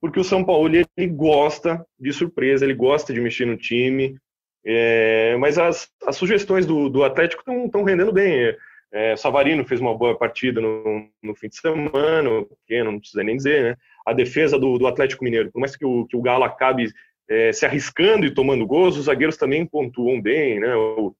porque 0.00 0.18
o 0.18 0.24
São 0.24 0.44
Paulo 0.44 0.68
ele 0.74 1.06
gosta 1.06 1.86
de 1.96 2.12
surpresa, 2.12 2.64
ele 2.64 2.74
gosta 2.74 3.14
de 3.14 3.20
mexer 3.20 3.46
no 3.46 3.56
time, 3.56 4.16
é, 4.64 5.36
mas 5.38 5.58
as, 5.58 5.88
as 6.04 6.16
sugestões 6.16 6.66
do, 6.66 6.88
do 6.88 7.04
Atlético 7.04 7.44
estão 7.64 7.84
rendendo 7.84 8.12
bem. 8.12 8.56
É, 8.92 9.14
Savarino 9.14 9.64
fez 9.64 9.80
uma 9.80 9.96
boa 9.96 10.18
partida 10.18 10.60
no, 10.60 11.08
no 11.22 11.36
fim 11.36 11.48
de 11.48 11.56
semana, 11.56 12.44
que 12.66 12.82
não 12.82 12.98
precisa 12.98 13.22
nem 13.22 13.36
dizer, 13.36 13.62
né? 13.62 13.76
A 14.04 14.12
defesa 14.12 14.58
do, 14.58 14.76
do 14.76 14.88
Atlético 14.88 15.22
Mineiro, 15.22 15.52
por 15.52 15.60
mais 15.60 15.76
que 15.76 15.84
o, 15.86 16.04
que 16.06 16.16
o 16.16 16.22
Galo 16.22 16.42
acabe 16.42 16.88
é, 17.28 17.52
se 17.52 17.66
arriscando 17.66 18.26
e 18.26 18.34
tomando 18.34 18.66
gols, 18.66 18.96
os 18.96 19.06
zagueiros 19.06 19.36
também 19.36 19.66
pontuam 19.66 20.20
bem, 20.20 20.60
né? 20.60 20.74
O, 20.76 21.14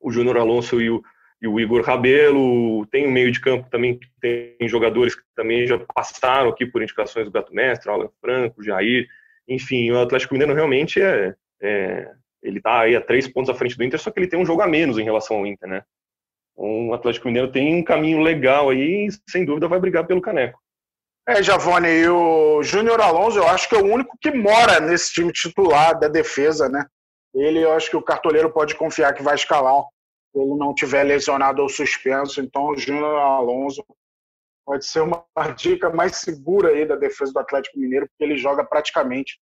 o 0.00 0.12
Júnior 0.12 0.36
Alonso 0.36 0.80
e 0.80 0.90
o, 0.90 1.02
e 1.40 1.48
o 1.48 1.58
Igor 1.60 1.82
Rabelo, 1.82 2.86
tem 2.86 3.06
um 3.06 3.10
meio 3.10 3.30
de 3.30 3.40
campo 3.40 3.68
também 3.70 3.98
que 3.98 4.06
tem 4.20 4.68
jogadores 4.68 5.14
que 5.14 5.22
também 5.34 5.66
já 5.66 5.78
passaram 5.78 6.50
aqui 6.50 6.66
por 6.66 6.82
indicações 6.82 7.26
do 7.26 7.32
Gato 7.32 7.54
Mestre, 7.54 7.90
Alan 7.90 8.10
Franco, 8.20 8.62
Jair, 8.62 9.06
enfim, 9.48 9.90
o 9.90 10.00
Atlético 10.00 10.34
Mineiro 10.34 10.54
realmente 10.54 11.00
é, 11.00 11.34
é 11.60 12.10
ele 12.42 12.58
está 12.58 12.80
aí 12.80 12.94
a 12.94 13.00
três 13.00 13.26
pontos 13.26 13.50
à 13.50 13.54
frente 13.54 13.76
do 13.76 13.84
Inter, 13.84 13.98
só 13.98 14.10
que 14.10 14.20
ele 14.20 14.28
tem 14.28 14.38
um 14.38 14.46
jogo 14.46 14.62
a 14.62 14.68
menos 14.68 14.98
em 14.98 15.04
relação 15.04 15.38
ao 15.38 15.46
Inter, 15.46 15.68
né? 15.68 15.82
Então, 16.52 16.88
o 16.88 16.94
Atlético 16.94 17.26
Mineiro 17.26 17.50
tem 17.50 17.74
um 17.74 17.84
caminho 17.84 18.20
legal 18.20 18.70
aí 18.70 19.08
e, 19.08 19.30
sem 19.30 19.44
dúvida, 19.44 19.68
vai 19.68 19.80
brigar 19.80 20.06
pelo 20.06 20.22
caneco. 20.22 20.60
É, 21.28 21.42
Javone, 21.42 21.88
e 21.88 22.08
o 22.08 22.62
Júnior 22.62 23.00
Alonso, 23.00 23.38
eu 23.38 23.48
acho 23.48 23.68
que 23.68 23.74
é 23.74 23.78
o 23.78 23.92
único 23.92 24.16
que 24.20 24.30
mora 24.30 24.78
nesse 24.78 25.12
time 25.12 25.32
titular 25.32 25.98
da 25.98 26.06
defesa, 26.06 26.68
né? 26.68 26.86
Ele, 27.34 27.64
eu 27.64 27.72
acho 27.72 27.90
que 27.90 27.96
o 27.96 28.02
cartoleiro 28.02 28.52
pode 28.52 28.76
confiar 28.76 29.12
que 29.12 29.24
vai 29.24 29.34
escalar 29.34 29.82
se 30.30 30.38
ele 30.40 30.54
não 30.54 30.72
tiver 30.72 31.02
lesionado 31.02 31.62
ou 31.62 31.68
suspenso. 31.68 32.40
Então, 32.40 32.68
o 32.68 32.76
Júnior 32.76 33.18
Alonso 33.18 33.84
pode 34.64 34.86
ser 34.86 35.00
uma 35.00 35.24
dica 35.56 35.90
mais 35.90 36.16
segura 36.16 36.68
aí 36.68 36.86
da 36.86 36.94
defesa 36.94 37.32
do 37.32 37.40
Atlético 37.40 37.78
Mineiro, 37.78 38.06
porque 38.06 38.22
ele 38.22 38.38
joga 38.38 38.64
praticamente 38.64 39.40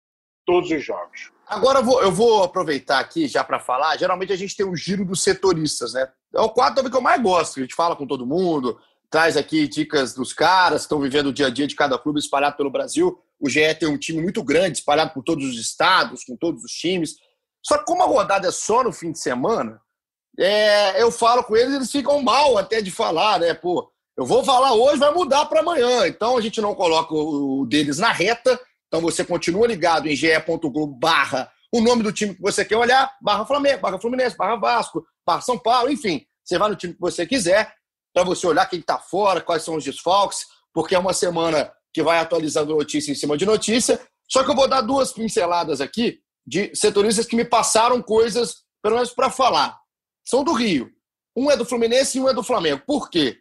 todos 0.47 0.71
os 0.71 0.83
jogos. 0.83 1.31
Agora 1.45 1.79
eu 1.79 1.83
vou, 1.83 2.01
eu 2.01 2.11
vou 2.11 2.43
aproveitar 2.43 2.99
aqui 2.99 3.27
já 3.27 3.43
para 3.43 3.59
falar. 3.59 3.97
Geralmente 3.97 4.33
a 4.33 4.35
gente 4.35 4.55
tem 4.55 4.65
o 4.65 4.75
giro 4.75 5.05
dos 5.05 5.21
setoristas, 5.21 5.93
né? 5.93 6.11
É 6.33 6.41
o 6.41 6.49
quadro 6.49 6.89
que 6.89 6.95
eu 6.95 7.01
mais 7.01 7.21
gosto. 7.21 7.59
A 7.59 7.61
gente 7.61 7.75
fala 7.75 7.95
com 7.95 8.07
todo 8.07 8.25
mundo, 8.25 8.79
traz 9.09 9.37
aqui 9.37 9.67
dicas 9.67 10.13
dos 10.13 10.33
caras 10.33 10.81
que 10.81 10.85
estão 10.85 10.99
vivendo 10.99 11.27
o 11.27 11.33
dia 11.33 11.47
a 11.47 11.49
dia 11.49 11.67
de 11.67 11.75
cada 11.75 11.97
clube 11.97 12.19
espalhado 12.19 12.57
pelo 12.57 12.71
Brasil. 12.71 13.17
O 13.39 13.49
GE 13.49 13.73
tem 13.75 13.87
um 13.87 13.97
time 13.97 14.21
muito 14.21 14.43
grande, 14.43 14.79
espalhado 14.79 15.13
por 15.13 15.23
todos 15.23 15.45
os 15.47 15.59
estados, 15.59 16.23
com 16.23 16.35
todos 16.35 16.63
os 16.63 16.71
times. 16.71 17.15
Só 17.63 17.77
que 17.77 17.85
como 17.85 18.03
a 18.03 18.07
rodada 18.07 18.47
é 18.47 18.51
só 18.51 18.83
no 18.83 18.91
fim 18.91 19.11
de 19.11 19.19
semana, 19.19 19.79
é, 20.39 21.01
eu 21.01 21.11
falo 21.11 21.43
com 21.43 21.55
eles, 21.55 21.73
eles 21.73 21.91
ficam 21.91 22.21
mal 22.21 22.57
até 22.57 22.81
de 22.81 22.91
falar, 22.91 23.39
né? 23.39 23.53
Pô, 23.53 23.91
eu 24.17 24.25
vou 24.25 24.43
falar 24.43 24.73
hoje, 24.73 24.97
vai 24.97 25.13
mudar 25.13 25.45
para 25.45 25.59
amanhã. 25.59 26.07
Então 26.07 26.37
a 26.37 26.41
gente 26.41 26.59
não 26.61 26.75
coloca 26.75 27.13
o 27.13 27.65
deles 27.65 27.99
na 27.99 28.11
reta. 28.11 28.59
Então 28.87 29.01
você 29.01 29.23
continua 29.23 29.67
ligado 29.67 30.07
em 30.07 30.15
ge.globo 30.15 30.95
barra 30.95 31.51
o 31.71 31.81
nome 31.81 32.01
do 32.01 32.11
time 32.11 32.33
que 32.33 32.41
você 32.41 32.63
quer 32.63 32.77
olhar, 32.77 33.13
barra 33.21 33.45
Flamengo, 33.45 33.81
barra 33.81 33.99
Fluminense, 33.99 34.37
barra 34.37 34.55
Vasco, 34.55 35.05
barra 35.25 35.41
São 35.41 35.57
Paulo, 35.57 35.91
enfim. 35.91 36.25
Você 36.43 36.57
vai 36.57 36.69
no 36.69 36.75
time 36.75 36.93
que 36.93 36.99
você 36.99 37.25
quiser, 37.25 37.73
para 38.17 38.23
você 38.23 38.47
olhar 38.47 38.65
quem 38.65 38.79
está 38.79 38.97
fora, 38.97 39.41
quais 39.41 39.61
são 39.61 39.75
os 39.75 39.83
desfalques, 39.83 40.47
porque 40.73 40.95
é 40.95 40.97
uma 40.97 41.13
semana 41.13 41.71
que 41.93 42.01
vai 42.01 42.17
atualizando 42.17 42.75
notícia 42.75 43.11
em 43.11 43.15
cima 43.15 43.37
de 43.37 43.45
notícia. 43.45 44.01
Só 44.27 44.43
que 44.43 44.49
eu 44.49 44.55
vou 44.55 44.67
dar 44.67 44.81
duas 44.81 45.13
pinceladas 45.13 45.81
aqui 45.81 46.19
de 46.43 46.75
setoristas 46.75 47.27
que 47.27 47.35
me 47.35 47.45
passaram 47.45 48.01
coisas, 48.01 48.63
pelo 48.81 48.95
menos 48.95 49.11
para 49.11 49.29
falar 49.29 49.77
são 50.27 50.43
do 50.43 50.51
Rio. 50.53 50.89
Um 51.35 51.51
é 51.51 51.55
do 51.55 51.63
Fluminense 51.63 52.17
e 52.17 52.21
um 52.21 52.27
é 52.27 52.33
do 52.33 52.41
Flamengo. 52.41 52.81
Por 52.87 53.07
quê? 53.07 53.37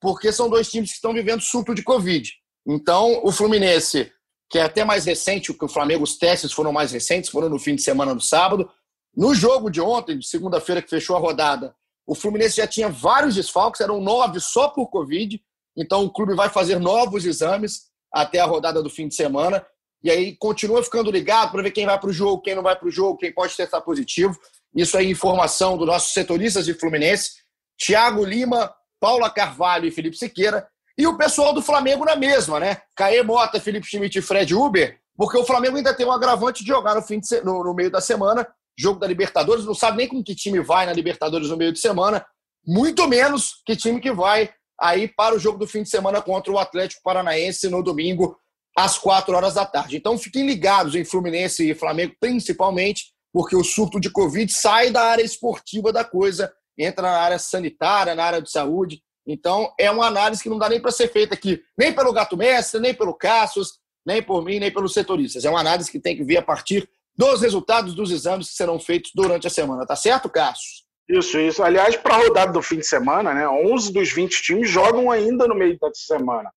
Porque 0.00 0.30
são 0.30 0.48
dois 0.48 0.70
times 0.70 0.90
que 0.90 0.96
estão 0.96 1.12
vivendo 1.12 1.40
surto 1.40 1.74
de 1.74 1.82
Covid. 1.82 2.32
Então, 2.64 3.20
o 3.24 3.32
Fluminense, 3.32 4.12
que 4.48 4.60
é 4.60 4.62
até 4.62 4.84
mais 4.84 5.06
recente 5.06 5.52
que 5.52 5.64
o 5.64 5.68
Flamengo, 5.68 6.04
os 6.04 6.16
testes 6.16 6.52
foram 6.52 6.72
mais 6.72 6.92
recentes, 6.92 7.30
foram 7.30 7.48
no 7.48 7.58
fim 7.58 7.74
de 7.74 7.82
semana, 7.82 8.14
no 8.14 8.20
sábado. 8.20 8.70
No 9.12 9.34
jogo 9.34 9.68
de 9.70 9.80
ontem, 9.80 10.16
de 10.16 10.26
segunda-feira, 10.28 10.80
que 10.80 10.88
fechou 10.88 11.16
a 11.16 11.18
rodada, 11.18 11.74
o 12.10 12.14
Fluminense 12.16 12.56
já 12.56 12.66
tinha 12.66 12.88
vários 12.88 13.36
desfalques, 13.36 13.80
eram 13.80 14.00
nove 14.00 14.40
só 14.40 14.68
por 14.68 14.88
Covid. 14.88 15.40
Então, 15.76 16.02
o 16.02 16.10
clube 16.10 16.34
vai 16.34 16.48
fazer 16.48 16.80
novos 16.80 17.24
exames 17.24 17.82
até 18.12 18.40
a 18.40 18.46
rodada 18.46 18.82
do 18.82 18.90
fim 18.90 19.06
de 19.06 19.14
semana. 19.14 19.64
E 20.02 20.10
aí 20.10 20.36
continua 20.36 20.82
ficando 20.82 21.08
ligado 21.08 21.52
para 21.52 21.62
ver 21.62 21.70
quem 21.70 21.86
vai 21.86 22.00
para 22.00 22.10
o 22.10 22.12
jogo, 22.12 22.42
quem 22.42 22.56
não 22.56 22.64
vai 22.64 22.74
para 22.74 22.88
o 22.88 22.90
jogo, 22.90 23.16
quem 23.16 23.32
pode 23.32 23.56
testar 23.56 23.80
positivo. 23.82 24.36
Isso 24.74 24.98
é 24.98 25.04
informação 25.04 25.78
dos 25.78 25.86
nossos 25.86 26.12
setoristas 26.12 26.66
de 26.66 26.74
Fluminense, 26.74 27.30
Thiago 27.78 28.24
Lima, 28.24 28.74
Paula 28.98 29.30
Carvalho 29.30 29.86
e 29.86 29.92
Felipe 29.92 30.16
Siqueira. 30.16 30.66
E 30.98 31.06
o 31.06 31.16
pessoal 31.16 31.54
do 31.54 31.62
Flamengo 31.62 32.04
na 32.04 32.16
mesma, 32.16 32.58
né? 32.58 32.82
Caê 32.96 33.22
Mota, 33.22 33.60
Felipe 33.60 33.86
Schmidt 33.86 34.18
e 34.18 34.22
Fred 34.22 34.52
Uber, 34.52 34.98
porque 35.16 35.38
o 35.38 35.44
Flamengo 35.44 35.76
ainda 35.76 35.94
tem 35.94 36.04
um 36.04 36.10
agravante 36.10 36.64
de 36.64 36.70
jogar 36.70 36.96
no, 36.96 37.02
fim 37.02 37.20
de, 37.20 37.40
no, 37.42 37.62
no 37.62 37.72
meio 37.72 37.88
da 37.88 38.00
semana, 38.00 38.44
jogo 38.80 38.98
da 38.98 39.06
Libertadores, 39.06 39.64
não 39.64 39.74
sabe 39.74 39.98
nem 39.98 40.08
com 40.08 40.22
que 40.22 40.34
time 40.34 40.60
vai 40.60 40.86
na 40.86 40.92
Libertadores 40.92 41.48
no 41.48 41.56
meio 41.56 41.72
de 41.72 41.78
semana, 41.78 42.24
muito 42.66 43.06
menos 43.08 43.62
que 43.64 43.76
time 43.76 44.00
que 44.00 44.12
vai 44.12 44.50
aí 44.80 45.08
para 45.08 45.34
o 45.34 45.38
jogo 45.38 45.58
do 45.58 45.66
fim 45.66 45.82
de 45.82 45.90
semana 45.90 46.22
contra 46.22 46.52
o 46.52 46.58
Atlético 46.58 47.02
Paranaense 47.02 47.68
no 47.68 47.82
domingo, 47.82 48.36
às 48.76 48.96
quatro 48.96 49.36
horas 49.36 49.54
da 49.54 49.66
tarde. 49.66 49.96
Então 49.96 50.16
fiquem 50.16 50.46
ligados 50.46 50.94
em 50.94 51.04
Fluminense 51.04 51.68
e 51.68 51.74
Flamengo, 51.74 52.14
principalmente, 52.18 53.12
porque 53.32 53.54
o 53.54 53.64
surto 53.64 54.00
de 54.00 54.10
Covid 54.10 54.50
sai 54.52 54.90
da 54.90 55.02
área 55.02 55.22
esportiva 55.22 55.92
da 55.92 56.04
coisa, 56.04 56.52
entra 56.78 57.02
na 57.02 57.18
área 57.18 57.38
sanitária, 57.38 58.14
na 58.14 58.24
área 58.24 58.42
de 58.42 58.50
saúde. 58.50 59.02
Então, 59.26 59.72
é 59.78 59.90
uma 59.90 60.06
análise 60.06 60.42
que 60.42 60.48
não 60.48 60.58
dá 60.58 60.68
nem 60.68 60.80
para 60.80 60.90
ser 60.90 61.08
feita 61.08 61.34
aqui, 61.34 61.62
nem 61.78 61.92
pelo 61.92 62.12
Gato 62.12 62.36
Mestre, 62.36 62.80
nem 62.80 62.94
pelo 62.94 63.14
Cassius, 63.14 63.74
nem 64.04 64.22
por 64.22 64.42
mim, 64.42 64.58
nem 64.58 64.72
pelos 64.72 64.94
setoristas. 64.94 65.44
É 65.44 65.50
uma 65.50 65.60
análise 65.60 65.90
que 65.90 66.00
tem 66.00 66.16
que 66.16 66.24
vir 66.24 66.38
a 66.38 66.42
partir 66.42 66.88
dos 67.20 67.42
resultados 67.42 67.94
dos 67.94 68.10
exames 68.10 68.48
que 68.48 68.54
serão 68.54 68.80
feitos 68.80 69.10
durante 69.14 69.46
a 69.46 69.50
semana. 69.50 69.86
Tá 69.86 69.94
certo, 69.94 70.30
Cassius? 70.30 70.86
Isso, 71.06 71.38
isso. 71.38 71.62
Aliás, 71.62 71.94
para 71.94 72.14
a 72.14 72.18
rodada 72.18 72.50
do 72.50 72.62
fim 72.62 72.78
de 72.78 72.86
semana, 72.86 73.34
né, 73.34 73.46
11 73.46 73.92
dos 73.92 74.10
20 74.10 74.42
times 74.42 74.70
jogam 74.70 75.10
ainda 75.10 75.46
no 75.46 75.54
meio 75.54 75.78
da 75.78 75.90
semana. 75.92 76.50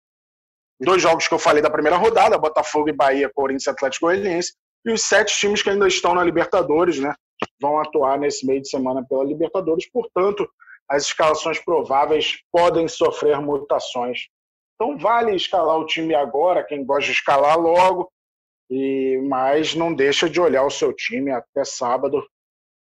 Dois 0.79 1.01
jogos 1.01 1.27
que 1.27 1.33
eu 1.33 1.39
falei 1.39 1.61
da 1.61 1.69
primeira 1.69 1.97
rodada, 1.97 2.37
Botafogo 2.37 2.87
e 2.87 2.93
Bahia, 2.93 3.29
Corinthians 3.33 3.65
e 3.65 3.69
Atlético 3.71 4.05
Goianiense, 4.05 4.53
e 4.85 4.91
os 4.93 5.01
sete 5.01 5.37
times 5.37 5.61
que 5.61 5.69
ainda 5.69 5.85
estão 5.85 6.15
na 6.15 6.23
Libertadores, 6.23 6.97
né, 6.97 7.13
vão 7.61 7.77
atuar 7.79 8.17
nesse 8.17 8.45
meio 8.45 8.61
de 8.61 8.69
semana 8.69 9.05
pela 9.05 9.25
Libertadores. 9.25 9.89
Portanto, 9.91 10.47
as 10.89 11.03
escalações 11.03 11.59
prováveis 11.59 12.37
podem 12.49 12.87
sofrer 12.87 13.37
mutações. 13.41 14.27
Então, 14.75 14.97
vale 14.97 15.35
escalar 15.35 15.77
o 15.77 15.85
time 15.85 16.15
agora, 16.15 16.63
quem 16.63 16.85
gosta 16.85 17.07
de 17.07 17.11
escalar 17.11 17.59
logo, 17.59 18.09
e 18.73 19.21
mas 19.27 19.75
não 19.75 19.93
deixa 19.93 20.27
de 20.27 20.41
olhar 20.41 20.63
o 20.63 20.71
seu 20.71 20.91
time 20.91 21.29
até 21.29 21.63
sábado, 21.63 22.25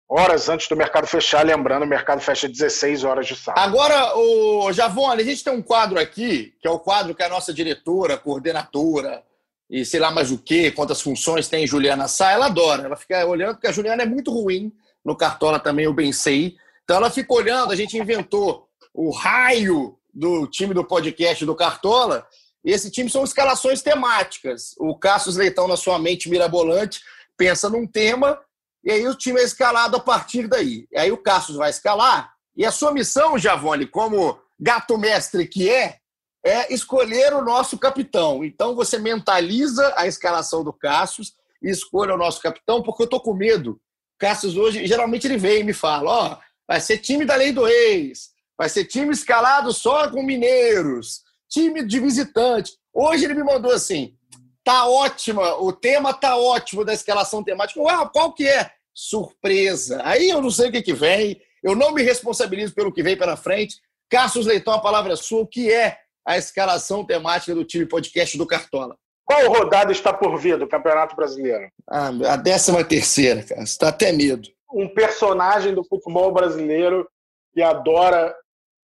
horas 0.08 0.48
antes 0.48 0.66
do 0.66 0.74
mercado 0.74 1.06
fechar. 1.06 1.44
Lembrando, 1.44 1.82
o 1.82 1.86
mercado 1.86 2.22
fecha 2.22 2.48
16 2.48 3.04
horas 3.04 3.26
de 3.26 3.36
sábado. 3.36 3.62
Agora, 3.62 4.16
o 4.16 4.72
Javone, 4.72 5.20
a 5.20 5.24
gente 5.24 5.44
tem 5.44 5.52
um 5.52 5.60
quadro 5.60 6.00
aqui, 6.00 6.54
que 6.62 6.66
é 6.66 6.70
o 6.70 6.78
quadro 6.78 7.14
que 7.14 7.22
a 7.22 7.28
nossa 7.28 7.52
diretora, 7.52 8.16
coordenadora, 8.16 9.22
e 9.68 9.84
sei 9.84 10.00
lá 10.00 10.10
mais 10.10 10.30
o 10.30 10.38
que, 10.38 10.70
quantas 10.70 11.02
funções 11.02 11.46
tem 11.46 11.66
Juliana 11.66 12.08
Sá, 12.08 12.32
ela 12.32 12.46
adora. 12.46 12.84
Ela 12.84 12.96
fica 12.96 13.26
olhando, 13.26 13.54
porque 13.54 13.66
a 13.66 13.72
Juliana 13.72 14.02
é 14.02 14.06
muito 14.06 14.32
ruim 14.32 14.72
no 15.04 15.14
Cartola 15.14 15.60
também, 15.60 15.84
eu 15.84 15.92
bem 15.92 16.10
sei. 16.10 16.56
Então 16.84 16.96
ela 16.96 17.10
fica 17.10 17.34
olhando, 17.34 17.70
a 17.70 17.76
gente 17.76 17.98
inventou 17.98 18.66
o 18.94 19.10
raio 19.10 19.98
do 20.12 20.46
time 20.46 20.72
do 20.72 20.84
podcast 20.84 21.44
do 21.44 21.54
Cartola, 21.54 22.26
esse 22.70 22.90
time 22.90 23.10
são 23.10 23.24
escalações 23.24 23.82
temáticas. 23.82 24.74
O 24.78 24.96
Cassius 24.96 25.36
Leitão, 25.36 25.66
na 25.66 25.76
sua 25.76 25.98
mente 25.98 26.30
mirabolante, 26.30 27.00
pensa 27.36 27.68
num 27.68 27.86
tema, 27.86 28.38
e 28.84 28.90
aí 28.90 29.06
o 29.06 29.16
time 29.16 29.40
é 29.40 29.44
escalado 29.44 29.96
a 29.96 30.00
partir 30.00 30.46
daí. 30.46 30.86
E 30.92 30.98
aí 30.98 31.10
o 31.10 31.18
Cassius 31.18 31.56
vai 31.56 31.70
escalar, 31.70 32.32
e 32.56 32.64
a 32.64 32.70
sua 32.70 32.92
missão, 32.92 33.38
Javone, 33.38 33.86
como 33.86 34.38
gato 34.60 34.96
mestre 34.96 35.46
que 35.46 35.68
é, 35.68 35.98
é 36.44 36.72
escolher 36.72 37.32
o 37.34 37.42
nosso 37.42 37.78
capitão. 37.78 38.44
Então 38.44 38.74
você 38.74 38.98
mentaliza 38.98 39.92
a 39.96 40.06
escalação 40.06 40.62
do 40.62 40.72
Cassius 40.72 41.34
e 41.62 41.70
escolha 41.70 42.14
o 42.14 42.18
nosso 42.18 42.40
capitão, 42.40 42.82
porque 42.82 43.04
eu 43.04 43.08
tô 43.08 43.20
com 43.20 43.34
medo. 43.34 43.80
Cassius 44.18 44.56
hoje, 44.56 44.86
geralmente 44.86 45.26
ele 45.26 45.36
vem 45.36 45.60
e 45.60 45.64
me 45.64 45.72
fala: 45.72 46.10
ó, 46.10 46.32
oh, 46.32 46.36
vai 46.66 46.80
ser 46.80 46.98
time 46.98 47.24
da 47.24 47.34
lei 47.34 47.52
do 47.52 47.66
ex, 47.66 48.30
vai 48.56 48.68
ser 48.68 48.84
time 48.84 49.12
escalado 49.12 49.72
só 49.72 50.08
com 50.08 50.22
mineiros, 50.22 51.22
time 51.52 51.84
de 51.84 52.00
visitante. 52.00 52.72
Hoje 52.92 53.24
ele 53.24 53.34
me 53.34 53.44
mandou 53.44 53.70
assim: 53.70 54.16
tá 54.64 54.88
ótima, 54.88 55.56
o 55.56 55.72
tema 55.72 56.14
tá 56.14 56.36
ótimo 56.36 56.84
da 56.84 56.94
escalação 56.94 57.44
temática. 57.44 57.80
Ué, 57.80 57.94
qual 58.12 58.32
que 58.32 58.48
é? 58.48 58.70
Surpresa. 58.94 60.00
Aí 60.04 60.30
eu 60.30 60.40
não 60.40 60.50
sei 60.50 60.68
o 60.68 60.72
que, 60.72 60.82
que 60.82 60.92
vem, 60.92 61.40
eu 61.62 61.76
não 61.76 61.92
me 61.92 62.02
responsabilizo 62.02 62.74
pelo 62.74 62.92
que 62.92 63.02
vem 63.02 63.16
pela 63.16 63.36
frente. 63.36 63.76
Cassius 64.10 64.46
Leitão, 64.46 64.74
a 64.74 64.80
palavra 64.80 65.12
é 65.12 65.16
sua. 65.16 65.40
O 65.40 65.46
que 65.46 65.72
é 65.72 65.98
a 66.24 66.36
escalação 66.36 67.04
temática 67.04 67.54
do 67.54 67.64
time 67.64 67.86
podcast 67.86 68.36
do 68.38 68.46
Cartola. 68.46 68.96
Qual 69.24 69.48
rodada 69.48 69.92
está 69.92 70.12
por 70.12 70.38
vir 70.38 70.58
do 70.58 70.68
Campeonato 70.68 71.16
Brasileiro? 71.16 71.70
Ah, 71.88 72.08
a 72.28 72.36
décima 72.36 72.84
terceira, 72.84 73.42
cara. 73.42 73.60
Você 73.60 73.72
está 73.72 73.88
até 73.88 74.12
medo. 74.12 74.48
Um 74.72 74.88
personagem 74.88 75.74
do 75.74 75.84
futebol 75.84 76.32
brasileiro 76.32 77.08
que 77.52 77.62
adora 77.62 78.34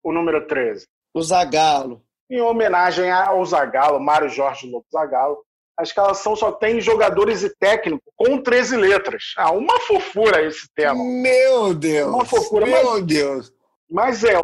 o 0.02 0.12
número 0.12 0.46
13. 0.46 0.86
O 1.14 1.22
Zagalo. 1.22 2.05
Em 2.30 2.40
homenagem 2.40 3.10
ao 3.10 3.44
Zagalo, 3.44 4.00
Mário 4.00 4.28
Jorge 4.28 4.68
Lopes 4.68 4.90
Zagalo, 4.92 5.38
a 5.78 5.82
escalação 5.82 6.34
só 6.34 6.50
tem 6.50 6.80
jogadores 6.80 7.42
e 7.42 7.54
técnico 7.56 8.02
com 8.16 8.40
13 8.40 8.76
letras. 8.76 9.34
Ah, 9.36 9.52
uma 9.52 9.78
fofura 9.80 10.42
esse 10.42 10.66
tema. 10.74 11.04
Meu 11.04 11.74
Deus! 11.74 12.14
Uma 12.14 12.24
fofura. 12.24 12.64
Meu 12.64 12.92
mas, 12.92 13.04
Deus! 13.04 13.52
Mas 13.88 14.24
é, 14.24 14.34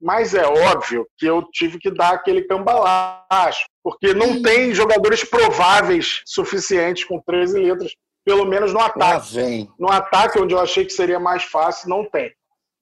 mas 0.00 0.34
é 0.34 0.44
óbvio 0.46 1.06
que 1.16 1.26
eu 1.26 1.42
tive 1.52 1.78
que 1.78 1.90
dar 1.90 2.14
aquele 2.14 2.42
cambalacho, 2.42 3.66
porque 3.84 4.14
não 4.14 4.42
tem 4.42 4.74
jogadores 4.74 5.22
prováveis 5.22 6.22
suficientes 6.26 7.04
com 7.04 7.20
13 7.20 7.58
letras, 7.60 7.92
pelo 8.24 8.44
menos 8.44 8.72
no 8.72 8.80
ataque. 8.80 9.68
No 9.78 9.90
ataque, 9.90 10.40
onde 10.40 10.54
eu 10.54 10.60
achei 10.60 10.84
que 10.84 10.92
seria 10.92 11.20
mais 11.20 11.44
fácil, 11.44 11.88
não 11.88 12.08
tem. 12.08 12.32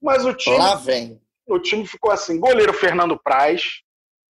Mas 0.01 0.25
o 0.25 0.33
time. 0.33 0.57
Lá 0.57 0.75
vem. 0.75 1.21
O 1.45 1.59
time 1.59 1.85
ficou 1.85 2.11
assim: 2.11 2.39
goleiro 2.39 2.73
Fernando 2.73 3.19
Praz, 3.21 3.81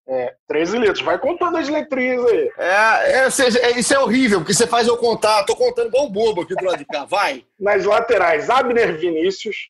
é, 0.08 0.36
13 0.48 0.78
letras. 0.78 1.02
Vai 1.02 1.20
contando 1.20 1.58
as 1.58 1.70
letrinhas 1.70 2.26
aí. 2.26 2.52
É, 2.58 3.12
é, 3.12 3.28
é, 3.28 3.80
isso 3.80 3.94
é 3.94 4.00
horrível, 4.00 4.40
porque 4.40 4.54
você 4.54 4.68
faz 4.68 4.88
eu 4.88 4.98
contar. 4.98 5.44
Tô 5.46 5.56
contando 5.56 5.88
igual 5.88 6.06
um 6.06 6.12
bobo 6.12 6.42
aqui 6.42 6.56
do 6.56 6.66
lado 6.66 6.78
de 6.78 6.86
cá. 6.86 7.06
Vai. 7.06 7.46
Nas 7.60 7.86
laterais, 7.86 8.50
Abner 8.50 8.98
Vinícius 8.98 9.70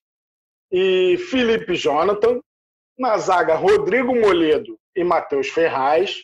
e 0.72 1.18
Felipe 1.30 1.76
Jonathan. 1.76 2.40
Na 2.98 3.18
zaga, 3.18 3.56
Rodrigo 3.56 4.16
Moledo 4.16 4.78
e 4.96 5.04
Matheus 5.04 5.48
Ferraz. 5.48 6.24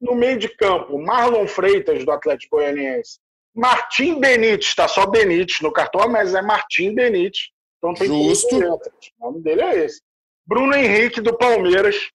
No 0.00 0.14
meio 0.14 0.38
de 0.38 0.48
campo, 0.48 0.98
Marlon 0.98 1.46
Freitas, 1.46 2.04
do 2.04 2.10
Atlético 2.10 2.56
Goianiense. 2.56 3.20
Martim 3.54 4.18
Benítez, 4.18 4.66
está 4.66 4.88
só 4.88 5.06
Benítez 5.06 5.60
no 5.60 5.70
cartão, 5.70 6.08
mas 6.08 6.34
é 6.34 6.42
Martim 6.42 6.94
Benítez. 6.94 7.50
Então 7.78 7.94
tem 7.94 8.08
Justo. 8.08 8.56
letras. 8.56 9.12
O 9.20 9.26
nome 9.26 9.42
dele 9.42 9.62
é 9.62 9.84
esse. 9.84 10.00
Bruno 10.46 10.74
Henrique, 10.74 11.20
do 11.20 11.36
Palmeiras 11.36 12.10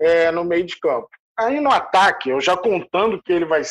é, 0.00 0.30
no 0.30 0.44
meio 0.44 0.64
de 0.64 0.78
campo. 0.78 1.08
Aí 1.38 1.60
no 1.60 1.70
ataque, 1.70 2.30
eu 2.30 2.40
já 2.40 2.56
contando 2.56 3.22
que 3.22 3.32
ele 3.32 3.44
vai 3.44 3.62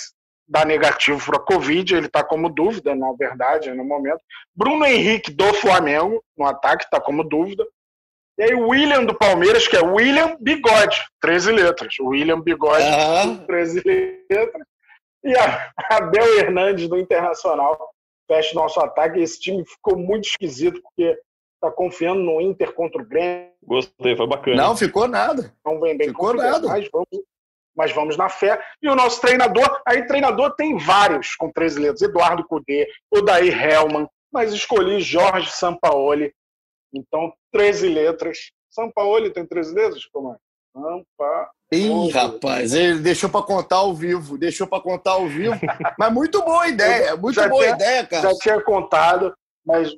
dar 0.47 0.65
negativo 0.65 1.23
para 1.23 1.37
a 1.37 1.45
Covid, 1.45 1.95
ele 1.95 2.07
está 2.07 2.23
como 2.23 2.49
dúvida, 2.49 2.95
na 2.95 3.13
verdade, 3.13 3.71
no 3.71 3.83
momento. 3.83 4.19
Bruno 4.55 4.85
Henrique 4.85 5.31
do 5.31 5.53
Flamengo, 5.53 6.23
no 6.35 6.45
ataque, 6.45 6.85
está 6.85 6.99
como 6.99 7.23
dúvida. 7.23 7.65
E 8.37 8.43
aí 8.43 8.55
o 8.55 8.69
William 8.69 9.05
do 9.05 9.13
Palmeiras, 9.13 9.67
que 9.67 9.75
é 9.75 9.81
William 9.81 10.37
Bigode, 10.39 11.03
13 11.21 11.51
letras. 11.51 11.93
William 11.99 12.41
Bigode, 12.41 12.83
uhum. 12.83 13.45
13 13.45 13.83
letras. 14.31 14.63
E 15.23 15.35
a 15.35 15.71
Abel 15.91 16.39
Hernandes 16.39 16.87
do 16.87 16.97
Internacional 16.97 17.77
fecha 18.27 18.55
nosso 18.55 18.79
ataque. 18.79 19.19
Esse 19.19 19.39
time 19.39 19.63
ficou 19.65 19.97
muito 19.97 20.29
esquisito, 20.29 20.81
porque 20.81 21.19
está 21.59 21.69
confiando 21.69 22.21
no 22.21 22.39
Inter 22.39 22.73
contra 22.73 23.01
o 23.01 23.05
Grêmio. 23.05 23.51
Gostei, 23.61 24.15
foi 24.15 24.27
bacana. 24.27 24.63
Não, 24.63 24.77
ficou 24.77 25.07
nada. 25.07 25.53
Não 25.65 25.79
vem 25.79 25.97
bem 25.97 26.07
ficou 26.07 26.33
nada. 26.33 26.67
Mas 26.67 26.89
vamos, 26.91 27.25
mas 27.75 27.91
vamos 27.91 28.17
na 28.17 28.29
fé. 28.29 28.59
E 28.81 28.89
o 28.89 28.95
nosso 28.95 29.21
treinador, 29.21 29.81
aí 29.85 30.05
treinador 30.07 30.55
tem 30.55 30.77
vários 30.77 31.35
com 31.35 31.51
13 31.51 31.79
letras. 31.79 32.01
Eduardo 32.01 32.45
Cudê, 32.47 32.87
Odair 33.11 33.53
Helman, 33.53 34.07
mas 34.31 34.53
escolhi 34.53 35.01
Jorge 35.01 35.51
Sampaoli. 35.51 36.33
Então, 36.93 37.31
13 37.51 37.89
letras. 37.89 38.51
Sampaoli 38.69 39.31
tem 39.31 39.45
13 39.45 39.75
letras? 39.75 40.05
Como 40.05 40.33
é? 40.33 40.37
Sampa... 40.73 41.51
Ih, 41.71 42.09
rapaz, 42.09 42.73
ele 42.73 42.99
deixou 42.99 43.29
para 43.29 43.45
contar 43.45 43.77
ao 43.77 43.93
vivo, 43.93 44.37
deixou 44.37 44.65
para 44.65 44.81
contar 44.81 45.11
ao 45.11 45.27
vivo. 45.27 45.55
Mas 45.99 46.13
muito 46.13 46.41
boa 46.41 46.67
ideia, 46.67 47.15
muito 47.15 47.35
boa 47.47 47.63
tinha, 47.63 47.75
ideia, 47.75 48.07
cara. 48.07 48.29
Já 48.29 48.37
tinha 48.39 48.61
contado, 48.61 49.33
mas 49.63 49.95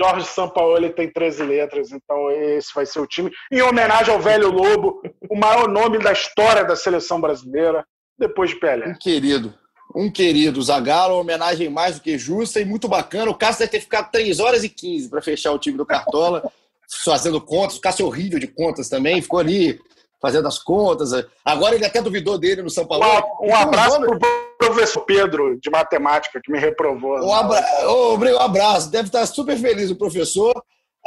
Jorge 0.00 0.26
Sampaoli 0.26 0.90
tem 0.90 1.10
13 1.10 1.44
letras, 1.44 1.92
então 1.92 2.30
esse 2.30 2.74
vai 2.74 2.84
ser 2.84 3.00
o 3.00 3.06
time. 3.06 3.30
Em 3.50 3.62
homenagem 3.62 4.12
ao 4.12 4.20
velho 4.20 4.50
Lobo, 4.50 5.00
o 5.30 5.36
maior 5.36 5.68
nome 5.68 5.98
da 5.98 6.12
história 6.12 6.64
da 6.64 6.74
seleção 6.74 7.20
brasileira, 7.20 7.84
depois 8.18 8.50
de 8.50 8.56
Pelé. 8.56 8.88
Um 8.88 8.98
querido. 8.98 9.54
Um 9.94 10.10
querido. 10.10 10.60
Zagallo, 10.60 11.14
homenagem 11.14 11.68
mais 11.68 11.96
do 11.96 12.02
que 12.02 12.18
justa 12.18 12.60
e 12.60 12.64
muito 12.64 12.88
bacana. 12.88 13.30
O 13.30 13.34
Cássio 13.34 13.60
deve 13.60 13.72
ter 13.72 13.80
ficado 13.80 14.10
3 14.10 14.40
horas 14.40 14.64
e 14.64 14.68
15 14.68 15.08
para 15.08 15.22
fechar 15.22 15.52
o 15.52 15.58
time 15.58 15.78
do 15.78 15.86
Cartola, 15.86 16.42
fazendo 17.04 17.40
contas. 17.40 17.76
O 17.76 17.80
Cássio 17.80 18.04
é 18.04 18.06
horrível 18.06 18.40
de 18.40 18.48
contas 18.48 18.88
também, 18.88 19.22
ficou 19.22 19.38
ali 19.38 19.78
fazendo 20.20 20.48
as 20.48 20.58
contas. 20.58 21.10
Agora 21.44 21.76
ele 21.76 21.84
até 21.84 22.02
duvidou 22.02 22.36
dele 22.36 22.62
no 22.62 22.70
São 22.70 22.86
Paulo. 22.86 23.04
Um, 23.40 23.50
um 23.50 23.54
abraço 23.54 24.00
para 24.00 24.16
o 24.16 24.18
professor 24.66 25.04
Pedro, 25.04 25.58
de 25.60 25.70
matemática, 25.70 26.40
que 26.42 26.52
me 26.52 26.58
reprovou. 26.58 27.18
Um, 27.18 27.32
abra... 27.32 27.64
oh, 27.86 28.16
um 28.16 28.40
abraço. 28.40 28.90
Deve 28.90 29.08
estar 29.08 29.26
super 29.26 29.56
feliz 29.56 29.90
o 29.90 29.96
professor. 29.96 30.54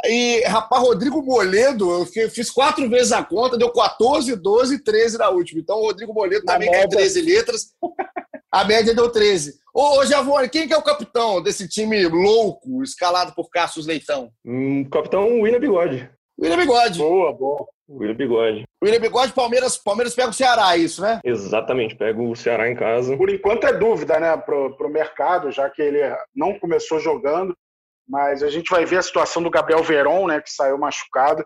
E, 0.04 0.42
rapaz, 0.46 0.82
Rodrigo 0.82 1.22
Moledo, 1.22 1.90
eu 1.90 2.30
fiz 2.30 2.50
quatro 2.50 2.88
vezes 2.88 3.10
a 3.10 3.22
conta, 3.22 3.58
deu 3.58 3.70
14, 3.72 4.34
12 4.36 4.84
13 4.84 5.18
na 5.18 5.28
última. 5.28 5.60
Então, 5.60 5.78
o 5.78 5.86
Rodrigo 5.86 6.14
Moledo 6.14 6.44
na 6.44 6.52
também 6.52 6.70
média. 6.70 6.88
13 6.88 7.22
letras. 7.22 7.66
A 8.50 8.64
média 8.64 8.94
deu 8.94 9.10
13. 9.10 9.58
Ô, 9.74 9.98
ô 9.98 10.06
Javone, 10.06 10.48
quem 10.48 10.66
que 10.66 10.72
é 10.72 10.76
o 10.76 10.82
capitão 10.82 11.42
desse 11.42 11.68
time 11.68 12.06
louco, 12.08 12.82
escalado 12.82 13.34
por 13.34 13.50
Cassius 13.50 13.86
Leitão? 13.86 14.30
Hum, 14.44 14.88
capitão 14.90 15.40
William 15.40 15.60
Bigode. 15.60 16.10
William 16.40 16.58
Bigode. 16.58 16.98
Boa, 16.98 17.32
boa. 17.32 17.66
William 17.88 18.14
Bigode. 18.14 18.64
William 18.82 19.00
Bigode, 19.00 19.32
Palmeiras, 19.32 19.76
Palmeiras 19.76 20.14
pega 20.14 20.28
o 20.28 20.32
Ceará, 20.32 20.74
é 20.74 20.78
isso, 20.78 21.02
né? 21.02 21.20
Exatamente, 21.24 21.96
pega 21.96 22.20
o 22.20 22.36
Ceará 22.36 22.70
em 22.70 22.76
casa. 22.76 23.16
Por 23.16 23.30
enquanto 23.30 23.64
é 23.64 23.72
dúvida, 23.72 24.20
né, 24.20 24.36
pro, 24.36 24.76
pro 24.76 24.88
mercado, 24.88 25.50
já 25.50 25.68
que 25.68 25.82
ele 25.82 26.00
não 26.34 26.58
começou 26.58 27.00
jogando, 27.00 27.56
mas 28.06 28.42
a 28.42 28.50
gente 28.50 28.70
vai 28.70 28.84
ver 28.84 28.98
a 28.98 29.02
situação 29.02 29.42
do 29.42 29.50
Gabriel 29.50 29.82
Veron, 29.82 30.26
né, 30.26 30.40
que 30.40 30.50
saiu 30.50 30.78
machucado. 30.78 31.44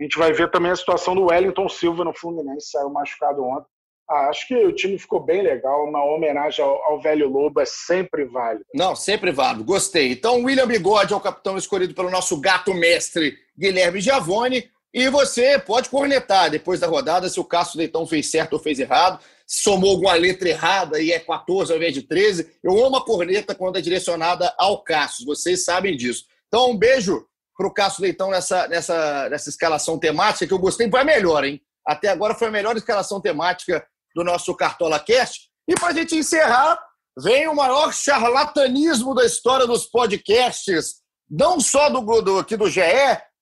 A 0.00 0.02
gente 0.02 0.18
vai 0.18 0.32
ver 0.32 0.50
também 0.50 0.72
a 0.72 0.76
situação 0.76 1.14
do 1.14 1.26
Wellington 1.26 1.68
Silva 1.68 2.04
no 2.04 2.14
Fluminense, 2.14 2.70
saiu 2.70 2.90
machucado 2.90 3.44
ontem. 3.44 3.66
Ah, 4.12 4.28
acho 4.28 4.46
que 4.46 4.54
o 4.54 4.74
time 4.74 4.98
ficou 4.98 5.20
bem 5.20 5.40
legal. 5.40 5.88
Uma 5.88 6.04
homenagem 6.04 6.62
ao, 6.62 6.82
ao, 6.84 7.00
velho 7.00 7.30
Lobo 7.30 7.60
é 7.62 7.64
sempre 7.64 8.26
válido. 8.26 8.66
Não, 8.74 8.94
sempre 8.94 9.32
válido. 9.32 9.64
Gostei. 9.64 10.12
Então, 10.12 10.44
William 10.44 10.66
Bigode 10.66 11.14
é 11.14 11.16
o 11.16 11.20
capitão 11.20 11.56
escolhido 11.56 11.94
pelo 11.94 12.10
nosso 12.10 12.38
gato 12.38 12.74
mestre 12.74 13.38
Guilherme 13.58 14.02
Giavone. 14.02 14.70
E 14.92 15.08
você 15.08 15.58
pode 15.58 15.88
cornetar 15.88 16.50
depois 16.50 16.78
da 16.78 16.86
rodada 16.86 17.26
se 17.30 17.40
o 17.40 17.44
Cássio 17.44 17.78
Leitão 17.78 18.06
fez 18.06 18.30
certo 18.30 18.52
ou 18.52 18.58
fez 18.58 18.78
errado, 18.78 19.18
somou 19.46 19.92
alguma 19.92 20.12
letra 20.12 20.50
errada 20.50 21.00
e 21.00 21.10
é 21.10 21.18
14 21.18 21.72
ao 21.72 21.78
invés 21.78 21.94
de 21.94 22.02
13. 22.02 22.58
Eu 22.62 22.84
amo 22.84 22.96
a 22.96 23.04
corneta 23.04 23.54
quando 23.54 23.78
é 23.78 23.80
direcionada 23.80 24.54
ao 24.58 24.84
Cássio, 24.84 25.24
vocês 25.24 25.64
sabem 25.64 25.96
disso. 25.96 26.26
Então, 26.48 26.70
um 26.70 26.76
beijo 26.76 27.26
para 27.56 27.66
o 27.66 27.72
Cássio 27.72 28.02
Leitão 28.02 28.30
nessa, 28.30 28.68
nessa, 28.68 29.30
nessa 29.30 29.48
escalação 29.48 29.98
temática, 29.98 30.46
que 30.46 30.52
eu 30.52 30.58
gostei, 30.58 30.90
a 30.92 31.04
melhor, 31.04 31.44
hein? 31.44 31.58
Até 31.86 32.08
agora 32.08 32.34
foi 32.34 32.48
a 32.48 32.50
melhor 32.50 32.76
escalação 32.76 33.18
temática 33.18 33.82
do 34.14 34.24
nosso 34.24 34.54
Cartola 34.54 34.98
Cast. 34.98 35.48
E 35.68 35.74
para 35.74 35.88
a 35.88 35.92
gente 35.92 36.16
encerrar, 36.16 36.78
vem 37.18 37.48
o 37.48 37.54
maior 37.54 37.92
charlatanismo 37.92 39.14
da 39.14 39.24
história 39.24 39.66
dos 39.66 39.86
podcasts, 39.86 40.96
não 41.30 41.60
só 41.60 41.88
do, 41.88 42.00
do 42.22 42.38
aqui 42.38 42.56
do 42.56 42.68
GE, 42.68 42.80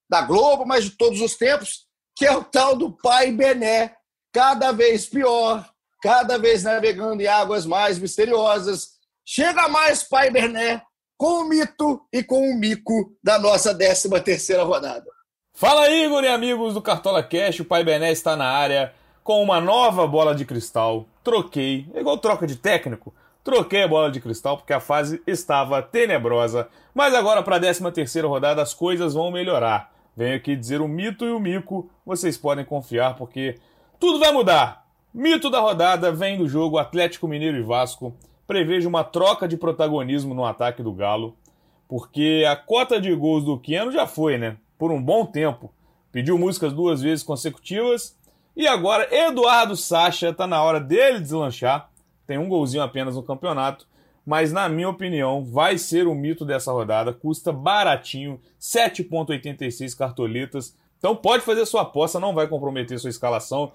da 0.09 0.23
Globo, 0.23 0.67
mas 0.67 0.85
de 0.85 0.91
todos 0.97 1.21
os 1.21 1.37
tempos, 1.37 1.87
que 2.17 2.27
é 2.27 2.37
o 2.37 2.45
tal 2.45 2.77
do 2.77 2.97
Pai 2.97 3.31
Bené, 3.31 3.95
cada 4.33 4.73
vez 4.73 5.07
pior, 5.07 5.69
cada 6.03 6.39
vez 6.39 6.65
navegando 6.65 7.23
em 7.23 7.27
águas 7.27 7.65
mais 7.65 7.99
misteriosas. 7.99 8.89
Chega 9.25 9.69
mais 9.69 10.03
Pai 10.03 10.31
Bené 10.31 10.83
com 11.17 11.43
o 11.43 11.49
mito 11.49 12.01
e 12.13 12.23
com 12.23 12.51
o 12.51 12.59
mico 12.59 13.17
da 13.23 13.39
nossa 13.39 13.75
13 13.75 14.09
terceira 14.23 14.65
rodada. 14.65 15.07
Fala 15.55 15.91
Igor 15.91 16.25
e 16.25 16.29
amigos 16.29 16.75
do 16.75 16.81
Cartola 16.81 17.23
Cash, 17.23 17.61
o 17.61 17.65
Pai 17.65 17.85
Bené 17.85 18.11
está 18.13 18.35
na 18.35 18.47
área 18.47 18.95
com 19.31 19.41
uma 19.45 19.61
nova 19.61 20.09
bola 20.09 20.35
de 20.35 20.45
cristal. 20.45 21.07
Troquei, 21.23 21.87
é 21.95 22.01
igual 22.01 22.19
troca 22.19 22.49
de 22.49 22.57
técnico, 22.57 23.15
troquei 23.45 23.85
a 23.85 23.87
bola 23.87 24.11
de 24.11 24.21
cristal 24.21 24.57
porque 24.57 24.73
a 24.73 24.81
fase 24.81 25.23
estava 25.25 25.81
tenebrosa. 25.81 26.67
Mas 26.93 27.15
agora 27.15 27.41
para 27.41 27.55
a 27.55 27.61
13 27.61 27.93
terceira 27.93 28.27
rodada 28.27 28.61
as 28.61 28.75
coisas 28.75 29.15
vão 29.15 29.31
melhorar. 29.31 29.95
Venho 30.17 30.35
aqui 30.35 30.57
dizer 30.57 30.81
o 30.81 30.89
mito 30.89 31.25
e 31.25 31.31
o 31.31 31.39
mico, 31.39 31.89
vocês 32.05 32.37
podem 32.37 32.65
confiar 32.65 33.15
porque 33.15 33.55
tudo 34.01 34.19
vai 34.19 34.33
mudar. 34.33 34.85
Mito 35.15 35.49
da 35.49 35.61
rodada 35.61 36.11
vem 36.11 36.37
do 36.37 36.49
jogo 36.49 36.77
Atlético 36.77 37.29
Mineiro 37.29 37.57
e 37.57 37.63
Vasco. 37.63 38.13
Prevejo 38.49 38.89
uma 38.89 39.05
troca 39.05 39.47
de 39.47 39.57
protagonismo 39.57 40.35
no 40.35 40.45
ataque 40.45 40.83
do 40.83 40.93
Galo, 40.93 41.37
porque 41.87 42.45
a 42.51 42.57
cota 42.57 43.01
de 43.01 43.15
gols 43.15 43.45
do 43.45 43.61
Queno 43.61 43.93
já 43.93 44.09
foi, 44.09 44.37
né? 44.37 44.57
Por 44.77 44.91
um 44.91 45.01
bom 45.01 45.25
tempo. 45.25 45.73
Pediu 46.11 46.37
músicas 46.37 46.73
duas 46.73 47.01
vezes 47.01 47.23
consecutivas 47.23 48.19
e 48.57 48.67
agora 48.67 49.09
Eduardo 49.15 49.77
Sacha 49.77 50.33
tá 50.33 50.47
na 50.47 50.63
hora 50.63 50.81
dele 50.81 51.21
deslanchar. 51.21 51.91
Tem 52.27 52.39
um 52.39 52.49
golzinho 52.49 52.83
apenas 52.83 53.17
no 53.17 53.23
campeonato 53.23 53.87
mas 54.25 54.53
na 54.53 54.69
minha 54.69 54.89
opinião 54.89 55.45
vai 55.45 55.79
ser 55.79 56.07
o 56.07 56.15
mito 56.15 56.45
dessa 56.45 56.73
rodada. 56.73 57.13
Custa 57.13 57.53
baratinho, 57.53 58.41
7,86 58.61 59.97
cartoletas. 59.97 60.77
Então 60.99 61.17
pode 61.17 61.43
fazer 61.43 61.65
sua 61.67 61.83
aposta, 61.83 62.21
não 62.21 62.35
vai 62.35 62.47
comprometer 62.47 62.99
sua 62.99 63.11
escalação. 63.11 63.73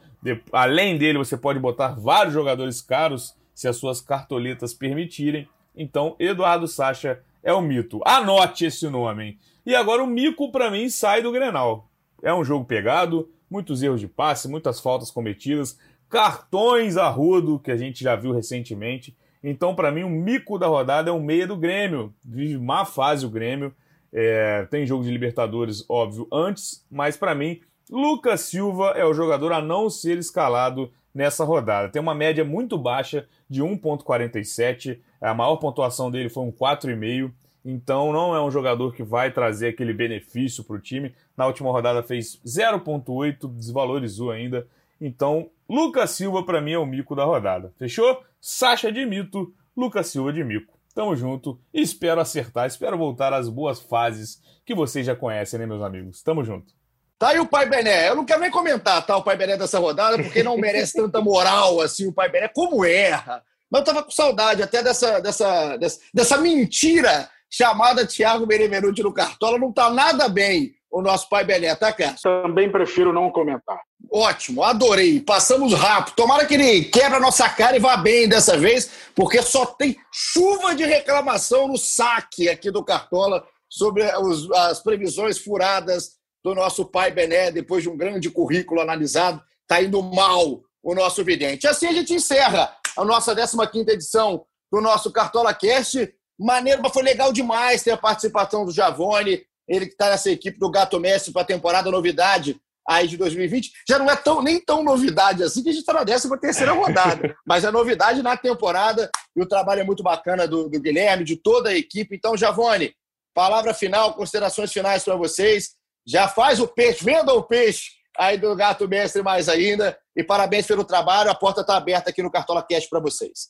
Além 0.52 0.98
dele, 0.98 1.18
você 1.18 1.36
pode 1.36 1.60
botar 1.60 2.00
vários 2.00 2.34
jogadores 2.34 2.82
caros 2.82 3.36
se 3.54 3.68
as 3.68 3.78
suas 3.78 4.00
cartoletas 4.00 4.74
permitirem. 4.74 5.48
Então, 5.76 6.16
Eduardo 6.20 6.68
Sacha 6.68 7.20
é 7.44 7.52
o 7.52 7.62
mito. 7.62 8.02
Anote 8.06 8.66
esse 8.66 8.88
nome. 8.88 9.38
E 9.66 9.76
agora 9.76 10.04
o 10.04 10.08
mico 10.08 10.52
para 10.52 10.72
mim 10.72 10.88
sai 10.88 11.22
do 11.22 11.32
Grenal. 11.32 11.90
É 12.22 12.34
um 12.34 12.46
jogo 12.46 12.64
pegado, 12.64 13.30
muitos 13.50 13.84
erros 13.84 14.00
de 14.00 14.08
passe, 14.08 14.48
muitas 14.48 14.80
faltas 14.80 15.12
cometidas, 15.12 15.78
cartões 16.10 16.98
a 16.98 17.10
rodo 17.10 17.60
que 17.60 17.72
a 17.72 17.78
gente 17.78 18.04
já 18.04 18.16
viu 18.16 18.32
recentemente. 18.32 19.16
Então, 19.44 19.76
para 19.76 19.92
mim, 19.92 20.04
o 20.04 20.10
mico 20.10 20.58
da 20.58 20.68
rodada 20.68 21.10
é 21.10 21.14
o 21.14 21.20
meia 21.20 21.46
do 21.46 21.56
Grêmio. 21.56 22.14
Vive 22.24 22.58
má 22.58 22.86
fase 22.86 23.26
o 23.26 23.30
Grêmio. 23.30 23.74
É, 24.12 24.66
tem 24.72 24.86
jogo 24.86 25.04
de 25.04 25.12
Libertadores, 25.12 25.86
óbvio, 25.90 26.28
antes, 26.32 26.86
mas 26.90 27.18
para 27.18 27.36
mim, 27.36 27.60
Lucas 27.90 28.42
Silva 28.42 28.94
é 28.96 29.06
o 29.06 29.14
jogador 29.14 29.52
a 29.52 29.62
não 29.62 29.90
ser 29.90 30.18
escalado 30.18 30.90
nessa 31.14 31.44
rodada. 31.44 31.90
Tem 31.90 32.02
uma 32.02 32.16
média 32.16 32.44
muito 32.44 32.78
baixa 32.78 33.28
de 33.50 33.62
1,47. 33.62 35.00
A 35.22 35.34
maior 35.34 35.58
pontuação 35.58 36.10
dele 36.10 36.30
foi 36.30 36.44
um 36.44 36.52
4,5. 36.52 37.32
Então 37.66 38.14
não 38.14 38.36
é 38.36 38.44
um 38.44 38.52
jogador 38.52 38.94
que 38.94 39.02
vai 39.02 39.32
trazer 39.32 39.70
aquele 39.70 39.92
benefício 39.92 40.64
para 40.64 40.76
o 40.76 40.80
time. 40.80 41.16
Na 41.36 41.48
última 41.48 41.72
rodada 41.72 42.04
fez 42.04 42.40
0,8, 42.46 43.52
desvalorizou 43.52 44.30
ainda. 44.30 44.68
Então, 45.02 45.50
Lucas 45.68 46.12
Silva 46.12 46.44
para 46.44 46.62
mim 46.62 46.74
é 46.74 46.78
o 46.78 46.86
mico 46.86 47.16
da 47.16 47.26
rodada. 47.26 47.74
Fechou? 47.80 48.24
Sacha 48.40 48.92
de 48.92 49.04
mito, 49.04 49.52
Lucas 49.76 50.08
Silva 50.08 50.32
de 50.32 50.44
mico. 50.44 50.76
Tamo 50.94 51.16
junto 51.16 51.60
espero 51.74 52.22
acertar, 52.22 52.68
espero 52.68 52.98
voltar 52.98 53.34
às 53.34 53.50
boas 53.50 53.82
fases 53.82 54.42
que 54.66 54.74
vocês 54.74 55.06
já 55.06 55.16
conhecem, 55.16 55.60
né, 55.60 55.66
meus 55.66 55.82
amigos? 55.82 56.22
Tamo 56.22 56.44
junto. 56.44 56.74
Tá 57.18 57.30
aí 57.30 57.40
o 57.40 57.48
Pai 57.48 57.68
Bené. 57.68 58.10
Eu 58.10 58.16
não 58.16 58.26
quero 58.26 58.42
nem 58.42 58.52
comentar 58.52 59.06
tá, 59.06 59.18
o 59.18 59.24
Pai 59.24 59.36
Bené 59.36 59.58
dessa 59.58 59.80
rodada, 59.80 60.22
porque 60.22 60.44
não 60.44 60.58
merece 60.58 60.94
tanta 61.02 61.20
moral 61.20 61.82
assim 61.82 62.08
o 62.08 62.14
Pai 62.14 62.30
Bené. 62.30 62.48
Como 62.48 62.86
erra! 62.86 63.44
Mas 63.70 63.80
eu 63.80 63.86
tava 63.86 64.04
com 64.04 64.12
saudade 64.12 64.62
até 64.62 64.84
dessa, 64.84 65.20
dessa, 65.20 65.76
dessa, 65.78 66.00
dessa 66.14 66.38
mentira 66.38 67.30
chamada 67.56 68.06
Thiago 68.06 68.46
Benevenuti 68.46 69.02
no 69.02 69.14
Cartola. 69.14 69.58
Não 69.58 69.72
tá 69.72 69.90
nada 69.90 70.28
bem 70.28 70.74
o 70.92 71.02
nosso 71.02 71.30
Pai 71.30 71.46
Bené, 71.46 71.74
tá, 71.74 71.94
Cássio? 71.94 72.44
Também 72.44 72.70
prefiro 72.70 73.14
não 73.14 73.32
comentar. 73.32 73.80
Ótimo, 74.12 74.62
adorei. 74.62 75.22
Passamos 75.22 75.74
rápido. 75.74 76.16
Tomara 76.16 76.46
que 76.46 76.54
ele 76.56 76.86
quebra 76.86 77.18
a 77.18 77.22
nossa 77.22 77.48
cara 77.50 77.78
e 77.78 77.80
vá 77.80 77.96
bem 77.96 78.28
dessa 78.28 78.58
vez, 78.58 78.92
porque 79.16 79.42
só 79.42 79.66
tem 79.66 79.96
chuva 80.12 80.76
de 80.76 80.84
reclamação 80.84 81.68
no 81.70 81.78
saque 81.78 82.50
aqui 82.50 82.70
do 82.70 82.84
Cartola 82.84 83.46
sobre 83.70 84.04
os, 84.20 84.52
as 84.52 84.82
previsões 84.82 85.38
furadas 85.38 86.16
do 86.44 86.54
nosso 86.54 86.86
pai 86.86 87.12
Bené, 87.12 87.52
depois 87.52 87.84
de 87.84 87.90
um 87.90 87.98
grande 87.98 88.30
currículo 88.30 88.82
analisado, 88.82 89.42
está 89.62 89.82
indo 89.82 90.02
mal 90.04 90.62
o 90.84 90.94
nosso 90.94 91.24
vidente. 91.24 91.68
Assim 91.68 91.88
a 91.88 91.94
gente 91.94 92.14
encerra 92.14 92.76
a 92.98 93.06
nossa 93.06 93.34
15 93.34 93.92
edição 93.92 94.46
do 94.72 94.82
nosso 94.82 95.12
Cartola 95.12 95.54
Cast. 95.54 96.14
Maneiro, 96.38 96.82
mas 96.82 96.94
foi 96.94 97.04
legal 97.04 97.32
demais 97.32 97.84
ter 97.84 97.92
a 97.92 97.98
participação 97.98 98.66
do 98.66 98.72
Javone, 98.72 99.44
ele 99.68 99.86
que 99.86 99.94
está 99.94 100.10
nessa 100.10 100.30
equipe 100.30 100.60
do 100.60 100.70
Gato 100.70 101.00
Mestre 101.00 101.32
para 101.32 101.42
a 101.42 101.46
temporada 101.46 101.90
novidade 101.90 102.60
aí 102.88 103.08
de 103.08 103.18
2020. 103.18 103.72
Já 103.88 103.98
não 103.98 104.10
é 104.10 104.16
tão, 104.16 104.42
nem 104.42 104.60
tão 104.60 104.84
novidade 104.84 105.44
assim 105.44 105.64
que 105.64 105.70
a 105.70 105.72
gente 105.72 105.82
está 105.82 105.94
na 105.94 106.06
13 106.06 106.30
terceira 106.40 106.74
rodada, 106.74 107.36
mas 107.46 107.64
é 107.64 107.72
novidade 107.72 108.22
na 108.22 108.38
temporada 108.38 109.10
e 109.36 109.42
o 109.42 109.48
trabalho 109.48 109.82
é 109.82 109.84
muito 109.84 110.04
bacana 110.04 110.48
do, 110.48 110.70
do 110.70 110.80
Guilherme, 110.80 111.24
de 111.24 111.36
toda 111.36 111.70
a 111.70 111.76
equipe. 111.76 112.16
Então, 112.16 112.38
Javone, 112.38 112.94
palavra 113.34 113.74
final, 113.74 114.14
considerações 114.14 114.72
finais 114.72 115.04
para 115.04 115.16
vocês 115.16 115.72
já 116.08 116.28
faz 116.28 116.60
o 116.60 116.68
peixe, 116.68 117.04
venda 117.04 117.34
o 117.34 117.44
peixe 117.44 117.90
aí 118.18 118.38
do 118.38 118.56
Gato 118.56 118.88
Mestre 118.88 119.24
mais 119.24 119.50
ainda. 119.50 119.98
E 120.16 120.24
parabéns 120.24 120.68
pelo 120.68 120.86
trabalho, 120.86 121.32
a 121.32 121.36
porta 121.36 121.62
está 121.62 121.76
aberta 121.76 122.10
aqui 122.10 122.22
no 122.22 122.32
Cartola 122.32 122.64
Cast 122.64 122.90
para 122.90 123.00
vocês. 123.00 123.50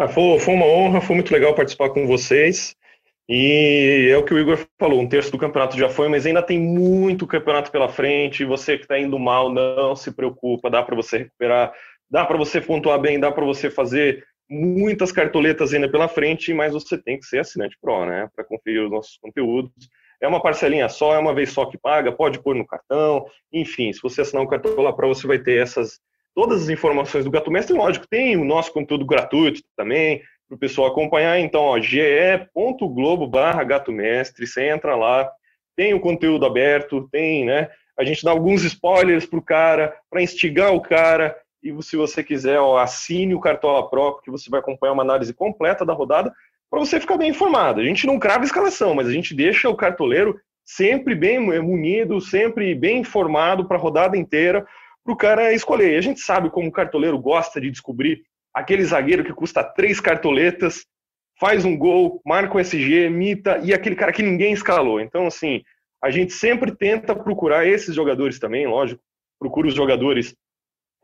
Ah, 0.00 0.06
foi, 0.06 0.38
foi 0.38 0.54
uma 0.54 0.64
honra, 0.64 1.00
foi 1.00 1.16
muito 1.16 1.32
legal 1.32 1.52
participar 1.56 1.90
com 1.90 2.06
vocês. 2.06 2.76
E 3.28 4.08
é 4.08 4.16
o 4.16 4.24
que 4.24 4.32
o 4.32 4.38
Igor 4.38 4.56
falou, 4.78 5.00
um 5.00 5.08
terço 5.08 5.32
do 5.32 5.38
campeonato 5.38 5.76
já 5.76 5.88
foi, 5.88 6.08
mas 6.08 6.24
ainda 6.24 6.40
tem 6.40 6.56
muito 6.56 7.26
campeonato 7.26 7.72
pela 7.72 7.88
frente. 7.88 8.44
Você 8.44 8.76
que 8.76 8.84
está 8.84 8.96
indo 8.96 9.18
mal, 9.18 9.52
não 9.52 9.96
se 9.96 10.12
preocupa, 10.12 10.70
dá 10.70 10.84
para 10.84 10.94
você 10.94 11.18
recuperar, 11.18 11.72
dá 12.08 12.24
para 12.24 12.36
você 12.36 12.60
pontuar 12.60 13.00
bem, 13.00 13.18
dá 13.18 13.32
para 13.32 13.44
você 13.44 13.68
fazer 13.68 14.24
muitas 14.48 15.10
cartoletas 15.10 15.74
ainda 15.74 15.90
pela 15.90 16.06
frente, 16.06 16.54
mas 16.54 16.72
você 16.72 16.96
tem 16.96 17.18
que 17.18 17.26
ser 17.26 17.40
assinante 17.40 17.76
Pro, 17.82 18.06
né, 18.06 18.30
para 18.36 18.44
conferir 18.44 18.84
os 18.84 18.90
nossos 18.92 19.18
conteúdos. 19.18 19.72
É 20.22 20.28
uma 20.28 20.40
parcelinha 20.40 20.88
só, 20.88 21.12
é 21.12 21.18
uma 21.18 21.34
vez 21.34 21.50
só 21.50 21.66
que 21.66 21.76
paga, 21.76 22.12
pode 22.12 22.40
pôr 22.40 22.54
no 22.54 22.66
cartão, 22.66 23.26
enfim, 23.52 23.92
se 23.92 24.00
você 24.00 24.20
assinar 24.20 24.44
um 24.44 24.48
cartão 24.48 24.80
lá 24.80 24.92
para 24.92 25.08
você 25.08 25.26
vai 25.26 25.40
ter 25.40 25.60
essas 25.60 25.98
todas 26.38 26.62
as 26.62 26.68
informações 26.68 27.24
do 27.24 27.32
Gato 27.32 27.50
Mestre, 27.50 27.76
lógico, 27.76 28.06
tem 28.06 28.36
o 28.36 28.44
nosso 28.44 28.72
conteúdo 28.72 29.04
gratuito 29.04 29.60
também, 29.76 30.22
para 30.46 30.54
o 30.54 30.58
pessoal 30.58 30.86
acompanhar, 30.86 31.40
então, 31.40 31.82
ge.globo 31.82 33.26
barra 33.26 33.64
Gato 33.64 33.90
Mestre, 33.90 34.46
você 34.46 34.68
entra 34.68 34.94
lá, 34.94 35.28
tem 35.74 35.94
o 35.94 36.00
conteúdo 36.00 36.46
aberto, 36.46 37.08
tem, 37.10 37.44
né, 37.44 37.68
a 37.98 38.04
gente 38.04 38.22
dá 38.22 38.30
alguns 38.30 38.62
spoilers 38.62 39.26
pro 39.26 39.42
cara, 39.42 39.92
para 40.08 40.22
instigar 40.22 40.72
o 40.72 40.80
cara, 40.80 41.36
e 41.60 41.74
se 41.82 41.96
você 41.96 42.22
quiser, 42.22 42.60
ó, 42.60 42.78
assine 42.78 43.34
o 43.34 43.40
Cartola 43.40 43.90
Pro, 43.90 44.20
que 44.22 44.30
você 44.30 44.48
vai 44.48 44.60
acompanhar 44.60 44.92
uma 44.92 45.02
análise 45.02 45.34
completa 45.34 45.84
da 45.84 45.92
rodada, 45.92 46.32
para 46.70 46.78
você 46.78 47.00
ficar 47.00 47.16
bem 47.16 47.30
informado. 47.30 47.80
A 47.80 47.84
gente 47.84 48.06
não 48.06 48.16
crava 48.16 48.44
escalação, 48.44 48.94
mas 48.94 49.08
a 49.08 49.12
gente 49.12 49.34
deixa 49.34 49.68
o 49.68 49.74
cartoleiro 49.76 50.38
sempre 50.64 51.16
bem 51.16 51.40
munido, 51.40 52.20
sempre 52.20 52.76
bem 52.76 52.98
informado 52.98 53.66
para 53.66 53.76
a 53.76 53.80
rodada 53.80 54.16
inteira, 54.16 54.64
para 55.08 55.14
o 55.14 55.16
cara 55.16 55.52
escolher. 55.54 55.94
E 55.94 55.96
a 55.96 56.02
gente 56.02 56.20
sabe 56.20 56.50
como 56.50 56.68
o 56.68 56.72
cartoleiro 56.72 57.18
gosta 57.18 57.58
de 57.58 57.70
descobrir 57.70 58.22
aquele 58.52 58.84
zagueiro 58.84 59.24
que 59.24 59.32
custa 59.32 59.64
três 59.64 60.00
cartoletas, 60.00 60.84
faz 61.40 61.64
um 61.64 61.78
gol, 61.78 62.20
marca 62.26 62.56
o 62.56 62.60
SG, 62.60 63.08
mita, 63.08 63.58
e 63.64 63.72
aquele 63.72 63.96
cara 63.96 64.12
que 64.12 64.22
ninguém 64.22 64.52
escalou. 64.52 65.00
Então, 65.00 65.26
assim, 65.26 65.62
a 66.02 66.10
gente 66.10 66.32
sempre 66.34 66.76
tenta 66.76 67.14
procurar 67.14 67.66
esses 67.66 67.94
jogadores 67.94 68.38
também, 68.38 68.66
lógico, 68.66 69.00
procura 69.38 69.68
os 69.68 69.74
jogadores 69.74 70.34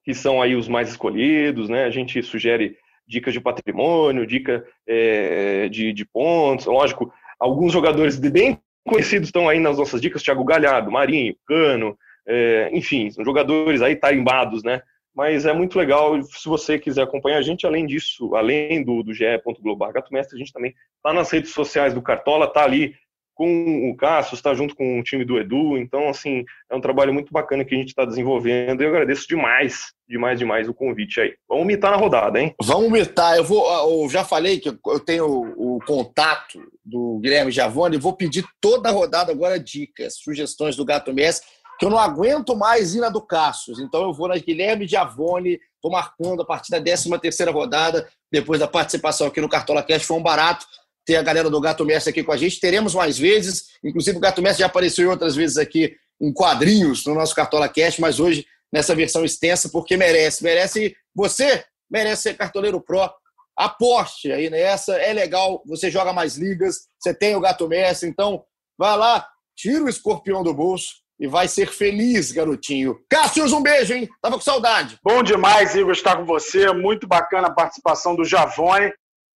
que 0.04 0.12
são 0.12 0.42
aí 0.42 0.54
os 0.54 0.68
mais 0.68 0.90
escolhidos, 0.90 1.70
né? 1.70 1.84
A 1.84 1.90
gente 1.90 2.22
sugere 2.22 2.76
dicas 3.06 3.32
de 3.32 3.40
patrimônio, 3.40 4.26
dica 4.26 4.66
é, 4.86 5.68
de, 5.70 5.94
de 5.94 6.04
pontos. 6.04 6.66
Lógico, 6.66 7.10
alguns 7.40 7.72
jogadores 7.72 8.18
bem 8.18 8.58
conhecidos 8.86 9.28
estão 9.28 9.48
aí 9.48 9.58
nas 9.58 9.78
nossas 9.78 9.98
dicas, 9.98 10.22
Thiago 10.22 10.44
Galhardo, 10.44 10.90
Marinho, 10.90 11.34
Cano, 11.46 11.96
é, 12.26 12.70
enfim, 12.72 13.10
são 13.10 13.24
jogadores 13.24 13.82
aí 13.82 13.96
tarimbados, 13.96 14.62
né? 14.62 14.82
Mas 15.14 15.46
é 15.46 15.52
muito 15.52 15.78
legal, 15.78 16.20
se 16.24 16.48
você 16.48 16.76
quiser 16.76 17.02
acompanhar 17.02 17.38
a 17.38 17.42
gente, 17.42 17.64
além 17.64 17.86
disso, 17.86 18.34
além 18.34 18.82
do, 18.82 19.02
do 19.02 19.14
ge.global 19.14 19.92
Gato 19.92 20.12
Mestre, 20.12 20.34
a 20.34 20.38
gente 20.38 20.52
também 20.52 20.74
está 20.96 21.12
nas 21.12 21.30
redes 21.30 21.52
sociais 21.52 21.94
do 21.94 22.02
Cartola, 22.02 22.52
tá 22.52 22.64
ali 22.64 22.96
com 23.34 23.90
o 23.90 23.96
Cássio, 23.96 24.34
está 24.34 24.54
junto 24.54 24.74
com 24.74 24.98
o 24.98 25.02
time 25.02 25.24
do 25.24 25.38
Edu, 25.38 25.76
então, 25.76 26.08
assim, 26.08 26.44
é 26.70 26.74
um 26.74 26.80
trabalho 26.80 27.12
muito 27.12 27.32
bacana 27.32 27.64
que 27.64 27.74
a 27.74 27.78
gente 27.78 27.88
está 27.88 28.04
desenvolvendo 28.04 28.80
e 28.80 28.84
eu 28.84 28.90
agradeço 28.90 29.26
demais, 29.26 29.92
demais, 30.08 30.38
demais 30.38 30.68
o 30.68 30.74
convite 30.74 31.20
aí. 31.20 31.34
Vamos 31.48 31.66
mitar 31.66 31.90
na 31.90 31.96
rodada, 31.96 32.40
hein? 32.40 32.54
Vamos 32.62 32.90
mitar. 32.90 33.36
Eu 33.36 33.44
vou, 33.44 33.66
eu 34.02 34.08
já 34.08 34.24
falei 34.24 34.60
que 34.60 34.68
eu 34.68 35.00
tenho 35.00 35.26
o 35.26 35.80
contato 35.84 36.60
do 36.84 37.18
Guilherme 37.20 37.50
Giavone, 37.50 37.96
vou 37.96 38.16
pedir 38.16 38.44
toda 38.60 38.88
a 38.88 38.92
rodada 38.92 39.32
agora 39.32 39.58
dicas, 39.58 40.16
sugestões 40.16 40.76
do 40.76 40.84
Gato 40.84 41.12
Messi, 41.12 41.42
que 41.78 41.84
eu 41.84 41.90
não 41.90 41.98
aguento 41.98 42.56
mais 42.56 42.94
ir 42.94 43.00
na 43.00 43.08
do 43.08 43.20
Cássio, 43.20 43.74
então 43.80 44.02
eu 44.02 44.12
vou 44.12 44.28
na 44.28 44.36
Guilherme 44.36 44.86
Giavone, 44.86 45.60
estou 45.74 45.90
marcando 45.90 46.42
a 46.42 46.44
partir 46.44 46.70
da 46.70 46.80
13 46.80 47.18
terceira 47.18 47.50
rodada, 47.50 48.08
depois 48.30 48.60
da 48.60 48.68
participação 48.68 49.26
aqui 49.26 49.40
no 49.40 49.48
Cartola 49.48 49.82
Cash, 49.82 50.04
foi 50.04 50.16
um 50.16 50.22
barato, 50.22 50.66
ter 51.04 51.16
a 51.16 51.22
galera 51.22 51.50
do 51.50 51.60
Gato 51.60 51.84
Mestre 51.84 52.10
aqui 52.10 52.22
com 52.22 52.32
a 52.32 52.36
gente. 52.36 52.58
Teremos 52.58 52.94
mais 52.94 53.18
vezes, 53.18 53.70
inclusive 53.84 54.16
o 54.16 54.20
Gato 54.20 54.40
Mestre 54.40 54.60
já 54.60 54.66
apareceu 54.66 55.10
outras 55.10 55.36
vezes 55.36 55.58
aqui 55.58 55.94
em 56.20 56.32
quadrinhos 56.32 57.04
no 57.04 57.14
nosso 57.14 57.34
Cartola 57.34 57.68
Cast, 57.68 58.00
mas 58.00 58.18
hoje 58.18 58.46
nessa 58.72 58.94
versão 58.94 59.24
extensa, 59.24 59.68
porque 59.68 59.96
merece. 59.96 60.42
Merece 60.42 60.96
você, 61.14 61.64
merece 61.90 62.22
ser 62.22 62.34
cartoleiro 62.34 62.80
pro. 62.80 63.08
Aposte 63.56 64.32
aí 64.32 64.50
nessa, 64.50 64.96
é 64.96 65.12
legal, 65.12 65.62
você 65.64 65.88
joga 65.88 66.12
mais 66.12 66.36
ligas, 66.36 66.88
você 66.98 67.14
tem 67.14 67.36
o 67.36 67.40
Gato 67.40 67.68
Mestre, 67.68 68.08
então 68.08 68.44
vai 68.76 68.96
lá, 68.96 69.28
tira 69.54 69.84
o 69.84 69.88
escorpião 69.88 70.42
do 70.42 70.52
bolso 70.52 71.03
e 71.24 71.26
vai 71.26 71.48
ser 71.48 71.68
feliz, 71.68 72.30
garotinho. 72.30 73.00
Cássio, 73.08 73.46
um 73.56 73.62
beijo, 73.62 73.94
hein? 73.94 74.06
Tava 74.20 74.36
com 74.36 74.42
saudade. 74.42 74.98
Bom 75.02 75.22
demais, 75.22 75.74
Igor, 75.74 75.92
estar 75.92 76.16
com 76.16 76.26
você. 76.26 76.70
Muito 76.70 77.08
bacana 77.08 77.48
a 77.48 77.54
participação 77.54 78.14
do 78.14 78.26
Javone. 78.26 78.92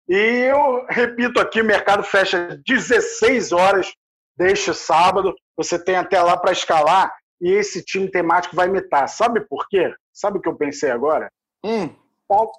E 0.09 0.17
eu 0.17 0.85
repito 0.89 1.39
aqui, 1.39 1.61
o 1.61 1.65
mercado 1.65 2.03
fecha 2.03 2.61
16 2.67 3.53
horas 3.53 3.93
deste 4.37 4.75
sábado. 4.75 5.33
Você 5.57 5.79
tem 5.79 5.95
até 5.95 6.21
lá 6.21 6.37
para 6.37 6.51
escalar 6.51 7.13
e 7.41 7.53
esse 7.53 7.85
time 7.85 8.11
temático 8.11 8.57
vai 8.57 8.67
imitar. 8.67 9.09
Sabe 9.09 9.41
por 9.43 9.69
quê? 9.69 9.95
Sabe 10.13 10.39
o 10.39 10.41
que 10.41 10.49
eu 10.49 10.57
pensei 10.57 10.91
agora? 10.91 11.31
Hum. 11.65 11.89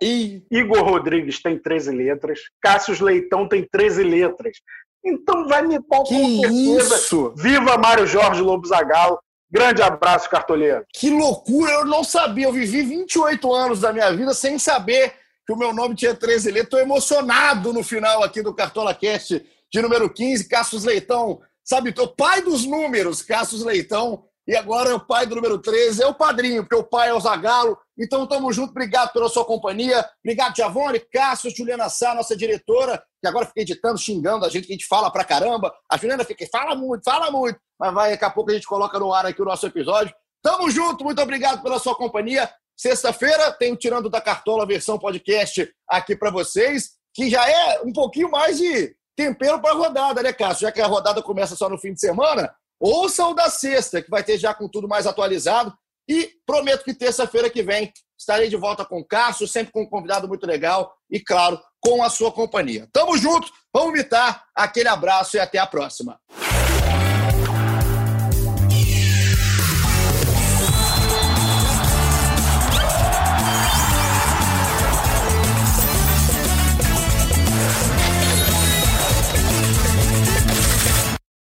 E... 0.02 0.42
Igor 0.50 0.84
Rodrigues 0.84 1.42
tem 1.42 1.60
13 1.60 1.92
letras, 1.92 2.40
Cássio 2.62 3.04
Leitão 3.04 3.46
tem 3.46 3.68
13 3.70 4.04
letras. 4.04 4.58
Então 5.06 5.48
vai 5.48 5.66
me 5.66 5.82
com 5.82 6.04
que. 6.04 6.16
Isso? 6.16 7.34
Viva 7.36 7.78
Mário 7.78 8.06
Jorge 8.06 8.42
Lobo 8.42 8.68
Zagallo. 8.68 9.20
Grande 9.50 9.82
abraço, 9.82 10.30
cartoleiro. 10.30 10.86
Que 10.94 11.10
loucura, 11.10 11.72
eu 11.72 11.86
não 11.86 12.04
sabia. 12.04 12.48
Eu 12.48 12.54
vivi 12.54 12.82
28 12.84 13.54
anos 13.54 13.80
da 13.80 13.94
minha 13.94 14.12
vida 14.12 14.34
sem 14.34 14.60
saber 14.60 15.14
que 15.46 15.54
o 15.54 15.58
meu 15.58 15.74
nome 15.74 15.96
tinha 15.96 16.14
13 16.14 16.52
letras. 16.52 16.66
Estou 16.66 16.80
emocionado 16.82 17.72
no 17.72 17.82
final 17.82 18.24
aqui 18.24 18.42
do 18.42 18.54
Cartola 18.54 18.94
Cast 18.94 19.46
de 19.72 19.82
número 19.82 20.10
15. 20.10 20.50
Cassius 20.50 20.84
Leitão, 20.84 21.40
sabe, 21.64 21.94
o 21.98 22.08
pai 22.08 22.42
dos 22.42 22.66
números, 22.66 23.22
Cassius 23.22 23.64
Leitão, 23.64 24.26
e 24.48 24.56
agora 24.56 24.92
é 24.92 24.94
o 24.94 25.00
pai 25.00 25.26
do 25.26 25.36
número 25.36 25.60
13, 25.60 26.02
é 26.02 26.08
o 26.08 26.14
padrinho, 26.14 26.64
porque 26.64 26.76
o 26.76 26.84
pai 26.84 27.10
é 27.10 27.14
o 27.14 27.20
Zagalo. 27.20 27.78
Então, 28.00 28.26
tamo 28.26 28.52
junto, 28.54 28.72
obrigado 28.72 29.12
pela 29.12 29.28
sua 29.28 29.44
companhia. 29.44 30.08
Obrigado, 30.24 30.56
Giavone, 30.56 31.02
Cássio, 31.12 31.54
Juliana 31.54 31.90
Sá, 31.90 32.16
nossa 32.16 32.36
diretora, 32.36 33.04
que 33.22 33.28
agora 33.28 33.46
fica 33.46 33.62
editando, 33.62 33.98
xingando 33.98 34.46
a 34.46 34.50
gente, 34.50 34.66
que 34.66 34.72
a 34.72 34.76
gente 34.76 34.88
fala 34.88 35.12
pra 35.12 35.26
caramba. 35.26 35.74
A 35.92 35.98
Juliana 35.98 36.24
fica, 36.24 36.48
fala 36.50 36.76
muito, 36.76 37.04
fala 37.04 37.30
muito, 37.30 37.60
mas 37.78 37.94
vai, 37.94 38.12
daqui 38.12 38.24
a 38.24 38.30
pouco 38.30 38.52
a 38.52 38.54
gente 38.54 38.68
coloca 38.68 38.98
no 38.98 39.14
ar 39.14 39.26
aqui 39.26 39.42
o 39.42 39.46
nosso 39.46 39.66
episódio. 39.68 40.16
Tamo 40.42 40.72
junto, 40.72 41.04
muito 41.04 41.22
obrigado 41.22 41.62
pela 41.62 41.78
sua 41.78 41.96
companhia. 41.96 42.50
Sexta-feira 42.78 43.52
tem 43.52 43.74
o 43.74 43.76
Tirando 43.76 44.10
da 44.10 44.22
Cartola 44.22 44.66
versão 44.66 44.98
podcast 44.98 45.70
aqui 45.90 46.16
para 46.16 46.32
vocês, 46.32 46.92
que 47.14 47.30
já 47.30 47.46
é 47.50 47.82
um 47.82 47.92
pouquinho 47.92 48.32
mais 48.32 48.58
de 48.58 48.96
tempero 49.14 49.60
para 49.60 49.72
a 49.72 49.76
rodada, 49.76 50.24
né, 50.24 50.32
Cássio? 50.32 50.62
Já 50.62 50.72
que 50.72 50.80
a 50.80 50.88
rodada 50.88 51.22
começa 51.22 51.56
só 51.56 51.68
no 51.68 51.78
fim 51.78 51.92
de 51.92 52.00
semana, 52.00 52.54
ouçam 52.80 53.34
da 53.34 53.50
sexta, 53.50 54.02
que 54.02 54.10
vai 54.10 54.24
ter 54.24 54.38
já 54.38 54.54
com 54.54 54.68
tudo 54.68 54.88
mais 54.88 55.08
atualizado. 55.08 55.74
E 56.10 56.32
prometo 56.46 56.86
que 56.86 56.94
terça-feira 56.94 57.50
que 57.50 57.62
vem 57.62 57.92
estarei 58.18 58.50
de 58.50 58.56
volta 58.56 58.86
com 58.86 59.00
o 59.00 59.06
Cássio, 59.06 59.48
sempre 59.48 59.72
com 59.72 59.84
um 59.84 59.90
convidado 59.90 60.28
muito 60.28 60.48
legal 60.48 60.94
e, 61.10 61.20
claro, 61.20 61.60
com 61.82 62.02
a 62.02 62.10
sua 62.10 62.32
companhia. 62.32 62.88
Tamo 62.92 63.18
junto, 63.18 63.52
vamos 63.74 63.94
imitar, 63.94 64.44
aquele 64.56 64.90
abraço 64.90 65.38
e 65.38 65.40
até 65.40 65.60
a 65.60 65.68
próxima. 65.68 66.20